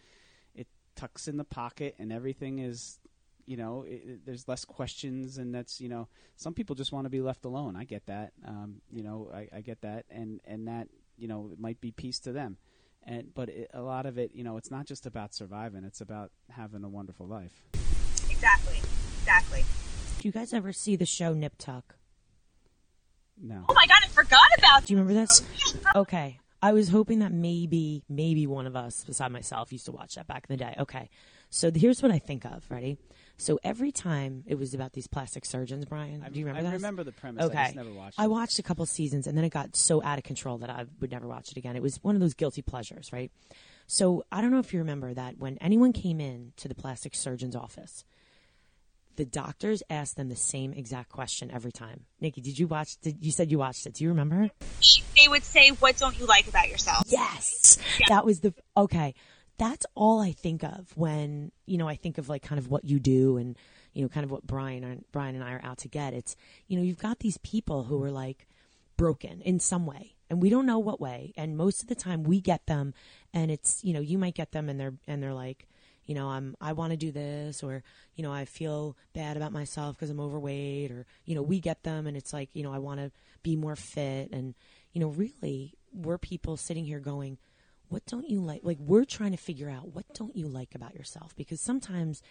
tucks 1.00 1.28
in 1.28 1.38
the 1.38 1.44
pocket, 1.44 1.96
and 2.00 2.12
everything 2.12 2.60
is, 2.60 3.00
you 3.46 3.58
know, 3.58 3.84
it, 3.84 4.02
it- 4.06 4.26
there's 4.26 4.48
less 4.48 4.66
questions, 4.66 5.38
and 5.38 5.54
that's 5.56 5.80
you 5.82 5.90
know, 5.90 6.08
some 6.36 6.54
people 6.54 6.76
just 6.76 6.92
want 6.92 7.06
to 7.06 7.10
be 7.10 7.22
left 7.22 7.46
alone. 7.46 7.76
I 7.76 7.84
get 7.86 8.06
that. 8.08 8.34
Um, 8.46 8.82
you 8.92 9.04
know, 9.04 9.30
I, 9.34 9.48
I 9.58 9.62
get 9.62 9.82
that, 9.82 10.06
and 10.10 10.42
and 10.46 10.68
that 10.68 10.88
you 11.18 11.28
know, 11.28 11.50
it 11.54 11.60
might 11.60 11.80
be 11.82 11.92
peace 11.92 12.20
to 12.20 12.32
them. 12.32 12.58
And 13.04 13.34
but 13.34 13.50
it, 13.50 13.70
a 13.74 13.82
lot 13.82 14.06
of 14.06 14.18
it, 14.18 14.32
you 14.34 14.44
know, 14.44 14.58
it's 14.58 14.72
not 14.72 14.86
just 14.86 15.06
about 15.06 15.34
surviving; 15.34 15.84
it's 15.86 16.02
about 16.02 16.32
having 16.50 16.84
a 16.84 16.90
wonderful 16.90 17.28
life. 17.28 17.64
Exactly. 18.30 18.80
Exactly. 19.22 19.64
Do 20.22 20.28
you 20.28 20.32
guys 20.34 20.54
ever 20.54 20.74
see 20.74 20.96
the 20.98 21.06
show 21.06 21.34
Nip 21.34 21.54
Tuck? 21.58 21.96
No. 23.42 23.64
Oh 23.70 23.74
my 23.74 23.86
god, 23.88 23.98
I 24.04 24.08
forgot 24.10 24.42
about 24.58 24.86
Do 24.86 24.94
you 24.94 25.00
remember 25.00 25.20
this? 25.22 25.42
Okay. 25.96 26.40
I 26.62 26.74
was 26.74 26.90
hoping 26.90 27.20
that 27.20 27.32
maybe, 27.32 28.04
maybe 28.10 28.46
one 28.46 28.68
of 28.68 28.76
us, 28.76 29.04
beside 29.06 29.32
myself, 29.32 29.72
used 29.72 29.86
to 29.86 29.92
watch 29.92 30.16
that 30.16 30.28
back 30.28 30.46
in 30.50 30.54
the 30.54 30.64
day. 30.64 30.76
Okay. 30.78 31.10
So 31.50 31.72
here's 31.74 32.02
what 32.04 32.12
I 32.12 32.20
think 32.20 32.46
of. 32.46 32.66
Ready? 32.70 32.98
So 33.38 33.60
every 33.64 33.92
time 33.94 34.44
it 34.46 34.56
was 34.56 34.74
about 34.74 34.92
these 34.92 35.08
plastic 35.08 35.46
surgeons, 35.46 35.86
Brian. 35.86 36.26
Do 36.32 36.40
you 36.40 36.46
remember 36.46 36.68
I 36.68 36.72
this? 36.72 36.82
remember 36.82 37.04
the 37.06 37.14
premise. 37.14 37.46
Okay. 37.46 37.58
I 37.58 37.64
just 37.66 37.76
never 37.78 37.94
watched. 37.94 38.20
It. 38.20 38.22
I 38.22 38.28
watched 38.28 38.60
a 38.60 38.64
couple 38.64 38.86
seasons 38.86 39.28
and 39.28 39.38
then 39.38 39.46
it 39.46 39.50
got 39.50 39.76
so 39.76 40.04
out 40.04 40.18
of 40.18 40.26
control 40.26 40.58
that 40.58 40.70
I 40.70 40.86
would 41.00 41.12
never 41.12 41.28
watch 41.28 41.52
it 41.52 41.58
again. 41.58 41.78
It 41.78 41.82
was 41.82 42.04
one 42.04 42.16
of 42.16 42.22
those 42.22 42.34
guilty 42.34 42.62
pleasures, 42.62 43.14
right? 43.14 43.32
So 43.88 44.26
I 44.32 44.42
don't 44.42 44.52
know 44.52 44.60
if 44.60 44.74
you 44.74 44.80
remember 44.80 45.14
that 45.14 45.38
when 45.38 45.58
anyone 45.60 45.94
came 45.94 46.20
in 46.20 46.52
to 46.58 46.68
the 46.68 46.76
plastic 46.76 47.16
surgeon's 47.16 47.56
office, 47.56 48.04
the 49.20 49.26
doctors 49.26 49.84
asked 49.90 50.16
them 50.16 50.30
the 50.30 50.36
same 50.36 50.72
exact 50.72 51.10
question 51.10 51.52
every 51.52 51.74
time. 51.74 52.06
Nikki, 52.22 52.40
did 52.40 52.58
you 52.58 52.68
watch? 52.68 52.96
Did 53.02 53.18
you 53.20 53.34
said 53.34 53.52
you 53.52 53.60
watched 53.60 53.86
it? 53.86 53.96
Do 53.96 54.06
you 54.06 54.10
remember? 54.10 54.50
They 55.20 55.28
would 55.28 55.44
say, 55.44 55.72
"What 55.72 55.98
don't 55.98 56.18
you 56.18 56.26
like 56.26 56.48
about 56.48 56.70
yourself?" 56.70 57.04
Yes, 57.08 57.78
that 58.08 58.26
was 58.26 58.40
the 58.40 58.54
okay. 58.78 59.14
That's 59.58 59.86
all 59.94 60.22
I 60.22 60.32
think 60.32 60.64
of 60.64 60.96
when 60.96 61.52
you 61.66 61.78
know 61.78 61.90
I 61.90 61.98
think 61.98 62.18
of 62.18 62.30
like 62.30 62.44
kind 62.44 62.58
of 62.58 62.70
what 62.70 62.86
you 62.86 62.98
do 62.98 63.36
and 63.36 63.58
you 63.94 64.04
know 64.04 64.08
kind 64.08 64.24
of 64.24 64.32
what 64.32 64.48
Brian 64.48 64.86
and 64.86 65.04
Brian 65.12 65.36
and 65.36 65.44
I 65.44 65.52
are 65.52 65.62
out 65.66 65.80
to 65.80 65.90
get. 65.90 66.14
It's 66.14 66.38
you 66.68 66.78
know 66.78 66.84
you've 66.84 66.98
got 66.98 67.20
these 67.20 67.38
people 67.40 67.84
who 67.84 68.02
are 68.02 68.12
like 68.12 68.48
broken 68.96 69.42
in 69.42 69.60
some 69.60 69.86
way 69.86 70.16
and 70.30 70.42
we 70.42 70.50
don't 70.50 70.66
know 70.66 70.80
what 70.80 71.00
way 71.00 71.34
and 71.38 71.56
most 71.56 71.82
of 71.82 71.88
the 71.88 71.96
time 71.96 72.24
we 72.24 72.42
get 72.42 72.66
them 72.66 72.94
and 73.34 73.50
it's 73.50 73.82
you 73.82 73.94
know 73.94 74.02
you 74.02 74.18
might 74.18 74.36
get 74.36 74.52
them 74.52 74.68
and 74.68 74.78
they're 74.78 74.94
and 75.08 75.24
they're 75.24 75.34
like 75.34 75.69
you 76.10 76.16
know 76.16 76.28
i'm 76.28 76.56
i 76.60 76.74
want 76.74 76.92
to 76.92 76.98
do 76.98 77.12
this 77.12 77.62
or 77.62 77.84
you 78.16 78.24
know 78.24 78.34
i 78.34 78.44
feel 78.44 78.98
bad 79.14 79.38
about 79.38 79.52
myself 79.52 79.96
because 79.96 80.10
i'm 80.10 80.20
overweight 80.20 80.90
or 80.90 81.06
you 81.26 81.36
know 81.36 81.42
we 81.44 81.60
get 81.60 81.84
them 81.84 82.08
and 82.08 82.18
it's 82.18 82.34
like 82.34 82.50
you 82.54 82.64
know 82.64 82.74
i 82.74 82.80
want 82.80 83.00
to 83.00 83.12
be 83.44 83.56
more 83.56 83.76
fit. 83.76 84.30
And 84.32 84.56
you 84.94 85.02
know 85.02 85.10
really 85.10 85.74
we're 85.94 86.18
people 86.18 86.58
sitting 86.58 86.86
here 86.86 87.00
going 87.00 87.38
what 87.88 88.06
don't 88.06 88.30
you 88.30 88.40
like? 88.40 88.62
Like 88.62 88.78
we're 88.80 89.04
trying 89.04 89.32
to 89.32 89.38
figure 89.38 89.68
out 89.68 89.96
what 89.96 90.06
don't 90.14 90.36
you 90.36 90.48
like 90.48 90.76
about 90.76 90.94
yourself? 90.94 91.36
Because 91.36 91.62
sometimes 91.62 92.22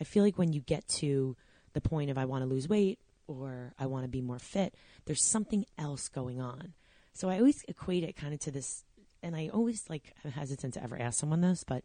i 0.00 0.04
feel 0.04 0.24
like 0.24 0.38
when 0.38 0.52
you 0.52 0.60
get 0.60 0.86
to 0.88 1.36
the 1.72 1.80
point 1.80 2.10
of 2.10 2.18
i 2.18 2.24
want 2.24 2.42
to 2.42 2.48
lose 2.48 2.68
weight 2.68 2.98
or 3.28 3.72
i 3.78 3.86
want 3.86 4.04
to 4.04 4.08
be 4.08 4.20
more 4.20 4.38
fit 4.38 4.74
there's 5.04 5.22
something 5.22 5.64
else 5.78 6.08
going 6.08 6.40
on. 6.40 6.74
So 7.12 7.28
i 7.28 7.38
always 7.38 7.64
equate 7.68 8.04
it 8.04 8.16
kind 8.16 8.34
of 8.34 8.40
to 8.40 8.50
this 8.50 8.84
and 9.22 9.36
i 9.36 9.48
always 9.52 9.88
like 9.88 10.14
i'm 10.24 10.32
hesitant 10.32 10.74
to 10.74 10.82
ever 10.82 11.00
ask 11.00 11.18
someone 11.18 11.40
this 11.40 11.64
but 11.64 11.84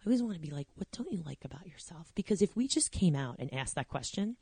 i 0.00 0.06
always 0.06 0.22
want 0.22 0.34
to 0.34 0.40
be 0.40 0.50
like 0.50 0.68
what 0.76 0.90
don't 0.92 1.12
you 1.12 1.22
like 1.24 1.44
about 1.44 1.66
yourself 1.66 2.12
because 2.14 2.42
if 2.42 2.56
we 2.56 2.66
just 2.66 2.90
came 2.90 3.14
out 3.14 3.36
and 3.38 3.52
asked 3.52 3.74
that 3.74 3.88
question 3.88 4.36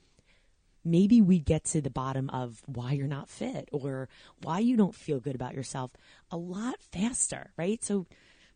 maybe 0.84 1.20
we 1.20 1.38
get 1.38 1.64
to 1.64 1.80
the 1.80 1.90
bottom 1.90 2.30
of 2.30 2.62
why 2.66 2.92
you're 2.92 3.06
not 3.06 3.28
fit 3.28 3.68
or 3.72 4.08
why 4.42 4.58
you 4.58 4.76
don't 4.76 4.94
feel 4.94 5.20
good 5.20 5.34
about 5.34 5.54
yourself 5.54 5.92
a 6.30 6.36
lot 6.36 6.76
faster, 6.80 7.50
right? 7.56 7.82
So, 7.84 8.06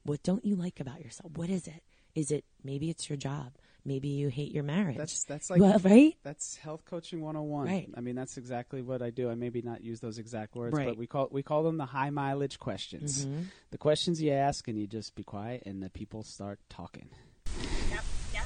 what 0.04 0.22
don't 0.22 0.44
you 0.44 0.56
like 0.56 0.80
about 0.80 1.00
yourself? 1.00 1.32
What 1.36 1.48
is 1.48 1.68
it? 1.68 1.82
Is 2.14 2.30
it 2.30 2.44
maybe 2.62 2.90
it's 2.90 3.08
your 3.08 3.16
job? 3.16 3.52
Maybe 3.84 4.08
you 4.08 4.28
hate 4.28 4.52
your 4.52 4.62
marriage. 4.62 4.96
That's 4.96 5.24
that's 5.24 5.50
like 5.50 5.60
well, 5.60 5.78
right? 5.80 6.16
That's 6.22 6.56
health 6.56 6.84
coaching 6.84 7.20
101. 7.20 7.66
Right. 7.66 7.88
I 7.96 8.00
mean, 8.00 8.14
that's 8.14 8.36
exactly 8.36 8.80
what 8.80 9.02
I 9.02 9.10
do. 9.10 9.28
I 9.28 9.34
maybe 9.34 9.60
not 9.60 9.82
use 9.82 9.98
those 9.98 10.18
exact 10.18 10.54
words, 10.54 10.76
Right. 10.76 10.86
but 10.86 10.96
we 10.96 11.08
call 11.08 11.28
we 11.32 11.42
call 11.42 11.64
them 11.64 11.78
the 11.78 11.86
high 11.86 12.10
mileage 12.10 12.60
questions. 12.60 13.26
Mm-hmm. 13.26 13.42
The 13.72 13.78
questions 13.78 14.22
you 14.22 14.30
ask, 14.30 14.68
and 14.68 14.78
you 14.78 14.86
just 14.86 15.16
be 15.16 15.24
quiet, 15.24 15.64
and 15.66 15.82
the 15.82 15.90
people 15.90 16.22
start 16.22 16.60
talking. 16.68 17.08
Yep, 17.90 18.04
yep. 18.32 18.44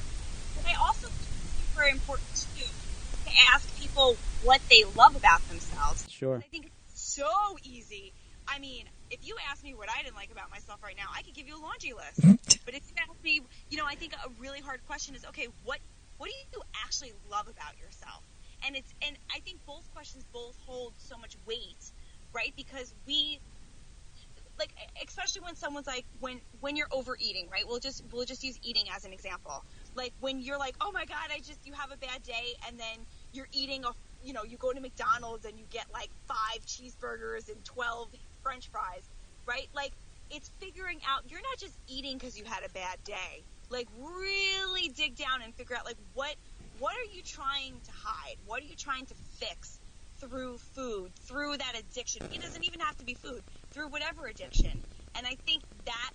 But 0.55 0.71
I 0.71 0.75
also 0.87 1.07
think 1.07 1.29
it's 1.29 1.69
super 1.75 1.87
important 1.87 2.47
too 2.55 3.29
to 3.29 3.31
ask 3.53 3.79
people 3.79 4.17
what 4.43 4.59
they 4.71 4.85
love 4.95 5.15
about 5.15 5.47
themselves. 5.49 6.09
Sure. 6.09 6.37
I 6.37 6.47
think 6.49 6.65
it's 6.87 6.99
so 6.99 7.29
easy. 7.63 8.11
I 8.47 8.59
mean, 8.59 8.85
if 9.11 9.27
you 9.27 9.35
ask 9.49 9.63
me 9.63 9.73
what 9.73 9.89
I 9.89 10.03
didn't 10.03 10.15
like 10.15 10.31
about 10.31 10.49
myself 10.51 10.81
right 10.83 10.95
now, 10.97 11.05
I 11.15 11.21
could 11.21 11.33
give 11.33 11.47
you 11.47 11.57
a 11.57 11.61
laundry 11.61 11.93
list. 11.93 12.21
but 12.65 12.73
if 12.73 12.83
you 12.87 12.95
ask 12.97 13.23
me, 13.23 13.41
you 13.69 13.77
know, 13.77 13.85
I 13.85 13.95
think 13.95 14.13
a 14.13 14.29
really 14.39 14.61
hard 14.61 14.85
question 14.87 15.15
is, 15.15 15.25
okay, 15.25 15.47
what 15.63 15.79
what 16.17 16.29
do 16.29 16.57
you 16.57 16.63
actually 16.83 17.13
love 17.29 17.47
about 17.47 17.77
yourself? 17.79 18.23
And 18.65 18.75
it's 18.75 18.93
and 19.05 19.17
I 19.33 19.39
think 19.39 19.59
both 19.65 19.91
questions 19.93 20.23
both 20.33 20.57
hold 20.65 20.93
so 20.97 21.17
much 21.17 21.37
weight, 21.45 21.91
right? 22.33 22.53
Because 22.55 22.93
we 23.05 23.39
like 24.59 24.73
especially 25.05 25.41
when 25.41 25.55
someone's 25.55 25.87
like 25.87 26.05
when 26.19 26.39
when 26.61 26.75
you're 26.75 26.87
overeating 26.91 27.47
right 27.51 27.63
we'll 27.67 27.79
just 27.79 28.03
we'll 28.11 28.25
just 28.25 28.43
use 28.43 28.57
eating 28.63 28.85
as 28.95 29.05
an 29.05 29.13
example 29.13 29.63
like 29.95 30.13
when 30.19 30.39
you're 30.39 30.57
like 30.57 30.75
oh 30.81 30.91
my 30.91 31.05
god 31.05 31.29
i 31.31 31.37
just 31.37 31.59
you 31.65 31.73
have 31.73 31.91
a 31.91 31.97
bad 31.97 32.23
day 32.23 32.53
and 32.67 32.79
then 32.79 33.05
you're 33.33 33.47
eating 33.51 33.85
a 33.85 33.89
you 34.23 34.33
know 34.33 34.43
you 34.43 34.57
go 34.57 34.73
to 34.73 34.79
mcdonald's 34.79 35.45
and 35.45 35.57
you 35.59 35.65
get 35.69 35.85
like 35.93 36.09
five 36.27 36.65
cheeseburgers 36.65 37.49
and 37.49 37.63
12 37.65 38.09
french 38.47 38.69
fries 38.71 39.03
right 39.45 39.67
like 39.75 39.91
it's 40.29 40.49
figuring 40.59 40.99
out 41.07 41.29
you're 41.29 41.41
not 41.41 41.59
just 41.59 41.77
eating 41.87 42.17
because 42.17 42.37
you 42.37 42.45
had 42.45 42.63
a 42.63 42.69
bad 42.69 42.97
day 43.03 43.43
like 43.69 43.87
really 43.99 44.87
dig 44.89 45.15
down 45.15 45.41
and 45.43 45.53
figure 45.55 45.75
out 45.75 45.85
like 45.85 45.99
what 46.13 46.35
what 46.79 46.93
are 46.93 47.09
you 47.15 47.21
trying 47.23 47.73
to 47.83 47.91
hide 47.91 48.37
what 48.45 48.61
are 48.61 48.65
you 48.65 48.75
trying 48.75 49.05
to 49.05 49.15
fix 49.39 49.79
through 50.19 50.57
food, 50.57 51.11
through 51.27 51.57
that 51.57 51.73
addiction. 51.77 52.23
It 52.33 52.41
doesn't 52.41 52.63
even 52.63 52.79
have 52.79 52.97
to 52.97 53.05
be 53.05 53.13
food, 53.13 53.41
through 53.71 53.89
whatever 53.89 54.27
addiction. 54.27 54.83
And 55.15 55.27
I 55.27 55.35
think 55.45 55.63
that, 55.85 56.11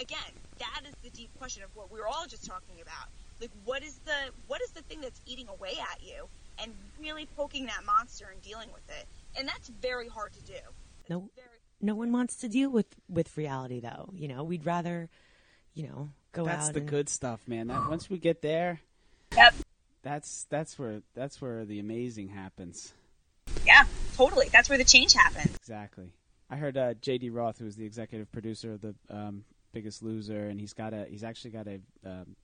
again, 0.00 0.32
that 0.58 0.82
is 0.88 0.94
the 1.02 1.10
deep 1.10 1.30
question 1.38 1.62
of 1.62 1.70
what 1.74 1.90
we're 1.90 2.06
all 2.06 2.26
just 2.28 2.44
talking 2.46 2.80
about. 2.80 3.08
Like, 3.40 3.50
what 3.64 3.82
is 3.82 3.98
the 4.04 4.32
what 4.46 4.60
is 4.62 4.70
the 4.72 4.82
thing 4.82 5.00
that's 5.00 5.20
eating 5.26 5.48
away 5.48 5.74
at 5.78 6.02
you, 6.02 6.26
and 6.62 6.72
really 6.98 7.26
poking 7.36 7.66
that 7.66 7.84
monster 7.84 8.26
and 8.32 8.40
dealing 8.42 8.70
with 8.72 8.88
it. 8.88 9.06
And 9.38 9.46
that's 9.46 9.68
very 9.68 10.08
hard 10.08 10.32
to 10.32 10.42
do. 10.44 10.60
No, 11.08 11.28
Very, 11.36 11.55
no 11.80 11.94
one 11.94 12.12
wants 12.12 12.36
to 12.36 12.48
deal 12.48 12.70
with 12.70 12.86
with 13.08 13.36
reality, 13.36 13.80
though. 13.80 14.10
You 14.14 14.28
know, 14.28 14.44
we'd 14.44 14.66
rather, 14.66 15.08
you 15.74 15.84
know, 15.88 16.10
go 16.32 16.42
out. 16.42 16.46
That's 16.46 16.68
out. 16.68 16.74
the 16.74 16.80
and, 16.80 16.88
good 16.88 17.08
stuff, 17.08 17.40
man. 17.46 17.68
That 17.68 17.88
once 17.88 18.08
we 18.08 18.18
get 18.18 18.42
there, 18.42 18.80
yep. 19.36 19.54
that's 20.02 20.46
that's 20.50 20.78
where 20.78 21.02
that's 21.14 21.40
where 21.40 21.64
the 21.64 21.78
amazing 21.78 22.28
happens. 22.28 22.92
Yeah, 23.66 23.84
totally. 24.16 24.48
That's 24.52 24.68
where 24.68 24.78
the 24.78 24.84
change 24.84 25.12
happens. 25.12 25.54
Exactly. 25.56 26.12
I 26.48 26.56
heard 26.56 26.76
uh, 26.76 26.94
J.D. 26.94 27.30
Roth, 27.30 27.58
who's 27.58 27.76
the 27.76 27.84
executive 27.84 28.30
producer 28.30 28.74
of 28.74 28.80
the 28.80 28.94
um, 29.10 29.44
Biggest 29.72 30.02
Loser, 30.02 30.46
and 30.46 30.60
he's 30.60 30.72
got 30.72 30.94
a 30.94 31.06
he's 31.08 31.24
actually 31.24 31.50
got 31.50 31.66
a 31.66 31.80
um, 32.04 32.36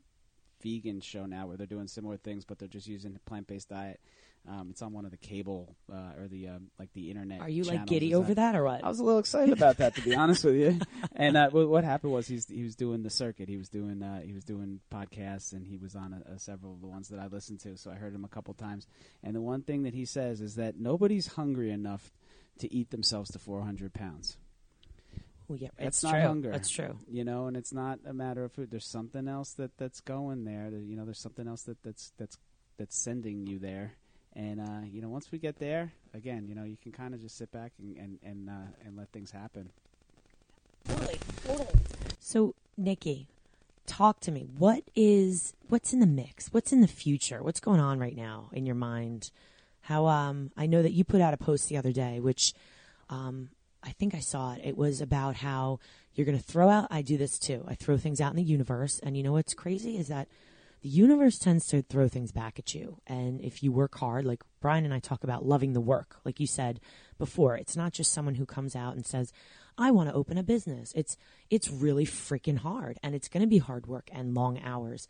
vegan 0.62 1.00
show 1.00 1.26
now 1.26 1.46
where 1.46 1.56
they're 1.56 1.66
doing 1.66 1.88
similar 1.88 2.16
things, 2.16 2.44
but 2.44 2.58
they're 2.58 2.68
just 2.68 2.86
using 2.86 3.14
a 3.14 3.28
plant 3.28 3.46
based 3.46 3.68
diet. 3.68 4.00
Um, 4.48 4.68
it's 4.70 4.82
on 4.82 4.92
one 4.92 5.04
of 5.04 5.12
the 5.12 5.16
cable 5.16 5.76
uh, 5.92 6.20
or 6.20 6.26
the 6.26 6.48
um, 6.48 6.66
like 6.76 6.92
the 6.94 7.10
internet. 7.10 7.40
Are 7.40 7.48
you 7.48 7.62
like 7.62 7.86
giddy 7.86 8.12
over 8.14 8.34
that 8.34 8.56
or 8.56 8.64
what? 8.64 8.82
I 8.82 8.88
was 8.88 8.98
a 8.98 9.04
little 9.04 9.20
excited 9.20 9.52
about 9.52 9.76
that, 9.76 9.94
to 9.94 10.02
be 10.02 10.16
honest 10.16 10.44
with 10.44 10.56
you. 10.56 10.80
And 11.14 11.36
uh, 11.36 11.50
what 11.50 11.68
what 11.68 11.84
happened 11.84 12.12
was 12.12 12.26
he's 12.26 12.48
he 12.48 12.64
was 12.64 12.74
doing 12.74 13.02
the 13.02 13.10
circuit. 13.10 13.48
He 13.48 13.56
was 13.56 13.68
doing 13.68 14.02
uh, 14.02 14.22
he 14.22 14.32
was 14.32 14.44
doing 14.44 14.80
podcasts, 14.92 15.52
and 15.52 15.64
he 15.66 15.76
was 15.76 15.94
on 15.94 16.12
a, 16.12 16.32
a 16.32 16.38
several 16.38 16.72
of 16.72 16.80
the 16.80 16.88
ones 16.88 17.08
that 17.10 17.20
I 17.20 17.26
listened 17.26 17.60
to. 17.60 17.76
So 17.76 17.90
I 17.90 17.94
heard 17.94 18.14
him 18.14 18.24
a 18.24 18.28
couple 18.28 18.54
times. 18.54 18.86
And 19.22 19.36
the 19.36 19.40
one 19.40 19.62
thing 19.62 19.84
that 19.84 19.94
he 19.94 20.04
says 20.04 20.40
is 20.40 20.56
that 20.56 20.76
nobody's 20.76 21.28
hungry 21.28 21.70
enough 21.70 22.12
to 22.58 22.72
eat 22.74 22.90
themselves 22.90 23.30
to 23.32 23.38
400 23.38 23.92
pounds. 23.92 24.38
Oh, 25.50 25.54
yeah, 25.54 25.68
That's 25.78 25.98
it's 25.98 26.02
not 26.04 26.12
true. 26.12 26.20
hunger. 26.20 26.50
That's 26.50 26.70
true. 26.70 26.96
You 27.10 27.24
know, 27.24 27.46
and 27.46 27.56
it's 27.56 27.72
not 27.72 27.98
a 28.06 28.12
matter 28.12 28.44
of 28.44 28.52
food. 28.52 28.70
There's 28.70 28.86
something 28.86 29.28
else 29.28 29.52
that 29.54 29.76
that's 29.76 30.00
going 30.00 30.44
there. 30.44 30.70
That, 30.70 30.80
you 30.80 30.96
know, 30.96 31.04
there's 31.04 31.20
something 31.20 31.46
else 31.46 31.62
that 31.62 31.82
that's 31.82 32.12
that's 32.18 32.38
that's 32.78 32.96
sending 32.96 33.46
you 33.46 33.58
there. 33.58 33.94
And 34.34 34.60
uh, 34.60 34.86
you 34.90 35.02
know, 35.02 35.08
once 35.08 35.30
we 35.30 35.38
get 35.38 35.58
there, 35.58 35.92
again, 36.14 36.46
you 36.48 36.54
know, 36.54 36.64
you 36.64 36.76
can 36.82 36.92
kind 36.92 37.12
of 37.12 37.20
just 37.20 37.36
sit 37.36 37.52
back 37.52 37.72
and 37.78 37.96
and 37.96 38.18
and, 38.22 38.48
uh, 38.48 38.70
and 38.84 38.96
let 38.96 39.10
things 39.10 39.30
happen. 39.30 39.70
Totally, 40.88 41.18
totally. 41.46 41.68
So, 42.18 42.54
Nikki, 42.76 43.28
talk 43.86 44.20
to 44.20 44.30
me. 44.32 44.46
What 44.56 44.84
is 44.96 45.54
what's 45.68 45.92
in 45.92 46.00
the 46.00 46.06
mix? 46.06 46.48
What's 46.52 46.72
in 46.72 46.80
the 46.80 46.88
future? 46.88 47.42
What's 47.42 47.60
going 47.60 47.80
on 47.80 47.98
right 47.98 48.16
now 48.16 48.48
in 48.52 48.64
your 48.64 48.74
mind? 48.74 49.30
How 49.82 50.06
um 50.06 50.50
I 50.56 50.66
know 50.66 50.82
that 50.82 50.92
you 50.92 51.04
put 51.04 51.20
out 51.20 51.34
a 51.34 51.36
post 51.36 51.68
the 51.68 51.76
other 51.76 51.92
day 51.92 52.20
which 52.20 52.54
um 53.10 53.50
I 53.82 53.90
think 53.90 54.14
I 54.14 54.20
saw 54.20 54.54
it. 54.54 54.62
It 54.64 54.76
was 54.76 55.00
about 55.00 55.36
how 55.36 55.80
you're 56.14 56.26
going 56.26 56.38
to 56.38 56.44
throw 56.44 56.68
out 56.68 56.88
I 56.90 57.02
do 57.02 57.16
this 57.16 57.38
too. 57.38 57.64
I 57.66 57.74
throw 57.74 57.96
things 57.96 58.20
out 58.20 58.30
in 58.30 58.36
the 58.36 58.42
universe 58.42 59.00
and 59.02 59.16
you 59.16 59.22
know 59.22 59.32
what's 59.32 59.54
crazy 59.54 59.96
is 59.96 60.08
that 60.08 60.28
the 60.82 60.88
universe 60.88 61.38
tends 61.38 61.66
to 61.68 61.82
throw 61.82 62.08
things 62.08 62.32
back 62.32 62.58
at 62.58 62.74
you. 62.74 62.98
And 63.06 63.40
if 63.40 63.62
you 63.62 63.70
work 63.70 63.96
hard, 63.98 64.24
like 64.24 64.42
Brian 64.60 64.84
and 64.84 64.92
I 64.92 64.98
talk 64.98 65.22
about 65.22 65.46
loving 65.46 65.72
the 65.72 65.80
work, 65.80 66.16
like 66.24 66.40
you 66.40 66.46
said 66.46 66.80
before, 67.18 67.56
it's 67.56 67.76
not 67.76 67.92
just 67.92 68.12
someone 68.12 68.34
who 68.34 68.44
comes 68.44 68.74
out 68.74 68.94
and 68.94 69.06
says, 69.06 69.32
I 69.78 69.92
want 69.92 70.08
to 70.08 70.14
open 70.14 70.38
a 70.38 70.42
business. 70.42 70.92
It's 70.96 71.16
it's 71.50 71.70
really 71.70 72.04
freaking 72.04 72.58
hard 72.58 72.98
and 73.02 73.14
it's 73.14 73.28
going 73.28 73.42
to 73.42 73.46
be 73.46 73.58
hard 73.58 73.86
work 73.86 74.10
and 74.12 74.34
long 74.34 74.60
hours. 74.62 75.06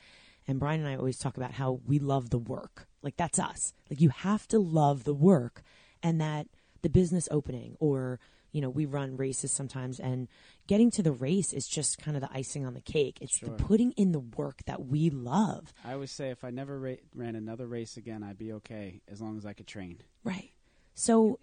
And 0.47 0.61
Brian 0.61 0.81
and 0.81 0.89
I 0.89 0.97
always 0.97 1.19
talk 1.19 1.37
about 1.37 1.53
how 1.53 1.81
we 1.87 1.99
love 1.99 2.31
the 2.31 2.39
work. 2.39 2.87
Like 3.03 3.17
that's 3.17 3.39
us. 3.39 3.73
Like 3.91 4.01
you 4.01 4.11
have 4.11 4.47
to 4.49 4.59
love 4.59 5.05
the 5.05 5.15
work 5.15 5.63
and 6.03 6.21
that 6.21 6.49
the 6.83 6.91
business 6.91 7.29
opening 7.31 7.77
or 7.81 8.21
you 8.53 8.61
know, 8.61 8.71
we 8.71 8.85
run 8.87 9.17
races 9.17 9.51
sometimes 9.53 9.99
and 9.99 10.29
getting 10.67 10.91
to 10.93 11.03
the 11.03 11.11
race 11.13 11.53
is 11.53 11.67
just 11.67 11.99
kind 11.99 12.17
of 12.17 12.21
the 12.23 12.29
icing 12.33 12.65
on 12.67 12.75
the 12.75 12.81
cake. 12.81 13.19
It's 13.21 13.39
Sure. 13.39 13.49
the 13.49 13.55
putting 13.65 13.93
in 13.93 14.13
the 14.13 14.21
work 14.21 14.63
that 14.67 14.85
we 14.87 15.11
love. 15.11 15.73
I 15.85 15.95
always 15.95 16.11
say 16.13 16.31
if 16.31 16.45
I 16.45 16.51
never 16.51 16.79
ra- 16.79 16.95
ran 17.15 17.35
another 17.35 17.67
race 17.67 17.97
again, 17.97 18.23
I'd 18.23 18.39
be 18.39 18.53
okay 18.55 19.01
as 19.09 19.21
long 19.21 19.37
as 19.39 19.47
I 19.47 19.53
could 19.55 19.67
train. 19.67 20.03
Right. 20.23 20.51
So 20.95 21.41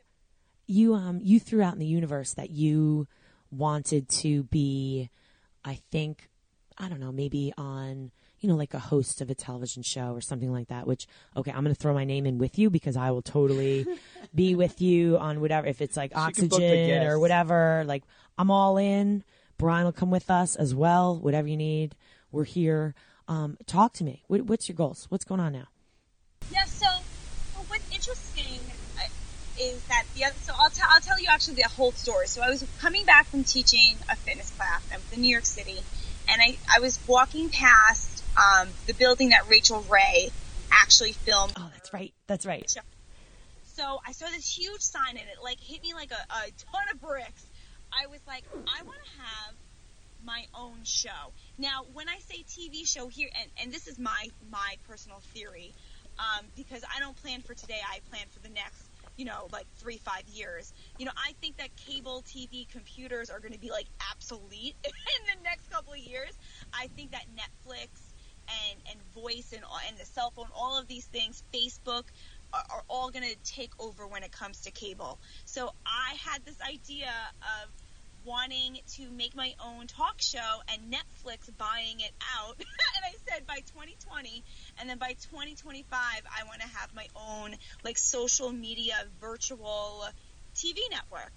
you 0.68 0.94
um 0.94 1.20
you 1.24 1.40
threw 1.40 1.64
out 1.64 1.74
in 1.74 1.80
the 1.80 1.86
universe 1.88 2.34
that 2.36 2.52
you 2.52 3.08
wanted 3.52 4.08
to 4.10 4.44
be 4.44 5.10
I 5.66 5.80
think 5.92 6.30
I 6.78 6.88
don't 6.90 7.00
know, 7.00 7.12
maybe 7.12 7.52
on 7.58 8.12
you 8.40 8.50
know, 8.50 8.56
like 8.56 8.74
a 8.74 8.80
host 8.80 9.22
of 9.22 9.30
a 9.30 9.36
television 9.36 9.84
show 9.84 10.14
or 10.14 10.22
something 10.22 10.52
like 10.52 10.68
that, 10.70 10.88
which, 10.88 11.08
okay, 11.36 11.52
I'm 11.52 11.64
going 11.64 11.76
to 11.76 11.80
throw 11.80 11.94
my 11.94 12.06
name 12.06 12.26
in 12.26 12.38
with 12.38 12.58
you 12.58 12.70
because 12.70 12.96
I 12.96 13.12
will 13.12 13.22
totally 13.22 13.86
be 14.36 14.56
with 14.56 14.82
you 14.82 15.18
on 15.18 15.42
whatever, 15.42 15.68
if 15.68 15.82
it's 15.82 15.98
like 15.98 16.12
She 16.12 16.32
can 16.34 16.48
book 16.48 16.60
the 16.60 16.66
oxygen 16.66 17.08
or 17.08 17.20
whatever. 17.20 17.84
Like, 17.86 18.04
I'm 18.38 18.50
all 18.50 18.78
in. 18.78 19.24
Brian 19.58 19.86
will 19.86 19.92
come 19.92 20.10
with 20.10 20.30
us 20.32 20.56
as 20.56 20.74
well, 20.74 21.20
whatever 21.20 21.48
you 21.48 21.58
need. 21.58 21.96
We're 22.32 22.46
here. 22.46 22.96
Um, 23.28 23.58
talk 23.68 23.94
to 23.94 24.04
me. 24.04 24.24
What, 24.28 24.44
what's 24.44 24.70
your 24.70 24.76
goals? 24.76 25.06
What's 25.10 25.26
going 25.26 25.42
on 25.42 25.54
now? 25.54 25.68
Yeah, 26.52 26.64
so 26.64 26.88
so 27.54 27.60
what's 27.68 27.92
interesting 27.94 28.60
uh, 28.98 29.04
is 29.60 29.84
that 29.84 30.06
the 30.16 30.26
other, 30.26 30.36
so 30.42 30.54
I'll, 30.58 30.70
t- 30.70 30.82
I'll 30.88 31.02
tell 31.02 31.20
you 31.20 31.28
actually 31.30 31.56
the 31.56 31.68
whole 31.68 31.92
story. 31.92 32.28
So 32.28 32.42
I 32.42 32.50
was 32.50 32.66
coming 32.80 33.06
back 33.06 33.28
from 33.28 33.44
teaching 33.44 33.98
a 34.10 34.16
fitness 34.16 34.50
class. 34.52 34.82
I 34.92 34.96
was 34.96 35.14
in 35.14 35.22
New 35.22 35.28
York 35.30 35.46
City, 35.46 35.80
and 36.30 36.42
I, 36.42 36.58
I 36.74 36.80
was 36.80 37.00
walking 37.06 37.50
past 37.50 38.19
um, 38.38 38.70
the 38.88 38.94
building 38.94 39.30
that 39.30 39.50
Rachael 39.50 39.82
Ray 39.90 40.32
actually 40.72 41.14
filmed. 41.14 41.54
Oh, 41.58 41.70
that's 41.74 41.94
right. 41.94 42.14
That's 42.28 42.46
right. 42.46 42.70
So 43.64 44.00
I 44.06 44.12
saw 44.12 44.26
this 44.28 44.58
huge 44.58 44.82
sign, 44.82 45.12
and 45.12 45.20
it 45.20 45.44
like 45.44 45.60
hit 45.60 45.82
me 45.82 45.94
like 45.94 46.12
a, 46.12 46.16
a 46.16 46.52
ton 46.52 46.84
of 46.94 47.02
bricks. 47.02 47.46
I 47.92 48.08
was 48.08 48.20
like, 48.28 48.44
I 48.54 48.84
want 48.84 49.00
to 49.04 49.22
have 49.22 49.56
my 50.26 50.46
own 50.54 50.80
show. 50.84 51.32
Now, 51.58 51.86
when 51.94 52.10
I 52.10 52.18
say 52.20 52.44
TV 52.44 52.88
show 52.88 53.08
here, 53.08 53.30
and, 53.40 53.50
and 53.62 53.74
this 53.74 53.88
is 53.88 53.98
my 53.98 54.28
my 54.52 54.76
personal 54.88 55.20
theory, 55.34 55.74
um, 56.20 56.46
because 56.56 56.84
I 56.96 57.00
don't 57.00 57.16
plan 57.16 57.42
for 57.42 57.54
today, 57.54 57.80
I 57.90 58.00
plan 58.10 58.26
for 58.32 58.40
the 58.42 58.50
next, 58.50 58.84
you 59.16 59.26
know, 59.26 59.48
like 59.52 59.66
three 59.78 59.98
five 59.98 60.24
years. 60.34 60.74
You 60.98 61.06
know, 61.06 61.14
I 61.16 61.34
think 61.42 61.58
that 61.58 61.70
cable 61.78 62.24
TV 62.28 62.68
computers 62.70 63.30
are 63.30 63.40
going 63.40 63.54
to 63.54 63.60
be 63.60 63.72
like 63.72 63.88
obsolete 64.12 64.76
in 64.84 65.38
the 65.38 65.44
next 65.44 65.72
couple 65.72 65.94
of 65.94 66.00
years. 66.00 66.32
I 66.74 66.88
think 66.96 67.12
that 67.12 67.26
Netflix 67.36 68.09
and 68.70 68.82
and 68.90 69.00
voice 69.14 69.54
and 69.54 69.64
and 69.88 69.98
the 69.98 70.06
cell 70.06 70.32
phone, 70.32 70.48
all 70.56 70.80
of 70.80 70.88
these 70.88 71.06
things, 71.06 71.44
Facebook. 71.54 72.04
Are, 72.52 72.64
are 72.72 72.84
all 72.88 73.12
going 73.12 73.30
to 73.30 73.36
take 73.44 73.72
over 73.80 74.08
when 74.08 74.24
it 74.24 74.32
comes 74.32 74.62
to 74.62 74.72
cable. 74.72 75.20
So 75.46 75.70
I 75.86 76.16
had 76.16 76.44
this 76.46 76.56
idea 76.68 77.12
of 77.42 77.70
wanting 78.26 78.80
to 78.96 79.10
make 79.12 79.36
my 79.36 79.54
own 79.64 79.88
talk 79.88 80.22
show 80.22 80.62
and 80.72 80.94
Netflix 80.94 81.50
buying 81.58 82.00
it 82.00 82.12
out. 82.38 82.56
and 82.60 83.04
I 83.04 83.14
said 83.32 83.48
by 83.48 83.58
2020 83.58 84.44
and 84.80 84.90
then 84.90 84.98
by 84.98 85.10
2025 85.32 85.88
I 85.94 86.44
want 86.46 86.62
to 86.62 86.68
have 86.68 86.94
my 86.94 87.08
own 87.16 87.56
like 87.84 87.98
social 87.98 88.52
media 88.52 88.96
virtual 89.20 90.06
TV 90.56 90.78
network. 90.92 91.34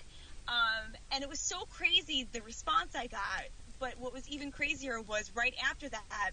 Um, 0.48 0.94
and 1.12 1.22
it 1.22 1.28
was 1.28 1.40
so 1.40 1.60
crazy 1.70 2.26
the 2.32 2.42
response 2.42 2.94
I 2.94 3.06
got. 3.06 3.44
But 3.78 3.94
what 3.98 4.12
was 4.12 4.28
even 4.28 4.50
crazier 4.50 5.00
was 5.00 5.32
right 5.34 5.54
after 5.68 5.88
that, 5.88 6.30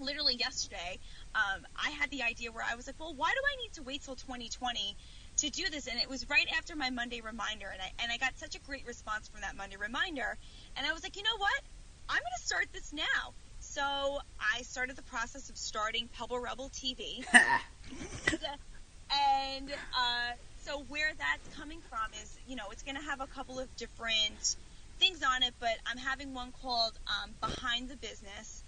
literally 0.00 0.34
yesterday, 0.34 0.98
um, 1.34 1.64
I 1.76 1.90
had 1.90 2.10
the 2.10 2.22
idea 2.22 2.52
where 2.52 2.64
I 2.68 2.74
was 2.74 2.86
like, 2.86 2.96
well, 2.98 3.14
why 3.14 3.30
do 3.30 3.40
I 3.40 3.62
need 3.62 3.72
to 3.74 3.82
wait 3.82 4.02
till 4.02 4.16
2020 4.16 4.96
to 5.38 5.50
do 5.50 5.64
this? 5.70 5.86
And 5.86 6.00
it 6.00 6.08
was 6.08 6.28
right 6.28 6.46
after 6.56 6.76
my 6.76 6.90
Monday 6.90 7.20
reminder, 7.20 7.68
and 7.72 7.80
I 7.80 7.92
and 8.02 8.12
I 8.12 8.18
got 8.18 8.38
such 8.38 8.56
a 8.56 8.60
great 8.60 8.86
response 8.86 9.28
from 9.28 9.42
that 9.42 9.56
Monday 9.56 9.76
reminder, 9.76 10.36
and 10.76 10.86
I 10.86 10.92
was 10.92 11.02
like, 11.02 11.16
you 11.16 11.22
know 11.22 11.38
what? 11.38 11.62
I'm 12.08 12.18
going 12.18 12.38
to 12.38 12.44
start 12.44 12.66
this 12.72 12.92
now. 12.92 13.34
So 13.60 13.82
I 13.82 14.62
started 14.62 14.96
the 14.96 15.02
process 15.02 15.50
of 15.50 15.56
starting 15.56 16.08
Pebble 16.18 16.40
Rebel 16.40 16.70
TV, 16.70 17.24
and 17.32 19.70
uh, 19.70 20.32
so 20.64 20.84
where 20.88 21.12
that's 21.18 21.56
coming 21.56 21.80
from 21.88 22.10
is, 22.22 22.38
you 22.46 22.56
know, 22.56 22.64
it's 22.72 22.82
going 22.82 22.96
to 22.96 23.02
have 23.02 23.20
a 23.20 23.26
couple 23.26 23.58
of 23.58 23.74
different 23.76 24.56
things 24.98 25.22
on 25.22 25.42
it, 25.42 25.54
but 25.58 25.70
I'm 25.86 25.96
having 25.96 26.34
one 26.34 26.52
called 26.62 26.92
um, 27.08 27.30
Behind 27.40 27.88
the 27.88 27.96
Business, 27.96 28.62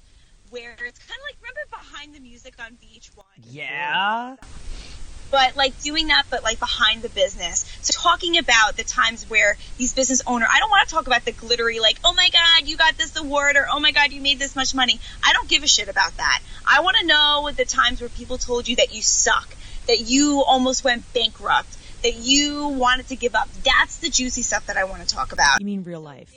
where 0.53 0.73
it's 0.73 0.99
kind 0.99 1.19
of 1.19 1.25
like 1.27 1.37
remember 1.41 1.65
Behind 1.71 2.15
the 2.15 2.21
Music 2.21 2.55
on 2.61 2.73
VH1 2.73 3.25
Yeah. 3.51 4.37
but 5.31 5.57
like 5.57 5.81
doing 5.81 6.09
that, 6.09 6.25
but 6.31 6.43
like 6.45 6.61
behind 6.61 7.01
the 7.01 7.09
business. 7.09 7.65
So 7.81 7.99
talking 7.99 8.37
about 8.37 8.77
the 8.77 8.85
times 8.85 9.29
where 9.31 9.57
these 9.79 9.95
business 9.95 10.21
owner, 10.27 10.47
I 10.47 10.59
don't 10.59 10.69
want 10.71 10.87
to 10.87 10.95
talk 10.95 11.07
about 11.07 11.25
the 11.25 11.33
glittery, 11.33 11.81
like, 11.81 11.97
oh 12.05 12.13
my 12.13 12.29
God, 12.31 12.69
you 12.69 12.77
got 12.77 12.99
this 12.99 13.17
award, 13.17 13.57
or 13.57 13.67
oh 13.73 13.81
my 13.81 13.93
God, 13.93 14.13
you 14.13 14.21
made 14.21 14.39
this 14.39 14.55
much 14.55 14.75
money. 14.75 15.01
I 15.25 15.33
don't 15.33 15.49
give 15.49 15.63
a 15.63 15.67
shit 15.67 15.89
about 15.89 16.15
that. 16.19 16.43
I 16.67 16.83
want 16.83 16.99
to 17.01 17.07
know 17.07 17.51
the 17.57 17.65
times 17.65 18.03
where 18.03 18.11
people 18.11 18.37
told 18.37 18.69
you 18.69 18.77
that 18.77 18.95
you 18.95 19.01
suck, 19.01 19.49
that 19.87 20.01
you 20.01 20.45
almost 20.47 20.85
went 20.85 21.11
bankrupt, 21.15 21.79
that 22.03 22.15
you 22.15 22.69
wanted 22.69 23.09
to 23.09 23.17
give 23.17 23.35
up. 23.35 23.49
That's 23.65 23.99
the 24.01 24.11
juicy 24.11 24.43
stuff 24.43 24.67
that 24.67 24.77
I 24.77 24.85
want 24.85 25.09
to 25.09 25.15
talk 25.15 25.33
about. 25.33 25.61
You 25.61 25.67
mean 25.67 25.83
real 25.83 26.03
life? 26.03 26.31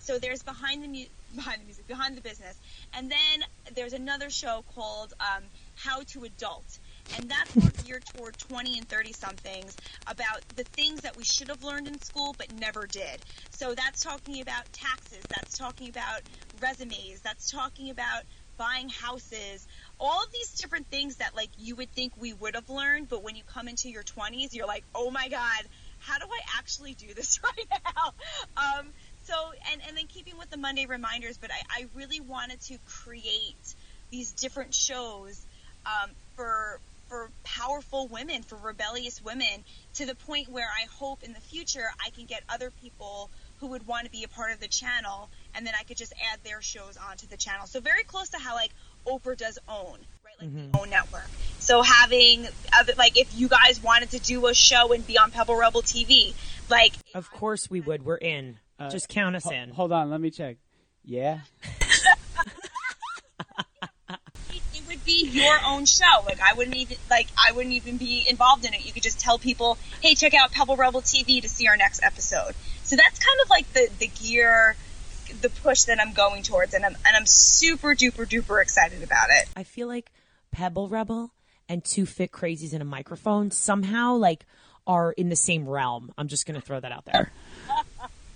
So 0.00 0.18
there's 0.18 0.42
behind 0.42 0.82
the 0.82 0.88
mu- 0.88 1.06
behind 1.34 1.60
the 1.60 1.64
music, 1.64 1.86
behind 1.86 2.16
the 2.16 2.20
business, 2.20 2.58
and 2.94 3.10
then 3.10 3.44
there's 3.74 3.92
another 3.92 4.30
show 4.30 4.64
called 4.74 5.12
um, 5.20 5.42
How 5.74 6.02
to 6.08 6.24
Adult, 6.24 6.78
and 7.16 7.30
that's 7.30 7.56
more 7.60 7.70
geared 7.84 8.04
toward 8.16 8.38
20 8.38 8.78
and 8.78 8.88
30 8.88 9.12
somethings 9.12 9.76
about 10.06 10.40
the 10.56 10.64
things 10.64 11.02
that 11.02 11.16
we 11.16 11.24
should 11.24 11.48
have 11.48 11.62
learned 11.62 11.88
in 11.88 12.00
school 12.00 12.34
but 12.38 12.52
never 12.54 12.86
did. 12.86 13.20
So 13.50 13.74
that's 13.74 14.02
talking 14.02 14.40
about 14.40 14.64
taxes, 14.72 15.22
that's 15.28 15.56
talking 15.56 15.88
about 15.88 16.22
resumes, 16.60 17.20
that's 17.20 17.50
talking 17.50 17.90
about 17.90 18.22
buying 18.56 18.88
houses, 18.88 19.66
all 19.98 20.22
of 20.22 20.32
these 20.32 20.52
different 20.52 20.86
things 20.88 21.16
that 21.16 21.34
like 21.34 21.50
you 21.58 21.74
would 21.76 21.90
think 21.92 22.12
we 22.16 22.32
would 22.32 22.54
have 22.54 22.68
learned, 22.68 23.08
but 23.08 23.22
when 23.22 23.36
you 23.36 23.42
come 23.44 23.68
into 23.68 23.88
your 23.88 24.02
20s, 24.02 24.54
you're 24.54 24.66
like, 24.66 24.84
oh 24.94 25.10
my 25.10 25.28
god, 25.28 25.64
how 25.98 26.18
do 26.18 26.26
I 26.26 26.58
actually 26.58 26.94
do 26.94 27.14
this 27.14 27.40
right 27.44 27.80
now? 27.84 28.12
Um, 28.56 28.88
so 29.24 29.34
and 29.72 29.80
and 29.86 29.96
then 29.96 30.06
keeping 30.06 30.36
with 30.38 30.50
the 30.50 30.56
Monday 30.56 30.86
reminders, 30.86 31.38
but 31.38 31.50
I, 31.50 31.82
I 31.82 31.86
really 31.94 32.20
wanted 32.20 32.60
to 32.62 32.78
create 32.86 33.74
these 34.10 34.32
different 34.32 34.74
shows 34.74 35.44
um, 35.86 36.10
for 36.36 36.80
for 37.08 37.30
powerful 37.44 38.08
women, 38.08 38.42
for 38.42 38.56
rebellious 38.56 39.22
women, 39.22 39.64
to 39.94 40.06
the 40.06 40.14
point 40.14 40.48
where 40.48 40.66
I 40.66 40.86
hope 40.98 41.22
in 41.22 41.34
the 41.34 41.40
future 41.40 41.84
I 42.04 42.10
can 42.10 42.24
get 42.24 42.42
other 42.48 42.70
people 42.70 43.28
who 43.60 43.68
would 43.68 43.86
want 43.86 44.06
to 44.06 44.10
be 44.10 44.24
a 44.24 44.28
part 44.28 44.50
of 44.52 44.60
the 44.60 44.66
channel, 44.66 45.28
and 45.54 45.66
then 45.66 45.74
I 45.78 45.84
could 45.84 45.96
just 45.96 46.14
add 46.32 46.40
their 46.42 46.62
shows 46.62 46.96
onto 46.96 47.26
the 47.26 47.36
channel. 47.36 47.66
So 47.66 47.80
very 47.80 48.02
close 48.02 48.30
to 48.30 48.38
how 48.38 48.54
like 48.54 48.72
Oprah 49.06 49.36
does 49.36 49.58
own, 49.68 49.98
right? 50.24 50.40
Like 50.40 50.72
the 50.72 50.78
own 50.78 50.90
network. 50.90 51.28
So 51.58 51.82
having 51.82 52.48
other, 52.76 52.94
like 52.96 53.18
if 53.18 53.38
you 53.38 53.48
guys 53.48 53.82
wanted 53.82 54.10
to 54.12 54.18
do 54.18 54.46
a 54.46 54.54
show 54.54 54.92
and 54.92 55.06
be 55.06 55.18
on 55.18 55.30
Pebble 55.30 55.56
Rebel 55.56 55.82
TV, 55.82 56.34
like 56.70 56.94
Of 57.14 57.30
course 57.30 57.70
we 57.70 57.80
would. 57.80 58.04
We're 58.04 58.16
in. 58.16 58.56
Uh, 58.78 58.90
just 58.90 59.08
count 59.08 59.36
us 59.36 59.44
Ho- 59.44 59.50
in. 59.50 59.70
hold 59.70 59.92
on, 59.92 60.10
let 60.10 60.20
me 60.20 60.30
check. 60.30 60.56
Yeah. 61.04 61.40
it, 64.50 64.62
it 64.74 64.88
would 64.88 65.04
be 65.04 65.28
your 65.28 65.58
own 65.66 65.84
show. 65.84 66.04
Like 66.24 66.40
I 66.40 66.54
wouldn't 66.54 66.76
even 66.76 66.96
like 67.10 67.28
I 67.36 67.52
wouldn't 67.52 67.74
even 67.74 67.96
be 67.96 68.24
involved 68.28 68.64
in 68.64 68.74
it. 68.74 68.84
You 68.84 68.92
could 68.92 69.02
just 69.02 69.20
tell 69.20 69.38
people, 69.38 69.78
"Hey, 70.00 70.14
check 70.14 70.34
out 70.34 70.52
Pebble 70.52 70.76
Rebel 70.76 71.02
TV 71.02 71.40
to 71.42 71.48
see 71.48 71.66
our 71.68 71.76
next 71.76 72.02
episode." 72.02 72.54
So 72.82 72.96
that's 72.96 73.18
kind 73.18 73.40
of 73.44 73.50
like 73.50 73.72
the 73.72 73.88
the 73.98 74.06
gear, 74.08 74.76
the 75.40 75.50
push 75.50 75.82
that 75.84 76.00
I'm 76.00 76.12
going 76.12 76.42
towards, 76.42 76.74
and 76.74 76.84
I'm 76.84 76.96
and 77.06 77.16
I'm 77.16 77.26
super 77.26 77.94
duper 77.94 78.26
duper 78.28 78.62
excited 78.62 79.02
about 79.02 79.28
it. 79.30 79.48
I 79.56 79.64
feel 79.64 79.88
like 79.88 80.12
Pebble 80.50 80.88
Rebel 80.88 81.32
and 81.68 81.84
Two 81.84 82.06
Fit 82.06 82.32
Crazies 82.32 82.72
in 82.72 82.82
a 82.82 82.86
microphone 82.86 83.50
somehow 83.50 84.14
like 84.14 84.46
are 84.86 85.12
in 85.12 85.28
the 85.28 85.36
same 85.36 85.68
realm. 85.68 86.12
I'm 86.18 86.28
just 86.28 86.46
gonna 86.46 86.60
throw 86.60 86.80
that 86.80 86.92
out 86.92 87.04
there. 87.06 87.32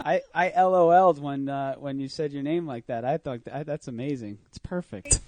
I, 0.05 0.23
I 0.35 0.51
LOL'd 0.63 1.21
when 1.21 1.49
uh, 1.49 1.75
when 1.77 1.99
you 1.99 2.09
said 2.09 2.33
your 2.33 2.43
name 2.43 2.67
like 2.67 2.87
that. 2.87 3.05
I 3.05 3.17
thought 3.19 3.45
that, 3.45 3.67
that's 3.67 3.89
amazing. 3.89 4.39
It's 4.49 4.59
perfect. 4.59 5.21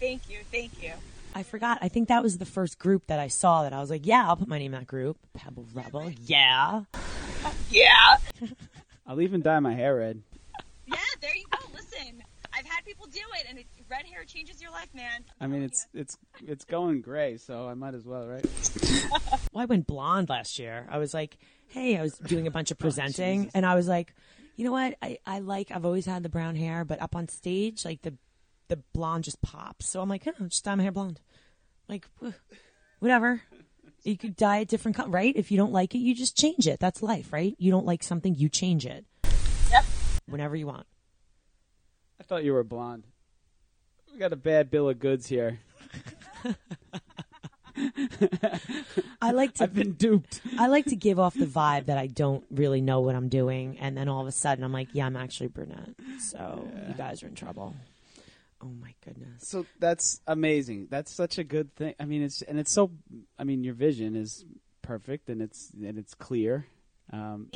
Thank 0.00 0.28
you, 0.30 0.38
thank 0.50 0.82
you. 0.82 0.92
I 1.34 1.42
forgot. 1.42 1.78
I 1.82 1.88
think 1.88 2.08
that 2.08 2.22
was 2.22 2.38
the 2.38 2.46
first 2.46 2.78
group 2.78 3.06
that 3.08 3.18
I 3.18 3.28
saw 3.28 3.62
that 3.62 3.72
I 3.72 3.80
was 3.80 3.90
like, 3.90 4.06
yeah, 4.06 4.26
I'll 4.26 4.36
put 4.36 4.48
my 4.48 4.58
name 4.58 4.72
in 4.72 4.80
that 4.80 4.86
group. 4.86 5.18
Pebble 5.34 5.66
Rebel. 5.74 6.10
Yeah. 6.24 6.82
Yeah, 7.70 8.16
I'll 9.06 9.20
even 9.20 9.42
dye 9.42 9.60
my 9.60 9.74
hair 9.74 9.96
red. 9.96 10.22
yeah. 10.86 10.96
There 11.20 11.34
you 11.36 11.44
go. 11.50 11.58
Listen, 11.74 12.22
I've 12.52 12.66
had 12.66 12.84
people 12.84 13.06
do 13.06 13.20
it, 13.38 13.46
and 13.48 13.58
it, 13.58 13.66
red 13.90 14.06
hair 14.06 14.24
changes 14.24 14.60
your 14.62 14.70
life, 14.70 14.88
man. 14.94 15.24
I 15.40 15.46
mean, 15.46 15.62
it's 15.62 15.86
it's 15.94 16.16
it's 16.46 16.64
going 16.64 17.02
gray, 17.02 17.36
so 17.36 17.68
I 17.68 17.74
might 17.74 17.94
as 17.94 18.04
well, 18.04 18.26
right? 18.26 18.44
Well, 19.52 19.62
I 19.62 19.64
went 19.66 19.86
blonde 19.86 20.28
last 20.28 20.58
year. 20.58 20.86
I 20.90 20.98
was 20.98 21.14
like, 21.14 21.38
hey, 21.68 21.98
I 21.98 22.02
was 22.02 22.18
doing 22.18 22.46
a 22.46 22.50
bunch 22.50 22.70
of 22.70 22.78
oh, 22.80 22.82
presenting, 22.82 23.50
and 23.54 23.66
I 23.66 23.74
was 23.74 23.88
like, 23.88 24.14
you 24.56 24.64
know 24.64 24.72
what? 24.72 24.96
I, 25.02 25.18
I 25.26 25.40
like, 25.40 25.70
I've 25.70 25.84
always 25.84 26.06
had 26.06 26.22
the 26.22 26.28
brown 26.28 26.56
hair, 26.56 26.84
but 26.84 27.00
up 27.00 27.14
on 27.14 27.28
stage, 27.28 27.84
like 27.84 28.02
the 28.02 28.14
the 28.68 28.82
blonde 28.92 29.24
just 29.24 29.40
pops. 29.42 29.88
So 29.88 30.00
I'm 30.00 30.08
like, 30.08 30.26
oh, 30.26 30.46
just 30.46 30.64
dye 30.64 30.74
my 30.74 30.82
hair 30.82 30.92
blonde. 30.92 31.20
Like, 31.88 32.08
whatever. 32.98 33.42
You 34.02 34.16
could 34.16 34.36
dye 34.36 34.58
a 34.58 34.64
different 34.64 34.96
color, 34.96 35.10
right? 35.10 35.34
If 35.36 35.50
you 35.50 35.56
don't 35.56 35.72
like 35.72 35.94
it, 35.94 35.98
you 35.98 36.14
just 36.14 36.36
change 36.36 36.66
it. 36.66 36.80
That's 36.80 37.02
life, 37.02 37.32
right? 37.32 37.54
You 37.58 37.70
don't 37.70 37.86
like 37.86 38.02
something, 38.02 38.34
you 38.34 38.48
change 38.48 38.86
it. 38.86 39.04
Yep. 39.70 39.84
Whenever 40.26 40.56
you 40.56 40.66
want. 40.66 40.86
I 42.20 42.24
thought 42.24 42.44
you 42.44 42.52
were 42.52 42.64
blonde. 42.64 43.04
We 44.12 44.18
got 44.18 44.32
a 44.32 44.36
bad 44.36 44.70
bill 44.70 44.88
of 44.88 44.98
goods 44.98 45.26
here. 45.26 45.60
I 49.20 49.32
like 49.32 49.54
to 49.54 49.64
I've 49.64 49.74
been 49.74 49.92
duped. 49.92 50.40
I 50.58 50.68
like 50.68 50.86
to 50.86 50.96
give 50.96 51.18
off 51.18 51.34
the 51.34 51.46
vibe 51.46 51.86
that 51.86 51.98
I 51.98 52.06
don't 52.06 52.44
really 52.50 52.80
know 52.80 53.00
what 53.00 53.14
I'm 53.14 53.28
doing, 53.28 53.78
and 53.78 53.96
then 53.96 54.08
all 54.08 54.20
of 54.20 54.26
a 54.26 54.32
sudden 54.32 54.64
I'm 54.64 54.72
like, 54.72 54.88
yeah, 54.92 55.06
I'm 55.06 55.16
actually 55.16 55.48
brunette. 55.48 55.90
So 56.18 56.68
you 56.88 56.94
guys 56.94 57.22
are 57.22 57.26
in 57.26 57.34
trouble. 57.34 57.74
Oh 58.62 58.70
my 58.80 58.94
goodness. 59.04 59.48
So 59.48 59.66
that's 59.78 60.20
amazing. 60.26 60.88
That's 60.90 61.12
such 61.12 61.38
a 61.38 61.44
good 61.44 61.74
thing. 61.76 61.94
I 62.00 62.04
mean, 62.04 62.22
it's 62.22 62.42
and 62.42 62.58
it's 62.58 62.72
so. 62.72 62.90
I 63.38 63.44
mean, 63.44 63.64
your 63.64 63.74
vision 63.74 64.16
is 64.16 64.44
perfect 64.82 65.28
and 65.28 65.42
it's 65.42 65.70
and 65.74 65.98
it's 65.98 66.14
clear. 66.14 66.66
Um, 67.12 67.50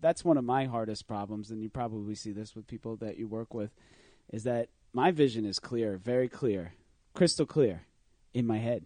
that's 0.00 0.24
one 0.24 0.36
of 0.36 0.44
my 0.44 0.64
hardest 0.66 1.06
problems, 1.06 1.50
and 1.50 1.62
you 1.62 1.68
probably 1.68 2.14
see 2.14 2.32
this 2.32 2.54
with 2.54 2.66
people 2.66 2.96
that 2.96 3.18
you 3.18 3.28
work 3.28 3.54
with, 3.54 3.70
is 4.32 4.44
that 4.44 4.68
my 4.92 5.10
vision 5.10 5.44
is 5.44 5.58
clear, 5.58 5.96
very 5.96 6.28
clear, 6.28 6.72
crystal 7.14 7.46
clear, 7.46 7.82
in 8.34 8.46
my 8.46 8.58
head. 8.58 8.84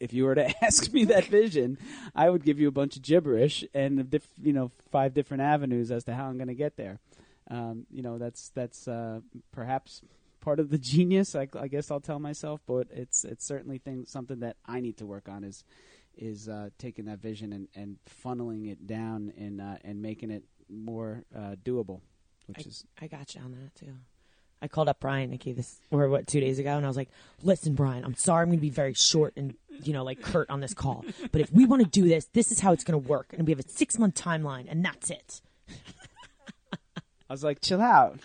If 0.00 0.12
you 0.12 0.24
were 0.24 0.34
to 0.34 0.52
ask 0.64 0.92
me 0.92 1.04
that 1.06 1.26
vision, 1.26 1.78
I 2.14 2.30
would 2.30 2.44
give 2.44 2.58
you 2.58 2.68
a 2.68 2.72
bunch 2.72 2.96
of 2.96 3.02
gibberish 3.02 3.64
and 3.74 4.08
diff, 4.10 4.28
you 4.40 4.52
know 4.52 4.70
five 4.90 5.14
different 5.14 5.42
avenues 5.42 5.90
as 5.90 6.04
to 6.04 6.14
how 6.14 6.26
I'm 6.26 6.36
going 6.36 6.48
to 6.48 6.54
get 6.54 6.76
there. 6.76 7.00
Um, 7.50 7.86
you 7.90 8.02
know, 8.02 8.18
that's 8.18 8.50
that's 8.54 8.88
uh, 8.88 9.20
perhaps 9.52 10.02
part 10.40 10.60
of 10.60 10.70
the 10.70 10.78
genius. 10.92 11.34
I, 11.34 11.48
I, 11.58 11.68
guess 11.68 11.90
I'll 11.90 12.00
tell 12.00 12.18
myself, 12.18 12.60
but 12.66 12.88
it's 12.90 13.24
it's 13.24 13.46
certainly 13.46 13.78
thing, 13.78 14.04
something 14.06 14.40
that 14.40 14.56
I 14.66 14.80
need 14.80 14.96
to 14.98 15.06
work 15.06 15.28
on 15.28 15.44
is 15.44 15.64
is 16.16 16.48
uh, 16.48 16.70
taking 16.78 17.04
that 17.04 17.20
vision 17.20 17.52
and, 17.52 17.68
and 17.74 17.98
funneling 18.24 18.70
it 18.70 18.86
down 18.86 19.32
and 19.36 19.60
uh, 19.60 19.76
and 19.84 20.02
making 20.02 20.30
it 20.30 20.44
more 20.68 21.24
uh, 21.36 21.56
doable. 21.64 22.00
Which 22.46 22.58
I, 22.58 22.68
is 22.68 22.84
I 23.00 23.06
got 23.06 23.34
you 23.34 23.42
on 23.42 23.52
that 23.52 23.74
too. 23.74 23.94
I 24.62 24.68
called 24.68 24.88
up 24.88 25.00
Brian 25.00 25.30
Nikki 25.30 25.52
this 25.52 25.78
or 25.90 26.08
what 26.08 26.26
two 26.26 26.40
days 26.40 26.58
ago, 26.58 26.76
and 26.76 26.84
I 26.84 26.88
was 26.88 26.96
like, 26.96 27.10
"Listen, 27.42 27.74
Brian, 27.74 28.04
I'm 28.04 28.14
sorry, 28.14 28.42
I'm 28.42 28.48
going 28.48 28.58
to 28.58 28.62
be 28.62 28.70
very 28.70 28.94
short 28.94 29.34
and 29.36 29.54
you 29.82 29.92
know 29.92 30.04
like 30.04 30.22
curt 30.22 30.48
on 30.50 30.60
this 30.60 30.74
call, 30.74 31.04
but 31.32 31.40
if 31.40 31.52
we 31.52 31.66
want 31.66 31.82
to 31.82 31.88
do 31.88 32.08
this, 32.08 32.26
this 32.32 32.50
is 32.50 32.60
how 32.60 32.72
it's 32.72 32.84
going 32.84 33.00
to 33.00 33.08
work, 33.08 33.34
and 33.36 33.46
we 33.46 33.52
have 33.52 33.60
a 33.60 33.68
six 33.68 33.98
month 33.98 34.14
timeline, 34.14 34.66
and 34.68 34.84
that's 34.84 35.10
it." 35.10 35.40
I 37.28 37.32
was 37.32 37.44
like, 37.44 37.60
"Chill 37.60 37.80
out." 37.80 38.20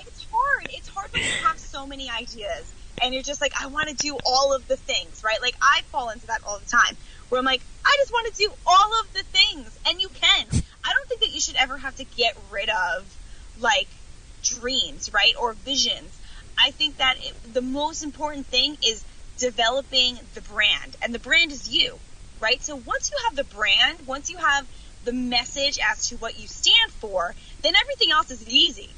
It's 0.00 0.26
hard. 0.30 0.68
It's 0.70 0.88
hard 0.88 1.12
when 1.12 1.22
you 1.22 1.28
have 1.44 1.58
so 1.58 1.86
many 1.86 2.08
ideas 2.10 2.72
and 3.02 3.12
you're 3.12 3.22
just 3.22 3.40
like, 3.40 3.52
I 3.60 3.66
want 3.66 3.88
to 3.88 3.94
do 3.94 4.16
all 4.24 4.54
of 4.54 4.66
the 4.68 4.76
things, 4.76 5.22
right? 5.24 5.40
Like 5.40 5.56
I 5.60 5.82
fall 5.90 6.10
into 6.10 6.26
that 6.28 6.42
all 6.46 6.58
the 6.58 6.68
time 6.68 6.96
where 7.28 7.38
I'm 7.38 7.44
like, 7.44 7.62
I 7.84 7.96
just 8.00 8.12
want 8.12 8.32
to 8.32 8.38
do 8.38 8.50
all 8.66 9.00
of 9.00 9.12
the 9.12 9.22
things, 9.24 9.78
and 9.86 10.00
you 10.00 10.08
can. 10.08 10.46
I 10.84 10.92
don't 10.92 11.08
think 11.08 11.20
that 11.20 11.32
you 11.32 11.40
should 11.40 11.56
ever 11.56 11.78
have 11.78 11.96
to 11.96 12.04
get 12.04 12.36
rid 12.50 12.68
of 12.68 13.16
like 13.58 13.88
dreams, 14.42 15.10
right, 15.12 15.34
or 15.40 15.52
visions. 15.52 16.18
I 16.58 16.70
think 16.70 16.98
that 16.98 17.16
it, 17.18 17.54
the 17.54 17.62
most 17.62 18.02
important 18.02 18.46
thing 18.46 18.76
is 18.86 19.04
developing 19.38 20.18
the 20.34 20.42
brand, 20.42 20.96
and 21.02 21.14
the 21.14 21.18
brand 21.18 21.52
is 21.52 21.68
you, 21.68 21.98
right? 22.40 22.62
So 22.62 22.76
once 22.76 23.10
you 23.10 23.16
have 23.26 23.36
the 23.36 23.44
brand, 23.54 24.06
once 24.06 24.30
you 24.30 24.38
have 24.38 24.66
the 25.04 25.12
message 25.12 25.78
as 25.90 26.08
to 26.08 26.16
what 26.16 26.38
you 26.38 26.46
stand 26.46 26.92
for, 26.92 27.34
then 27.62 27.74
everything 27.80 28.10
else 28.12 28.30
is 28.30 28.46
easy. 28.48 28.90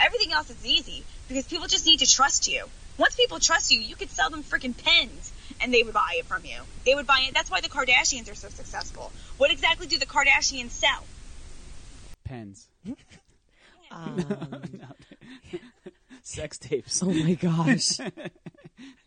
Everything 0.00 0.32
else 0.32 0.50
is 0.50 0.64
easy 0.64 1.04
because 1.28 1.46
people 1.46 1.66
just 1.66 1.86
need 1.86 2.00
to 2.00 2.06
trust 2.06 2.48
you. 2.48 2.66
Once 2.98 3.14
people 3.14 3.38
trust 3.38 3.70
you, 3.70 3.80
you 3.80 3.94
could 3.94 4.10
sell 4.10 4.28
them 4.28 4.42
freaking 4.42 4.76
pens 4.76 5.32
and 5.60 5.72
they 5.72 5.82
would 5.82 5.94
buy 5.94 6.16
it 6.18 6.24
from 6.26 6.44
you. 6.44 6.58
They 6.84 6.94
would 6.94 7.06
buy 7.06 7.24
it. 7.28 7.34
That's 7.34 7.50
why 7.50 7.60
the 7.60 7.68
Kardashians 7.68 8.30
are 8.30 8.34
so 8.34 8.48
successful. 8.48 9.12
What 9.38 9.52
exactly 9.52 9.86
do 9.86 9.98
the 9.98 10.06
Kardashians 10.06 10.70
sell? 10.70 11.04
Pens. 12.24 12.66
Um, 13.90 14.24
Sex 16.22 16.58
tapes. 16.58 17.02
oh 17.02 17.06
my 17.12 17.34
gosh. 17.34 17.98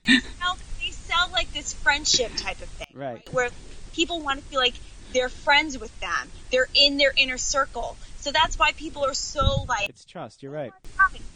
They 0.03 0.17
sell, 0.19 0.57
they 0.79 0.89
sell 0.89 1.29
like 1.31 1.53
this 1.53 1.73
friendship 1.73 2.31
type 2.35 2.59
of 2.61 2.67
thing, 2.69 2.87
Right. 2.95 3.31
Where 3.31 3.49
people 3.93 4.19
want 4.19 4.39
to 4.39 4.45
feel 4.45 4.59
like 4.59 4.73
they're 5.13 5.29
friends 5.29 5.77
with 5.77 5.97
them. 5.99 6.27
They're 6.51 6.67
in 6.73 6.97
their 6.97 7.13
inner 7.15 7.37
circle. 7.37 7.95
So 8.17 8.31
that's 8.31 8.57
why 8.57 8.71
people 8.71 9.05
are 9.05 9.13
so 9.13 9.63
like 9.69 9.89
It's 9.89 10.03
trust. 10.03 10.41
You're 10.41 10.51
right. 10.51 10.73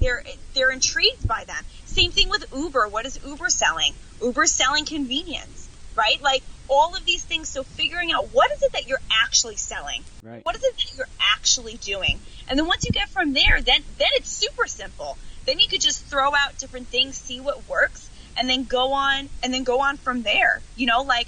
they're 0.01 0.23
they're 0.55 0.71
intrigued 0.71 1.27
by 1.27 1.43
them. 1.45 1.63
Same 1.85 2.09
thing 2.11 2.29
with 2.29 2.45
Uber. 2.55 2.87
What 2.87 3.05
is 3.05 3.19
Uber 3.25 3.49
selling? 3.49 3.93
Uber's 4.21 4.51
selling 4.51 4.85
convenience, 4.85 5.64
right? 5.95 6.21
Like 6.21 6.43
all 6.69 6.95
of 6.95 7.05
these 7.05 7.23
things. 7.23 7.49
So 7.49 7.63
figuring 7.63 8.11
out 8.11 8.33
what 8.33 8.51
is 8.51 8.61
it 8.63 8.73
that 8.73 8.87
you're 8.87 9.01
actually 9.23 9.55
selling? 9.55 10.03
Right. 10.23 10.43
What 10.43 10.55
is 10.55 10.63
it 10.63 10.73
that 10.75 10.97
you're 10.97 11.07
actually 11.35 11.75
doing? 11.75 12.19
And 12.49 12.57
then 12.57 12.67
once 12.67 12.85
you 12.85 12.91
get 12.91 13.09
from 13.09 13.33
there, 13.33 13.61
then 13.61 13.81
then 13.97 14.09
it's 14.15 14.29
super 14.29 14.67
simple. 14.67 15.17
Then 15.45 15.59
you 15.59 15.67
could 15.67 15.81
just 15.81 16.05
throw 16.05 16.33
out 16.33 16.57
different 16.59 16.87
things, 16.87 17.15
see 17.15 17.39
what 17.39 17.69
works, 17.69 18.09
and 18.37 18.49
then 18.49 18.63
go 18.63 18.93
on 18.93 19.29
and 19.43 19.53
then 19.53 19.63
go 19.63 19.81
on 19.81 19.97
from 19.97 20.23
there. 20.23 20.61
You 20.75 20.87
know, 20.87 21.01
like 21.01 21.27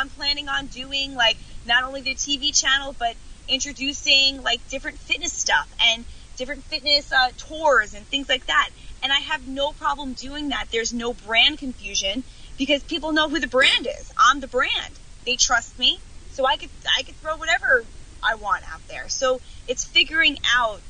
I'm 0.00 0.08
planning 0.08 0.48
on 0.48 0.66
doing 0.66 1.14
like 1.14 1.36
not 1.66 1.84
only 1.84 2.02
the 2.02 2.14
TV 2.14 2.58
channel 2.58 2.94
but 2.98 3.14
introducing 3.48 4.42
like 4.42 4.66
different 4.68 4.98
fitness 4.98 5.32
stuff 5.32 5.68
and 5.86 6.04
different 6.36 6.62
fitness 6.64 7.12
uh, 7.12 7.30
tours 7.36 7.94
and 7.94 8.06
things 8.06 8.28
like 8.28 8.46
that. 8.46 8.70
And 9.02 9.12
I 9.12 9.18
have 9.18 9.46
no 9.46 9.72
problem 9.72 10.12
doing 10.14 10.48
that. 10.48 10.66
There's 10.72 10.92
no 10.92 11.12
brand 11.12 11.58
confusion 11.58 12.24
because 12.58 12.82
people 12.82 13.12
know 13.12 13.28
who 13.28 13.40
the 13.40 13.46
brand 13.46 13.86
is. 13.86 14.12
I'm 14.18 14.40
the 14.40 14.48
brand. 14.48 14.92
They 15.24 15.36
trust 15.36 15.78
me, 15.78 15.98
so 16.32 16.44
I 16.44 16.56
could 16.56 16.70
I 16.98 17.02
could 17.02 17.14
throw 17.16 17.36
whatever 17.36 17.84
I 18.22 18.34
want 18.34 18.70
out 18.70 18.86
there. 18.88 19.08
So 19.08 19.40
it's 19.66 19.84
figuring 19.84 20.38
out 20.54 20.80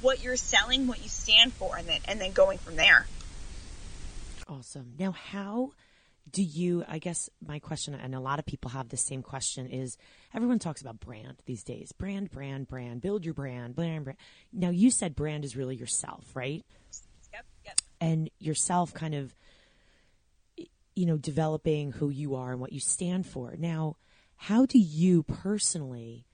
what 0.00 0.22
you're 0.22 0.36
selling, 0.36 0.86
what 0.86 1.02
you 1.02 1.08
stand 1.08 1.52
for, 1.52 1.76
and 1.76 1.86
then 1.86 2.00
and 2.06 2.20
then 2.20 2.32
going 2.32 2.58
from 2.58 2.76
there. 2.76 3.06
Awesome. 4.48 4.94
Now, 4.98 5.12
how 5.12 5.72
do 6.30 6.42
you? 6.42 6.84
I 6.88 6.98
guess 6.98 7.28
my 7.46 7.58
question, 7.58 7.94
and 7.94 8.14
a 8.14 8.20
lot 8.20 8.38
of 8.38 8.46
people 8.46 8.70
have 8.70 8.88
the 8.88 8.96
same 8.96 9.22
question, 9.22 9.66
is 9.66 9.96
everyone 10.34 10.58
talks 10.58 10.80
about 10.80 11.00
brand 11.00 11.36
these 11.46 11.64
days. 11.64 11.92
Brand, 11.92 12.30
brand, 12.30 12.68
brand. 12.68 13.00
Build 13.00 13.24
your 13.24 13.34
brand, 13.34 13.74
brand, 13.74 14.04
brand. 14.04 14.18
Now, 14.52 14.70
you 14.70 14.90
said 14.90 15.16
brand 15.16 15.44
is 15.44 15.56
really 15.56 15.76
yourself, 15.76 16.24
right? 16.34 16.64
Yep, 17.32 17.44
yep. 17.64 17.80
and 18.00 18.30
yourself 18.38 18.94
kind 18.94 19.14
of 19.14 19.34
you 20.98 21.06
know 21.06 21.16
developing 21.16 21.92
who 21.92 22.10
you 22.10 22.34
are 22.34 22.50
and 22.50 22.60
what 22.60 22.72
you 22.72 22.80
stand 22.80 23.24
for. 23.24 23.54
Now 23.56 23.96
how 24.36 24.66
do 24.66 24.78
you 24.78 25.22
personally 25.22 26.26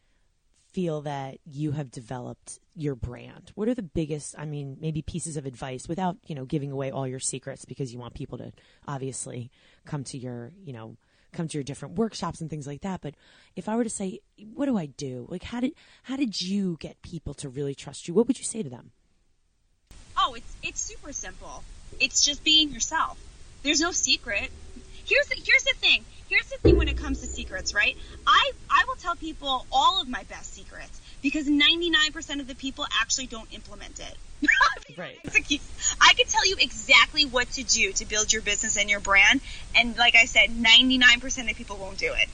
feel 0.72 1.02
that 1.02 1.38
you 1.44 1.72
have 1.72 1.90
developed 1.90 2.58
your 2.74 2.94
brand? 2.94 3.52
What 3.54 3.68
are 3.68 3.74
the 3.74 3.82
biggest 3.82 4.34
i 4.38 4.46
mean 4.46 4.78
maybe 4.80 5.02
pieces 5.02 5.36
of 5.36 5.44
advice 5.44 5.86
without 5.86 6.16
you 6.26 6.34
know 6.34 6.46
giving 6.46 6.72
away 6.72 6.90
all 6.90 7.06
your 7.06 7.20
secrets 7.20 7.66
because 7.66 7.92
you 7.92 7.98
want 7.98 8.14
people 8.14 8.38
to 8.38 8.52
obviously 8.88 9.50
come 9.84 10.02
to 10.04 10.16
your 10.16 10.52
you 10.64 10.72
know 10.72 10.96
come 11.34 11.46
to 11.46 11.58
your 11.58 11.64
different 11.64 11.98
workshops 11.98 12.40
and 12.40 12.48
things 12.48 12.66
like 12.66 12.80
that. 12.82 13.02
But 13.02 13.16
if 13.56 13.68
i 13.68 13.76
were 13.76 13.84
to 13.84 13.90
say 13.90 14.20
what 14.54 14.64
do 14.64 14.78
i 14.78 14.86
do? 14.86 15.26
Like 15.28 15.42
how 15.42 15.60
did 15.60 15.74
how 16.04 16.16
did 16.16 16.40
you 16.40 16.78
get 16.80 17.02
people 17.02 17.34
to 17.34 17.50
really 17.50 17.74
trust 17.74 18.08
you? 18.08 18.14
What 18.14 18.28
would 18.28 18.38
you 18.38 18.46
say 18.46 18.62
to 18.62 18.70
them? 18.70 18.92
Oh, 20.16 20.32
it's 20.32 20.56
it's 20.62 20.80
super 20.80 21.12
simple. 21.12 21.62
It's 22.00 22.24
just 22.24 22.42
being 22.42 22.70
yourself. 22.70 23.18
There's 23.64 23.80
no 23.80 23.92
secret. 23.92 24.50
Here's 25.06 25.26
the, 25.28 25.36
here's 25.36 25.64
the 25.64 25.74
thing. 25.80 26.04
Here's 26.28 26.46
the 26.48 26.58
thing 26.62 26.76
when 26.76 26.88
it 26.88 26.98
comes 26.98 27.20
to 27.20 27.26
secrets, 27.26 27.74
right? 27.74 27.96
I 28.26 28.50
I 28.70 28.84
will 28.86 28.96
tell 28.96 29.16
people 29.16 29.66
all 29.72 30.02
of 30.02 30.08
my 30.08 30.22
best 30.24 30.52
secrets 30.54 31.00
because 31.22 31.48
99% 31.48 32.40
of 32.40 32.46
the 32.46 32.54
people 32.54 32.86
actually 33.00 33.26
don't 33.26 33.52
implement 33.52 33.98
it. 34.00 34.16
Right. 34.98 35.18
I 36.00 36.12
can 36.14 36.26
tell 36.26 36.46
you 36.46 36.56
exactly 36.60 37.24
what 37.24 37.50
to 37.52 37.62
do 37.64 37.92
to 37.92 38.04
build 38.04 38.32
your 38.32 38.42
business 38.42 38.76
and 38.76 38.88
your 38.90 39.00
brand, 39.00 39.40
and 39.74 39.96
like 39.96 40.14
I 40.14 40.26
said, 40.26 40.50
99% 40.50 41.50
of 41.50 41.56
people 41.56 41.76
won't 41.78 41.98
do 41.98 42.12
it. 42.12 42.28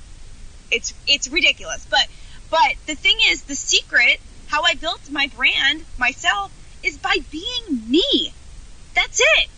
It's 0.72 0.92
it's 1.06 1.28
ridiculous. 1.28 1.86
But 1.88 2.06
but 2.50 2.74
the 2.86 2.96
thing 2.96 3.16
is, 3.28 3.44
the 3.44 3.54
secret, 3.54 4.18
how 4.48 4.62
I 4.64 4.74
built 4.74 5.00
my 5.10 5.30
brand 5.36 5.82
myself, 5.96 6.50
is 6.84 6.98
by 6.98 7.16
being 7.30 7.88
me. 7.88 8.32
That's 8.94 9.20
it. 9.20 9.48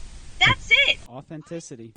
That's 0.42 0.70
it. 0.88 0.98
Authenticity. 1.08 1.92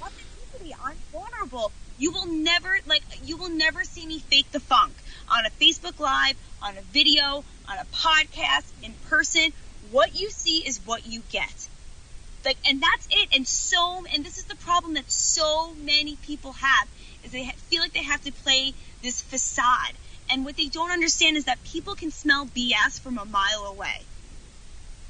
Authenticity. 0.00 0.74
I'm 0.82 0.96
vulnerable. 1.12 1.72
You 1.98 2.10
will 2.10 2.26
never 2.26 2.78
like 2.86 3.02
you 3.26 3.36
will 3.36 3.50
never 3.50 3.84
see 3.84 4.06
me 4.06 4.18
fake 4.18 4.50
the 4.50 4.60
funk 4.60 4.94
on 5.30 5.44
a 5.44 5.50
Facebook 5.62 6.00
Live, 6.00 6.36
on 6.62 6.76
a 6.78 6.80
video, 6.92 7.44
on 7.68 7.76
a 7.78 7.86
podcast, 7.94 8.72
in 8.82 8.94
person. 9.10 9.52
What 9.90 10.18
you 10.18 10.30
see 10.30 10.66
is 10.66 10.80
what 10.86 11.06
you 11.06 11.20
get. 11.30 11.68
Like, 12.44 12.56
and 12.68 12.82
that's 12.82 13.06
it. 13.10 13.28
And 13.36 13.46
so, 13.46 14.04
and 14.12 14.24
this 14.24 14.38
is 14.38 14.44
the 14.44 14.56
problem 14.56 14.94
that 14.94 15.10
so 15.10 15.74
many 15.74 16.16
people 16.16 16.52
have 16.52 16.88
is 17.24 17.30
they 17.30 17.44
feel 17.68 17.82
like 17.82 17.92
they 17.92 18.02
have 18.02 18.22
to 18.22 18.32
play 18.32 18.72
this 19.02 19.20
facade. 19.20 19.92
And 20.30 20.44
what 20.44 20.56
they 20.56 20.66
don't 20.66 20.90
understand 20.90 21.36
is 21.36 21.44
that 21.44 21.62
people 21.64 21.94
can 21.94 22.10
smell 22.10 22.46
BS 22.46 23.00
from 23.00 23.18
a 23.18 23.24
mile 23.24 23.66
away. 23.66 24.02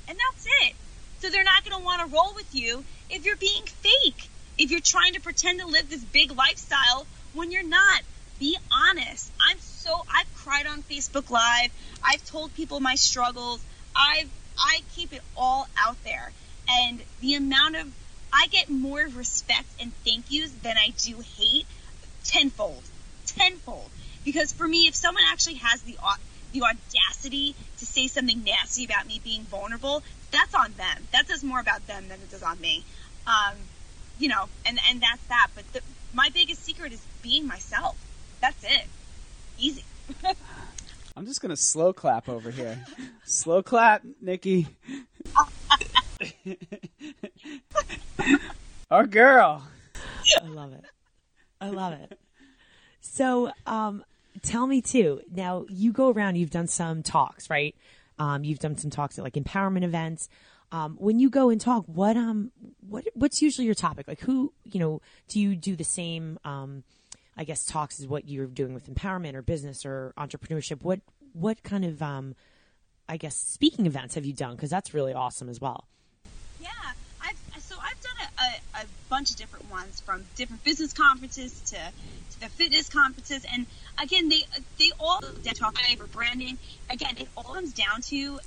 And 0.08 0.18
that's 0.18 0.46
it. 0.62 0.74
So 1.22 1.30
they're 1.30 1.44
not 1.44 1.64
going 1.64 1.78
to 1.78 1.84
want 1.84 2.00
to 2.00 2.12
roll 2.12 2.32
with 2.34 2.52
you 2.52 2.82
if 3.08 3.24
you're 3.24 3.36
being 3.36 3.62
fake. 3.62 4.28
If 4.58 4.72
you're 4.72 4.80
trying 4.80 5.14
to 5.14 5.20
pretend 5.20 5.60
to 5.60 5.68
live 5.68 5.88
this 5.88 6.02
big 6.02 6.36
lifestyle 6.36 7.06
when 7.32 7.52
you're 7.52 7.62
not. 7.62 8.02
Be 8.40 8.58
honest. 8.72 9.30
I'm 9.40 9.56
so 9.60 10.02
I've 10.12 10.34
cried 10.34 10.66
on 10.66 10.82
Facebook 10.82 11.30
Live. 11.30 11.70
I've 12.02 12.24
told 12.24 12.52
people 12.54 12.80
my 12.80 12.96
struggles. 12.96 13.60
I've 13.94 14.28
I 14.58 14.80
keep 14.96 15.12
it 15.12 15.22
all 15.36 15.68
out 15.78 15.96
there. 16.02 16.32
And 16.68 17.00
the 17.20 17.36
amount 17.36 17.76
of 17.76 17.86
I 18.32 18.48
get 18.48 18.68
more 18.68 19.06
respect 19.14 19.68
and 19.80 19.92
thank 20.04 20.28
yous 20.28 20.50
than 20.50 20.76
I 20.76 20.92
do 20.98 21.22
hate 21.38 21.66
tenfold. 22.24 22.82
Tenfold. 23.26 23.90
Because 24.24 24.52
for 24.52 24.66
me, 24.66 24.88
if 24.88 24.96
someone 24.96 25.22
actually 25.30 25.60
has 25.62 25.82
the 25.82 25.96
the 26.52 26.62
audacity 26.62 27.54
to 27.78 27.86
say 27.86 28.08
something 28.08 28.42
nasty 28.44 28.84
about 28.84 29.06
me 29.06 29.20
being 29.22 29.42
vulnerable, 29.44 30.02
that's 30.32 30.54
on 30.54 30.72
them. 30.72 31.06
That 31.12 31.28
says 31.28 31.44
more 31.44 31.60
about 31.60 31.86
them 31.86 32.08
than 32.08 32.18
it 32.18 32.30
does 32.30 32.42
on 32.42 32.60
me. 32.60 32.84
Um, 33.26 33.54
you 34.18 34.28
know, 34.28 34.48
and 34.66 34.78
and 34.88 35.00
that's 35.00 35.22
that. 35.28 35.48
But 35.54 35.72
the, 35.72 35.80
my 36.12 36.30
biggest 36.34 36.64
secret 36.64 36.92
is 36.92 37.04
being 37.22 37.46
myself. 37.46 37.96
That's 38.40 38.64
it. 38.64 38.86
Easy. 39.58 39.84
I'm 41.16 41.26
just 41.26 41.40
gonna 41.40 41.56
slow 41.56 41.92
clap 41.92 42.28
over 42.28 42.50
here. 42.50 42.84
slow 43.24 43.62
clap, 43.62 44.02
Nikki. 44.20 44.66
Our 48.90 49.06
girl. 49.06 49.62
I 50.42 50.46
love 50.46 50.72
it. 50.72 50.84
I 51.60 51.68
love 51.68 51.92
it. 51.92 52.18
So, 53.00 53.52
um, 53.66 54.04
tell 54.42 54.66
me 54.66 54.80
too. 54.80 55.20
Now 55.30 55.66
you 55.68 55.92
go 55.92 56.10
around. 56.10 56.36
You've 56.36 56.50
done 56.50 56.66
some 56.66 57.02
talks, 57.02 57.50
right? 57.50 57.74
Um, 58.22 58.44
you've 58.44 58.60
done 58.60 58.76
some 58.76 58.90
talks 58.90 59.18
at 59.18 59.24
like 59.24 59.34
empowerment 59.34 59.82
events. 59.82 60.28
Um, 60.70 60.96
when 61.00 61.18
you 61.18 61.28
go 61.28 61.50
and 61.50 61.60
talk, 61.60 61.84
what 61.86 62.16
um, 62.16 62.52
what 62.88 63.04
what's 63.14 63.42
usually 63.42 63.66
your 63.66 63.74
topic? 63.74 64.06
Like, 64.06 64.20
who 64.20 64.52
you 64.64 64.78
know? 64.78 65.02
Do 65.26 65.40
you 65.40 65.56
do 65.56 65.74
the 65.74 65.84
same? 65.84 66.38
Um, 66.44 66.84
I 67.36 67.42
guess 67.42 67.64
talks 67.64 67.98
is 67.98 68.06
what 68.06 68.28
you're 68.28 68.46
doing 68.46 68.74
with 68.74 68.88
empowerment 68.88 69.34
or 69.34 69.42
business 69.42 69.84
or 69.84 70.14
entrepreneurship. 70.16 70.82
What 70.82 71.00
what 71.32 71.64
kind 71.64 71.84
of 71.84 72.00
um, 72.00 72.36
I 73.08 73.16
guess 73.16 73.34
speaking 73.34 73.86
events 73.86 74.14
have 74.14 74.24
you 74.24 74.34
done? 74.34 74.54
Because 74.54 74.70
that's 74.70 74.94
really 74.94 75.12
awesome 75.12 75.48
as 75.48 75.60
well. 75.60 75.88
Yeah, 76.60 76.68
I've 77.20 77.36
so 77.58 77.74
I've 77.82 78.00
done 78.00 78.28
a, 78.38 78.78
a, 78.78 78.82
a 78.82 78.86
bunch 79.22 79.30
of 79.30 79.36
different 79.36 79.70
ones 79.70 80.00
from 80.00 80.24
different 80.34 80.64
business 80.64 80.92
conferences 80.92 81.60
to, 81.60 81.76
to 81.76 82.40
the 82.40 82.48
fitness 82.48 82.88
conferences, 82.88 83.46
and 83.52 83.66
again, 84.02 84.28
they 84.28 84.42
they 84.80 84.90
all 84.98 85.20
talk 85.54 85.78
for 85.96 86.06
branding. 86.08 86.58
Again, 86.90 87.14
it 87.18 87.28
all 87.36 87.54
comes 87.54 87.72
down 87.72 88.00
to 88.08 88.40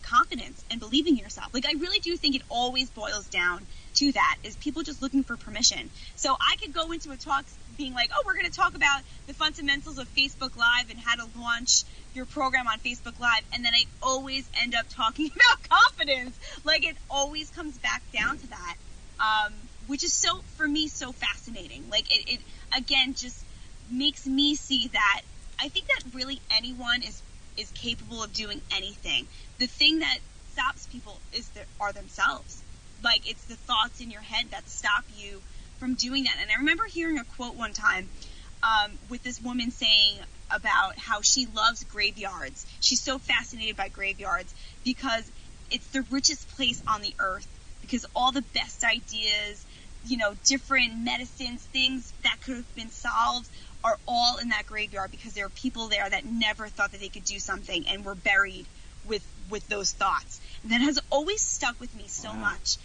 confidence 0.00 0.64
and 0.70 0.80
believing 0.80 1.18
in 1.18 1.24
yourself. 1.24 1.52
Like 1.52 1.66
I 1.66 1.72
really 1.72 1.98
do 1.98 2.16
think 2.16 2.36
it 2.36 2.42
always 2.48 2.88
boils 2.88 3.26
down 3.26 3.66
to 3.96 4.12
that 4.12 4.36
is 4.44 4.56
people 4.56 4.82
just 4.82 5.02
looking 5.02 5.24
for 5.24 5.36
permission. 5.36 5.90
So 6.16 6.34
I 6.40 6.56
could 6.56 6.72
go 6.72 6.90
into 6.92 7.10
a 7.10 7.16
talk 7.16 7.44
being 7.76 7.92
like, 7.92 8.10
oh, 8.14 8.22
we're 8.24 8.34
going 8.34 8.46
to 8.46 8.50
talk 8.50 8.74
about 8.74 9.02
the 9.26 9.34
fundamentals 9.34 9.98
of 9.98 10.08
Facebook 10.14 10.56
Live 10.56 10.88
and 10.88 10.98
how 10.98 11.16
to 11.16 11.38
launch 11.38 11.84
your 12.14 12.24
program 12.24 12.66
on 12.66 12.78
Facebook 12.78 13.20
Live. 13.20 13.42
And 13.52 13.62
then 13.62 13.72
I 13.74 13.84
always 14.02 14.48
end 14.62 14.74
up 14.74 14.86
talking 14.88 15.26
about 15.34 15.68
confidence. 15.68 16.38
Like 16.64 16.86
it 16.86 16.96
always 17.10 17.50
comes 17.50 17.76
back 17.76 18.02
down 18.10 18.38
to 18.38 18.46
that, 18.48 18.76
um, 19.20 19.52
which 19.86 20.04
is 20.04 20.12
so, 20.12 20.40
for 20.56 20.66
me, 20.66 20.88
so 20.88 21.12
fascinating. 21.12 21.84
Like 21.90 22.10
it, 22.14 22.34
it, 22.34 22.40
again, 22.76 23.14
just 23.14 23.44
makes 23.90 24.26
me 24.26 24.54
see 24.54 24.88
that 24.88 25.22
I 25.60 25.68
think 25.68 25.86
that 25.86 26.14
really 26.14 26.40
anyone 26.50 27.02
is, 27.02 27.22
is 27.56 27.70
capable 27.72 28.22
of 28.22 28.32
doing 28.32 28.60
anything. 28.74 29.26
The 29.58 29.66
thing 29.66 30.00
that 30.00 30.18
stops 30.52 30.86
people 30.86 31.18
is 31.32 31.48
their, 31.50 31.64
are 31.80 31.92
themselves. 31.92 32.62
Like 33.02 33.28
it's 33.28 33.44
the 33.44 33.56
thoughts 33.56 34.00
in 34.00 34.10
your 34.10 34.22
head 34.22 34.46
that 34.50 34.68
stop 34.68 35.04
you 35.16 35.42
from 35.78 35.94
doing 35.94 36.24
that. 36.24 36.36
And 36.40 36.50
I 36.50 36.58
remember 36.60 36.84
hearing 36.84 37.18
a 37.18 37.24
quote 37.24 37.56
one 37.56 37.72
time 37.72 38.08
um, 38.62 38.92
with 39.10 39.22
this 39.22 39.40
woman 39.42 39.70
saying 39.70 40.16
about 40.50 40.98
how 40.98 41.20
she 41.20 41.46
loves 41.54 41.84
graveyards. 41.84 42.66
She's 42.80 43.02
so 43.02 43.18
fascinated 43.18 43.76
by 43.76 43.88
graveyards 43.88 44.54
because 44.84 45.30
it's 45.70 45.86
the 45.88 46.02
richest 46.10 46.48
place 46.56 46.82
on 46.86 47.02
the 47.02 47.14
earth 47.18 47.46
because 47.80 48.06
all 48.16 48.32
the 48.32 48.44
best 48.54 48.84
ideas, 48.84 49.64
you 50.06 50.16
know, 50.16 50.34
different 50.44 50.98
medicines, 50.98 51.62
things 51.62 52.12
that 52.22 52.36
could 52.44 52.56
have 52.56 52.74
been 52.74 52.90
solved 52.90 53.48
are 53.82 53.98
all 54.08 54.38
in 54.38 54.48
that 54.48 54.66
graveyard 54.66 55.10
because 55.10 55.34
there 55.34 55.46
are 55.46 55.50
people 55.50 55.88
there 55.88 56.08
that 56.08 56.24
never 56.24 56.68
thought 56.68 56.92
that 56.92 57.00
they 57.00 57.08
could 57.08 57.24
do 57.24 57.38
something 57.38 57.86
and 57.88 58.04
were 58.04 58.14
buried 58.14 58.66
with 59.06 59.24
with 59.50 59.68
those 59.68 59.92
thoughts. 59.92 60.40
And 60.62 60.72
that 60.72 60.80
has 60.80 60.98
always 61.10 61.42
stuck 61.42 61.78
with 61.80 61.94
me 61.94 62.04
so 62.06 62.30
wow. 62.30 62.36
much. 62.36 62.78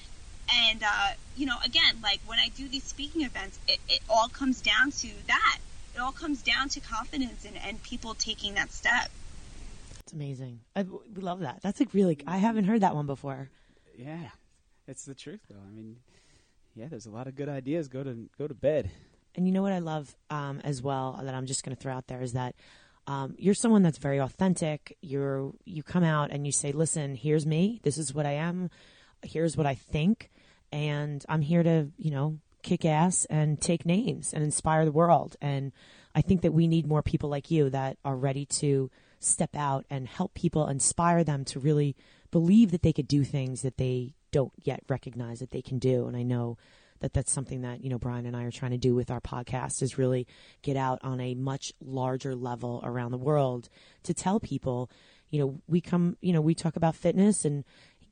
And, 0.52 0.84
uh, 0.84 1.12
you 1.38 1.46
know, 1.46 1.56
again, 1.64 2.00
like 2.02 2.20
when 2.26 2.40
I 2.40 2.50
do 2.50 2.68
these 2.68 2.84
speaking 2.84 3.22
events, 3.22 3.60
it, 3.68 3.80
it 3.88 4.00
all 4.10 4.28
comes 4.28 4.62
down 4.62 4.92
to 4.92 5.10
that. 5.28 5.60
It 5.96 6.00
all 6.00 6.12
comes 6.12 6.42
down 6.42 6.70
to 6.70 6.80
confidence 6.80 7.46
and, 7.46 7.56
and 7.58 7.82
people 7.84 8.14
taking 8.14 8.56
that 8.56 8.72
step. 8.72 9.10
It's 10.02 10.14
amazing. 10.14 10.60
I, 10.76 10.84
we 10.84 11.22
love 11.22 11.42
that. 11.42 11.62
That's 11.62 11.80
like 11.80 11.94
really, 11.94 12.18
I 12.26 12.38
haven't 12.38 12.66
heard 12.66 12.82
that 12.82 12.96
one 12.96 13.06
before. 13.06 13.50
Yeah. 13.96 14.22
yeah. 14.22 14.30
It's 14.88 15.06
the 15.06 15.14
truth 15.14 15.42
though. 15.50 15.56
I 15.56 15.72
mean, 15.72 15.98
yeah, 16.80 16.88
there's 16.88 17.06
a 17.06 17.12
lot 17.12 17.28
of 17.28 17.36
good 17.36 17.50
ideas. 17.50 17.88
Go 17.88 18.04
to, 18.04 18.30
go 18.38 18.48
to 18.48 18.54
bed. 18.54 18.90
And 19.36 19.46
you 19.46 19.54
know 19.54 19.62
what 19.62 19.74
I 19.74 19.80
love, 19.80 20.16
um, 20.30 20.60
as 20.64 20.82
well 20.82 21.20
that 21.24 21.34
I'm 21.34 21.46
just 21.46 21.64
going 21.64 21.76
to 21.76 21.82
throw 21.82 21.94
out 21.94 22.08
there 22.08 22.22
is 22.22 22.34
that, 22.34 22.56
um, 23.08 23.36
you're 23.38 23.54
someone 23.56 23.82
that's 23.82 23.98
very 23.98 24.20
authentic. 24.20 24.98
You're, 25.02 25.52
you 25.66 25.84
come 25.84 26.04
out 26.04 26.32
and 26.32 26.46
you 26.46 26.52
say, 26.52 26.72
listen, 26.72 27.16
here's 27.16 27.46
me. 27.46 27.80
This 27.84 27.98
is 27.98 28.14
what 28.14 28.26
I 28.26 28.34
am. 28.34 28.70
Here's 29.24 29.58
what 29.58 29.66
I 29.66 29.76
think 29.76 30.30
and 30.72 31.26
I'm 31.28 31.42
here 31.42 31.64
to, 31.64 31.88
you 31.98 32.12
know, 32.12 32.40
kick 32.62 32.86
ass 32.86 33.26
and 33.26 33.60
take 33.60 33.86
names 33.86 34.34
and 34.34 34.44
inspire 34.44 34.86
the 34.86 34.92
world. 34.92 35.36
And 35.42 35.72
I 36.14 36.22
think 36.22 36.42
that 36.42 36.54
we 36.54 36.68
need 36.68 36.88
more 36.88 37.02
people 37.02 37.30
like 37.30 37.50
you 37.50 37.70
that 37.70 37.98
are 38.04 38.16
ready 38.16 38.46
to 38.46 38.92
step 39.20 39.56
out 39.56 39.86
and 39.90 40.08
help 40.08 40.34
people, 40.34 40.68
inspire 40.68 41.24
them 41.24 41.46
to 41.46 41.60
really 41.60 41.96
believe 42.32 42.72
that 42.72 42.84
they 42.84 42.94
could 42.94 43.08
do 43.08 43.24
things 43.24 43.62
that 43.62 43.78
they 43.78 44.14
don't 44.32 44.52
yet 44.64 44.84
recognize 44.88 45.40
that 45.40 45.52
they 45.52 45.62
can 45.62 45.80
do. 45.80 46.08
And 46.08 46.16
I 46.16 46.24
know 46.24 46.58
that 47.00 47.14
that's 47.14 47.32
something 47.32 47.62
that, 47.62 47.84
you 47.84 47.90
know, 47.90 47.98
Brian 47.98 48.26
and 48.26 48.36
I 48.36 48.44
are 48.44 48.52
trying 48.52 48.72
to 48.72 48.78
do 48.78 48.94
with 48.94 49.10
our 49.10 49.22
podcast 49.22 49.82
is 49.82 49.98
really 49.98 50.28
get 50.62 50.78
out 50.78 51.00
on 51.02 51.20
a 51.20 51.34
much 51.34 51.74
larger 51.82 52.36
level 52.36 52.82
around 52.84 53.12
the 53.12 53.18
world 53.18 53.70
to 54.04 54.14
tell 54.14 54.40
people, 54.40 54.90
you 55.30 55.40
know, 55.40 55.62
we 55.68 55.82
come, 55.82 56.18
you 56.22 56.34
know, 56.34 56.42
we 56.42 56.56
talk 56.56 56.76
about 56.76 56.96
fitness 56.96 57.46
and 57.46 57.64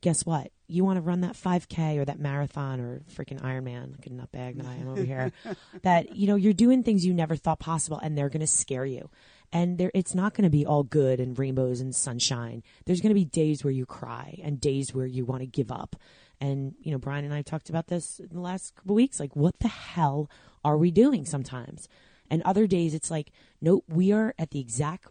guess 0.01 0.25
what? 0.25 0.51
You 0.67 0.83
want 0.83 0.97
to 0.97 1.01
run 1.01 1.21
that 1.21 1.33
5K 1.33 1.97
or 1.97 2.05
that 2.05 2.19
marathon 2.19 2.79
or 2.79 3.01
freaking 3.13 3.41
Ironman, 3.41 3.91
like 3.91 4.05
a 4.05 4.09
nutbag 4.09 4.57
that 4.57 4.65
I 4.65 4.75
am 4.75 4.89
over 4.89 5.03
here, 5.03 5.31
that, 5.81 6.15
you 6.15 6.27
know, 6.27 6.35
you're 6.35 6.53
doing 6.53 6.83
things 6.83 7.05
you 7.05 7.13
never 7.13 7.35
thought 7.35 7.59
possible 7.59 7.99
and 8.01 8.17
they're 8.17 8.29
going 8.29 8.41
to 8.41 8.47
scare 8.47 8.85
you. 8.85 9.09
And 9.51 9.77
there, 9.77 9.91
it's 9.93 10.13
not 10.13 10.33
going 10.33 10.43
to 10.43 10.49
be 10.49 10.65
all 10.65 10.83
good 10.83 11.19
and 11.19 11.37
rainbows 11.37 11.79
and 11.79 11.95
sunshine. 11.95 12.63
There's 12.85 13.01
going 13.01 13.11
to 13.11 13.19
be 13.19 13.25
days 13.25 13.63
where 13.63 13.71
you 13.71 13.85
cry 13.85 14.39
and 14.43 14.59
days 14.59 14.93
where 14.93 15.05
you 15.05 15.25
want 15.25 15.41
to 15.41 15.47
give 15.47 15.71
up. 15.71 15.95
And, 16.41 16.75
you 16.81 16.91
know, 16.91 16.97
Brian 16.97 17.23
and 17.23 17.33
I 17.33 17.37
have 17.37 17.45
talked 17.45 17.69
about 17.69 17.87
this 17.87 18.19
in 18.19 18.29
the 18.29 18.41
last 18.41 18.75
couple 18.75 18.95
weeks. 18.95 19.19
Like, 19.19 19.35
what 19.35 19.59
the 19.59 19.69
hell 19.69 20.29
are 20.65 20.77
we 20.77 20.91
doing 20.91 21.25
sometimes? 21.25 21.87
And 22.29 22.43
other 22.43 22.67
days 22.67 22.93
it's 22.93 23.09
like, 23.09 23.31
nope, 23.61 23.85
we 23.87 24.11
are 24.11 24.35
at 24.37 24.51
the 24.51 24.59
exact 24.59 25.07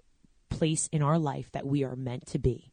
place 0.50 0.88
in 0.92 1.02
our 1.02 1.18
life 1.18 1.50
that 1.52 1.66
we 1.66 1.82
are 1.82 1.96
meant 1.96 2.26
to 2.26 2.38
be 2.38 2.72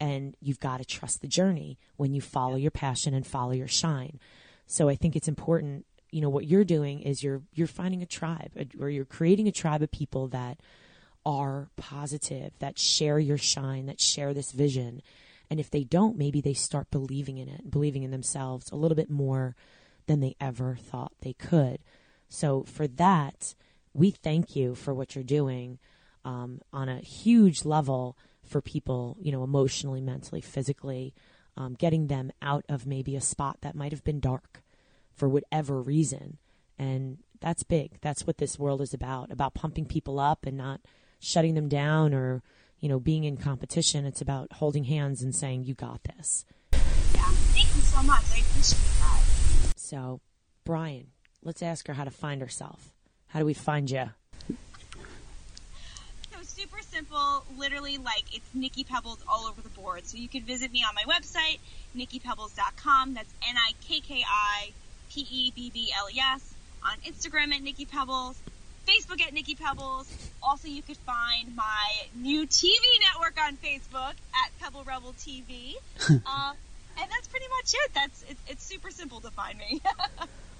and 0.00 0.36
you've 0.40 0.60
got 0.60 0.78
to 0.78 0.84
trust 0.84 1.20
the 1.20 1.28
journey 1.28 1.78
when 1.96 2.12
you 2.12 2.20
follow 2.20 2.56
your 2.56 2.70
passion 2.70 3.14
and 3.14 3.26
follow 3.26 3.52
your 3.52 3.68
shine. 3.68 4.18
So 4.66 4.88
I 4.88 4.94
think 4.94 5.16
it's 5.16 5.28
important, 5.28 5.86
you 6.10 6.20
know, 6.20 6.28
what 6.28 6.46
you're 6.46 6.64
doing 6.64 7.00
is 7.00 7.22
you're 7.22 7.42
you're 7.54 7.66
finding 7.66 8.02
a 8.02 8.06
tribe 8.06 8.52
or 8.78 8.90
you're 8.90 9.04
creating 9.04 9.48
a 9.48 9.52
tribe 9.52 9.82
of 9.82 9.90
people 9.90 10.28
that 10.28 10.58
are 11.26 11.68
positive, 11.76 12.52
that 12.60 12.78
share 12.78 13.18
your 13.18 13.36
shine, 13.36 13.86
that 13.86 14.00
share 14.00 14.32
this 14.32 14.52
vision. 14.52 15.02
And 15.50 15.58
if 15.58 15.70
they 15.70 15.82
don't, 15.82 16.16
maybe 16.16 16.40
they 16.40 16.54
start 16.54 16.90
believing 16.90 17.36
in 17.36 17.48
it, 17.48 17.70
believing 17.70 18.04
in 18.04 18.12
themselves 18.12 18.70
a 18.70 18.76
little 18.76 18.94
bit 18.94 19.10
more 19.10 19.56
than 20.06 20.20
they 20.20 20.36
ever 20.40 20.76
thought 20.80 21.12
they 21.20 21.32
could. 21.32 21.80
So 22.28 22.62
for 22.62 22.86
that, 22.86 23.54
we 23.92 24.12
thank 24.12 24.54
you 24.54 24.74
for 24.76 24.94
what 24.94 25.14
you're 25.14 25.24
doing 25.24 25.78
um, 26.24 26.60
on 26.72 26.88
a 26.88 27.00
huge 27.00 27.64
level 27.64 28.16
for 28.44 28.60
people, 28.60 29.16
you 29.20 29.32
know, 29.32 29.42
emotionally, 29.42 30.00
mentally, 30.00 30.40
physically, 30.40 31.12
um, 31.56 31.74
getting 31.74 32.06
them 32.06 32.30
out 32.40 32.64
of 32.68 32.86
maybe 32.86 33.16
a 33.16 33.20
spot 33.20 33.58
that 33.62 33.74
might 33.74 33.92
have 33.92 34.04
been 34.04 34.20
dark 34.20 34.62
for 35.12 35.28
whatever 35.28 35.80
reason. 35.80 36.38
And 36.78 37.18
that's 37.40 37.64
big. 37.64 37.98
That's 38.00 38.26
what 38.26 38.38
this 38.38 38.58
world 38.58 38.80
is 38.80 38.94
about, 38.94 39.32
about 39.32 39.54
pumping 39.54 39.86
people 39.86 40.20
up 40.20 40.46
and 40.46 40.56
not 40.56 40.80
shutting 41.18 41.54
them 41.54 41.68
down 41.68 42.14
or, 42.14 42.42
you 42.80 42.88
know, 42.88 43.00
being 43.00 43.24
in 43.24 43.36
competition. 43.36 44.04
It's 44.04 44.20
about 44.20 44.52
holding 44.54 44.84
hands 44.84 45.22
and 45.22 45.34
saying, 45.34 45.64
you 45.64 45.74
got 45.74 46.02
this. 46.04 46.44
Yeah. 46.72 46.78
Thank 47.52 47.74
you 47.74 47.82
so 47.82 48.02
much. 48.02 48.24
I 48.34 48.40
appreciate 48.40 48.78
that. 49.00 49.22
So, 49.76 50.20
Brian, 50.64 51.08
let's 51.42 51.62
ask 51.62 51.86
her 51.86 51.94
how 51.94 52.04
to 52.04 52.10
find 52.10 52.40
herself. 52.40 52.92
How 53.28 53.40
do 53.40 53.46
we 53.46 53.54
find 53.54 53.90
you? 53.90 54.10
Was 56.38 56.48
super 56.48 56.80
simple 56.82 56.86
simple. 56.96 57.44
Literally, 57.58 57.98
like 57.98 58.24
it's 58.32 58.46
Nikki 58.54 58.84
Pebbles 58.84 59.22
all 59.28 59.46
over 59.46 59.60
the 59.60 59.68
board. 59.70 60.06
So 60.06 60.16
you 60.16 60.28
can 60.28 60.42
visit 60.42 60.72
me 60.72 60.82
on 60.88 60.94
my 60.94 61.02
website, 61.02 61.58
nikkipebbles.com. 61.96 63.14
That's 63.14 63.32
N 63.46 63.56
I 63.56 63.72
K 63.86 64.00
K 64.00 64.24
I 64.26 64.72
P 65.10 65.26
E 65.30 65.52
B 65.54 65.70
B 65.72 65.92
L 65.96 66.08
E 66.10 66.18
S. 66.18 66.54
On 66.84 66.96
Instagram 67.00 67.52
at 67.52 67.62
Nikki 67.62 67.84
Pebbles, 67.84 68.38
Facebook 68.86 69.20
at 69.20 69.32
Nikki 69.32 69.54
Pebbles. 69.54 70.06
Also, 70.42 70.68
you 70.68 70.82
could 70.82 70.96
find 70.98 71.54
my 71.54 71.90
new 72.14 72.46
TV 72.46 72.80
network 73.12 73.36
on 73.42 73.56
Facebook 73.56 74.14
at 74.34 74.58
Pebble 74.60 74.84
Rebel 74.84 75.14
TV. 75.18 75.74
uh, 76.10 76.52
and 76.98 77.10
that's 77.10 77.28
pretty 77.28 77.46
much 77.58 77.74
it. 77.74 77.90
That's 77.94 78.24
it's, 78.28 78.40
it's 78.48 78.64
super 78.64 78.90
simple 78.90 79.20
to 79.20 79.30
find 79.30 79.58
me. 79.58 79.80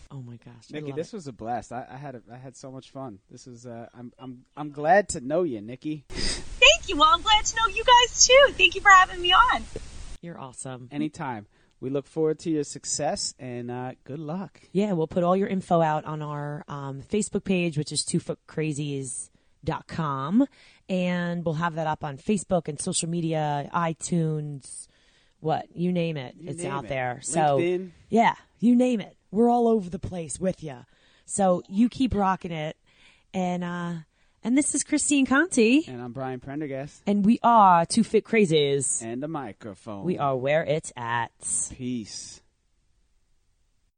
Oh 0.09 0.23
my 0.23 0.37
gosh, 0.37 0.69
I 0.73 0.75
Nikki, 0.75 0.93
this 0.93 1.13
it. 1.13 1.17
was 1.17 1.27
a 1.27 1.33
blast. 1.33 1.73
I, 1.73 1.85
I 1.91 1.97
had 1.97 2.15
a, 2.15 2.23
I 2.33 2.37
had 2.37 2.57
so 2.57 2.71
much 2.71 2.91
fun. 2.91 3.19
This 3.29 3.49
is 3.49 3.67
uh, 3.67 3.89
I'm 3.93 4.13
I'm 4.19 4.45
I'm 4.57 4.71
glad 4.71 5.09
to 5.11 5.21
know 5.21 5.43
you, 5.43 5.61
Nikki. 5.61 6.05
Thank 6.09 6.89
you. 6.89 6.97
Well, 6.97 7.11
I'm 7.13 7.23
glad 7.23 7.45
to 7.45 7.57
know 7.57 7.67
you 7.75 7.83
guys 7.85 8.25
too. 8.25 8.53
Thank 8.53 8.77
you 8.77 8.81
for 8.81 8.91
having 8.91 9.21
me 9.21 9.33
on. 9.33 9.65
You're 10.23 10.39
awesome. 10.39 10.89
Anytime. 10.93 11.47
We 11.81 11.91
look 11.91 12.07
forward 12.07 12.39
to 12.41 12.51
your 12.51 12.65
success 12.65 13.35
and 13.39 13.71
uh, 13.71 13.93
good 14.05 14.19
luck. 14.19 14.63
Yeah, 14.73 14.93
we'll 14.93 15.07
put 15.07 15.23
all 15.23 15.37
your 15.37 15.49
info 15.49 15.83
out 15.83 16.05
on 16.07 16.23
our 16.23 16.65
um, 16.69 17.03
Facebook 17.03 17.45
page, 17.45 17.77
which 17.77 17.93
is 17.93 18.03
two 18.03 18.19
foot 18.19 18.39
twofitcrazies.com. 18.49 20.47
And 20.89 21.45
we'll 21.45 21.55
have 21.55 21.75
that 21.75 21.87
up 21.87 22.03
on 22.03 22.17
Facebook 22.17 22.69
and 22.69 22.81
social 22.81 23.09
media, 23.09 23.69
iTunes, 23.75 24.89
what, 25.41 25.67
you 25.75 25.93
name 25.93 26.17
it. 26.17 26.35
You 26.39 26.51
it's 26.51 26.63
name 26.63 26.73
out 26.73 26.85
it. 26.85 26.89
there. 26.89 27.19
So, 27.23 27.59
LinkedIn. 27.59 27.91
yeah, 28.09 28.35
you 28.59 28.75
name 28.75 29.01
it. 29.01 29.17
We're 29.31 29.51
all 29.51 29.69
over 29.69 29.91
the 29.91 29.99
place 29.99 30.41
with 30.41 30.63
you. 30.63 30.87
So 31.27 31.63
you 31.69 31.89
keep 31.89 32.15
rocking 32.15 32.53
it. 32.53 32.77
And, 33.35 33.65
uh, 33.65 33.93
and 34.47 34.57
this 34.57 34.77
is 34.77 34.85
Christine 34.85 35.27
Conti, 35.27 35.85
And 35.89 36.01
I'm 36.01 36.13
Brian 36.13 36.39
Prendergast. 36.39 37.03
and 37.05 37.27
we 37.27 37.41
are 37.43 37.85
Two 37.85 38.05
Fit 38.05 38.25
Crazies. 38.25 39.03
And 39.03 39.21
the 39.21 39.27
microphone. 39.27 40.05
We 40.05 40.19
are 40.19 40.37
where 40.37 40.63
it's 40.63 40.93
at. 40.97 41.33
Peace. 41.77 42.41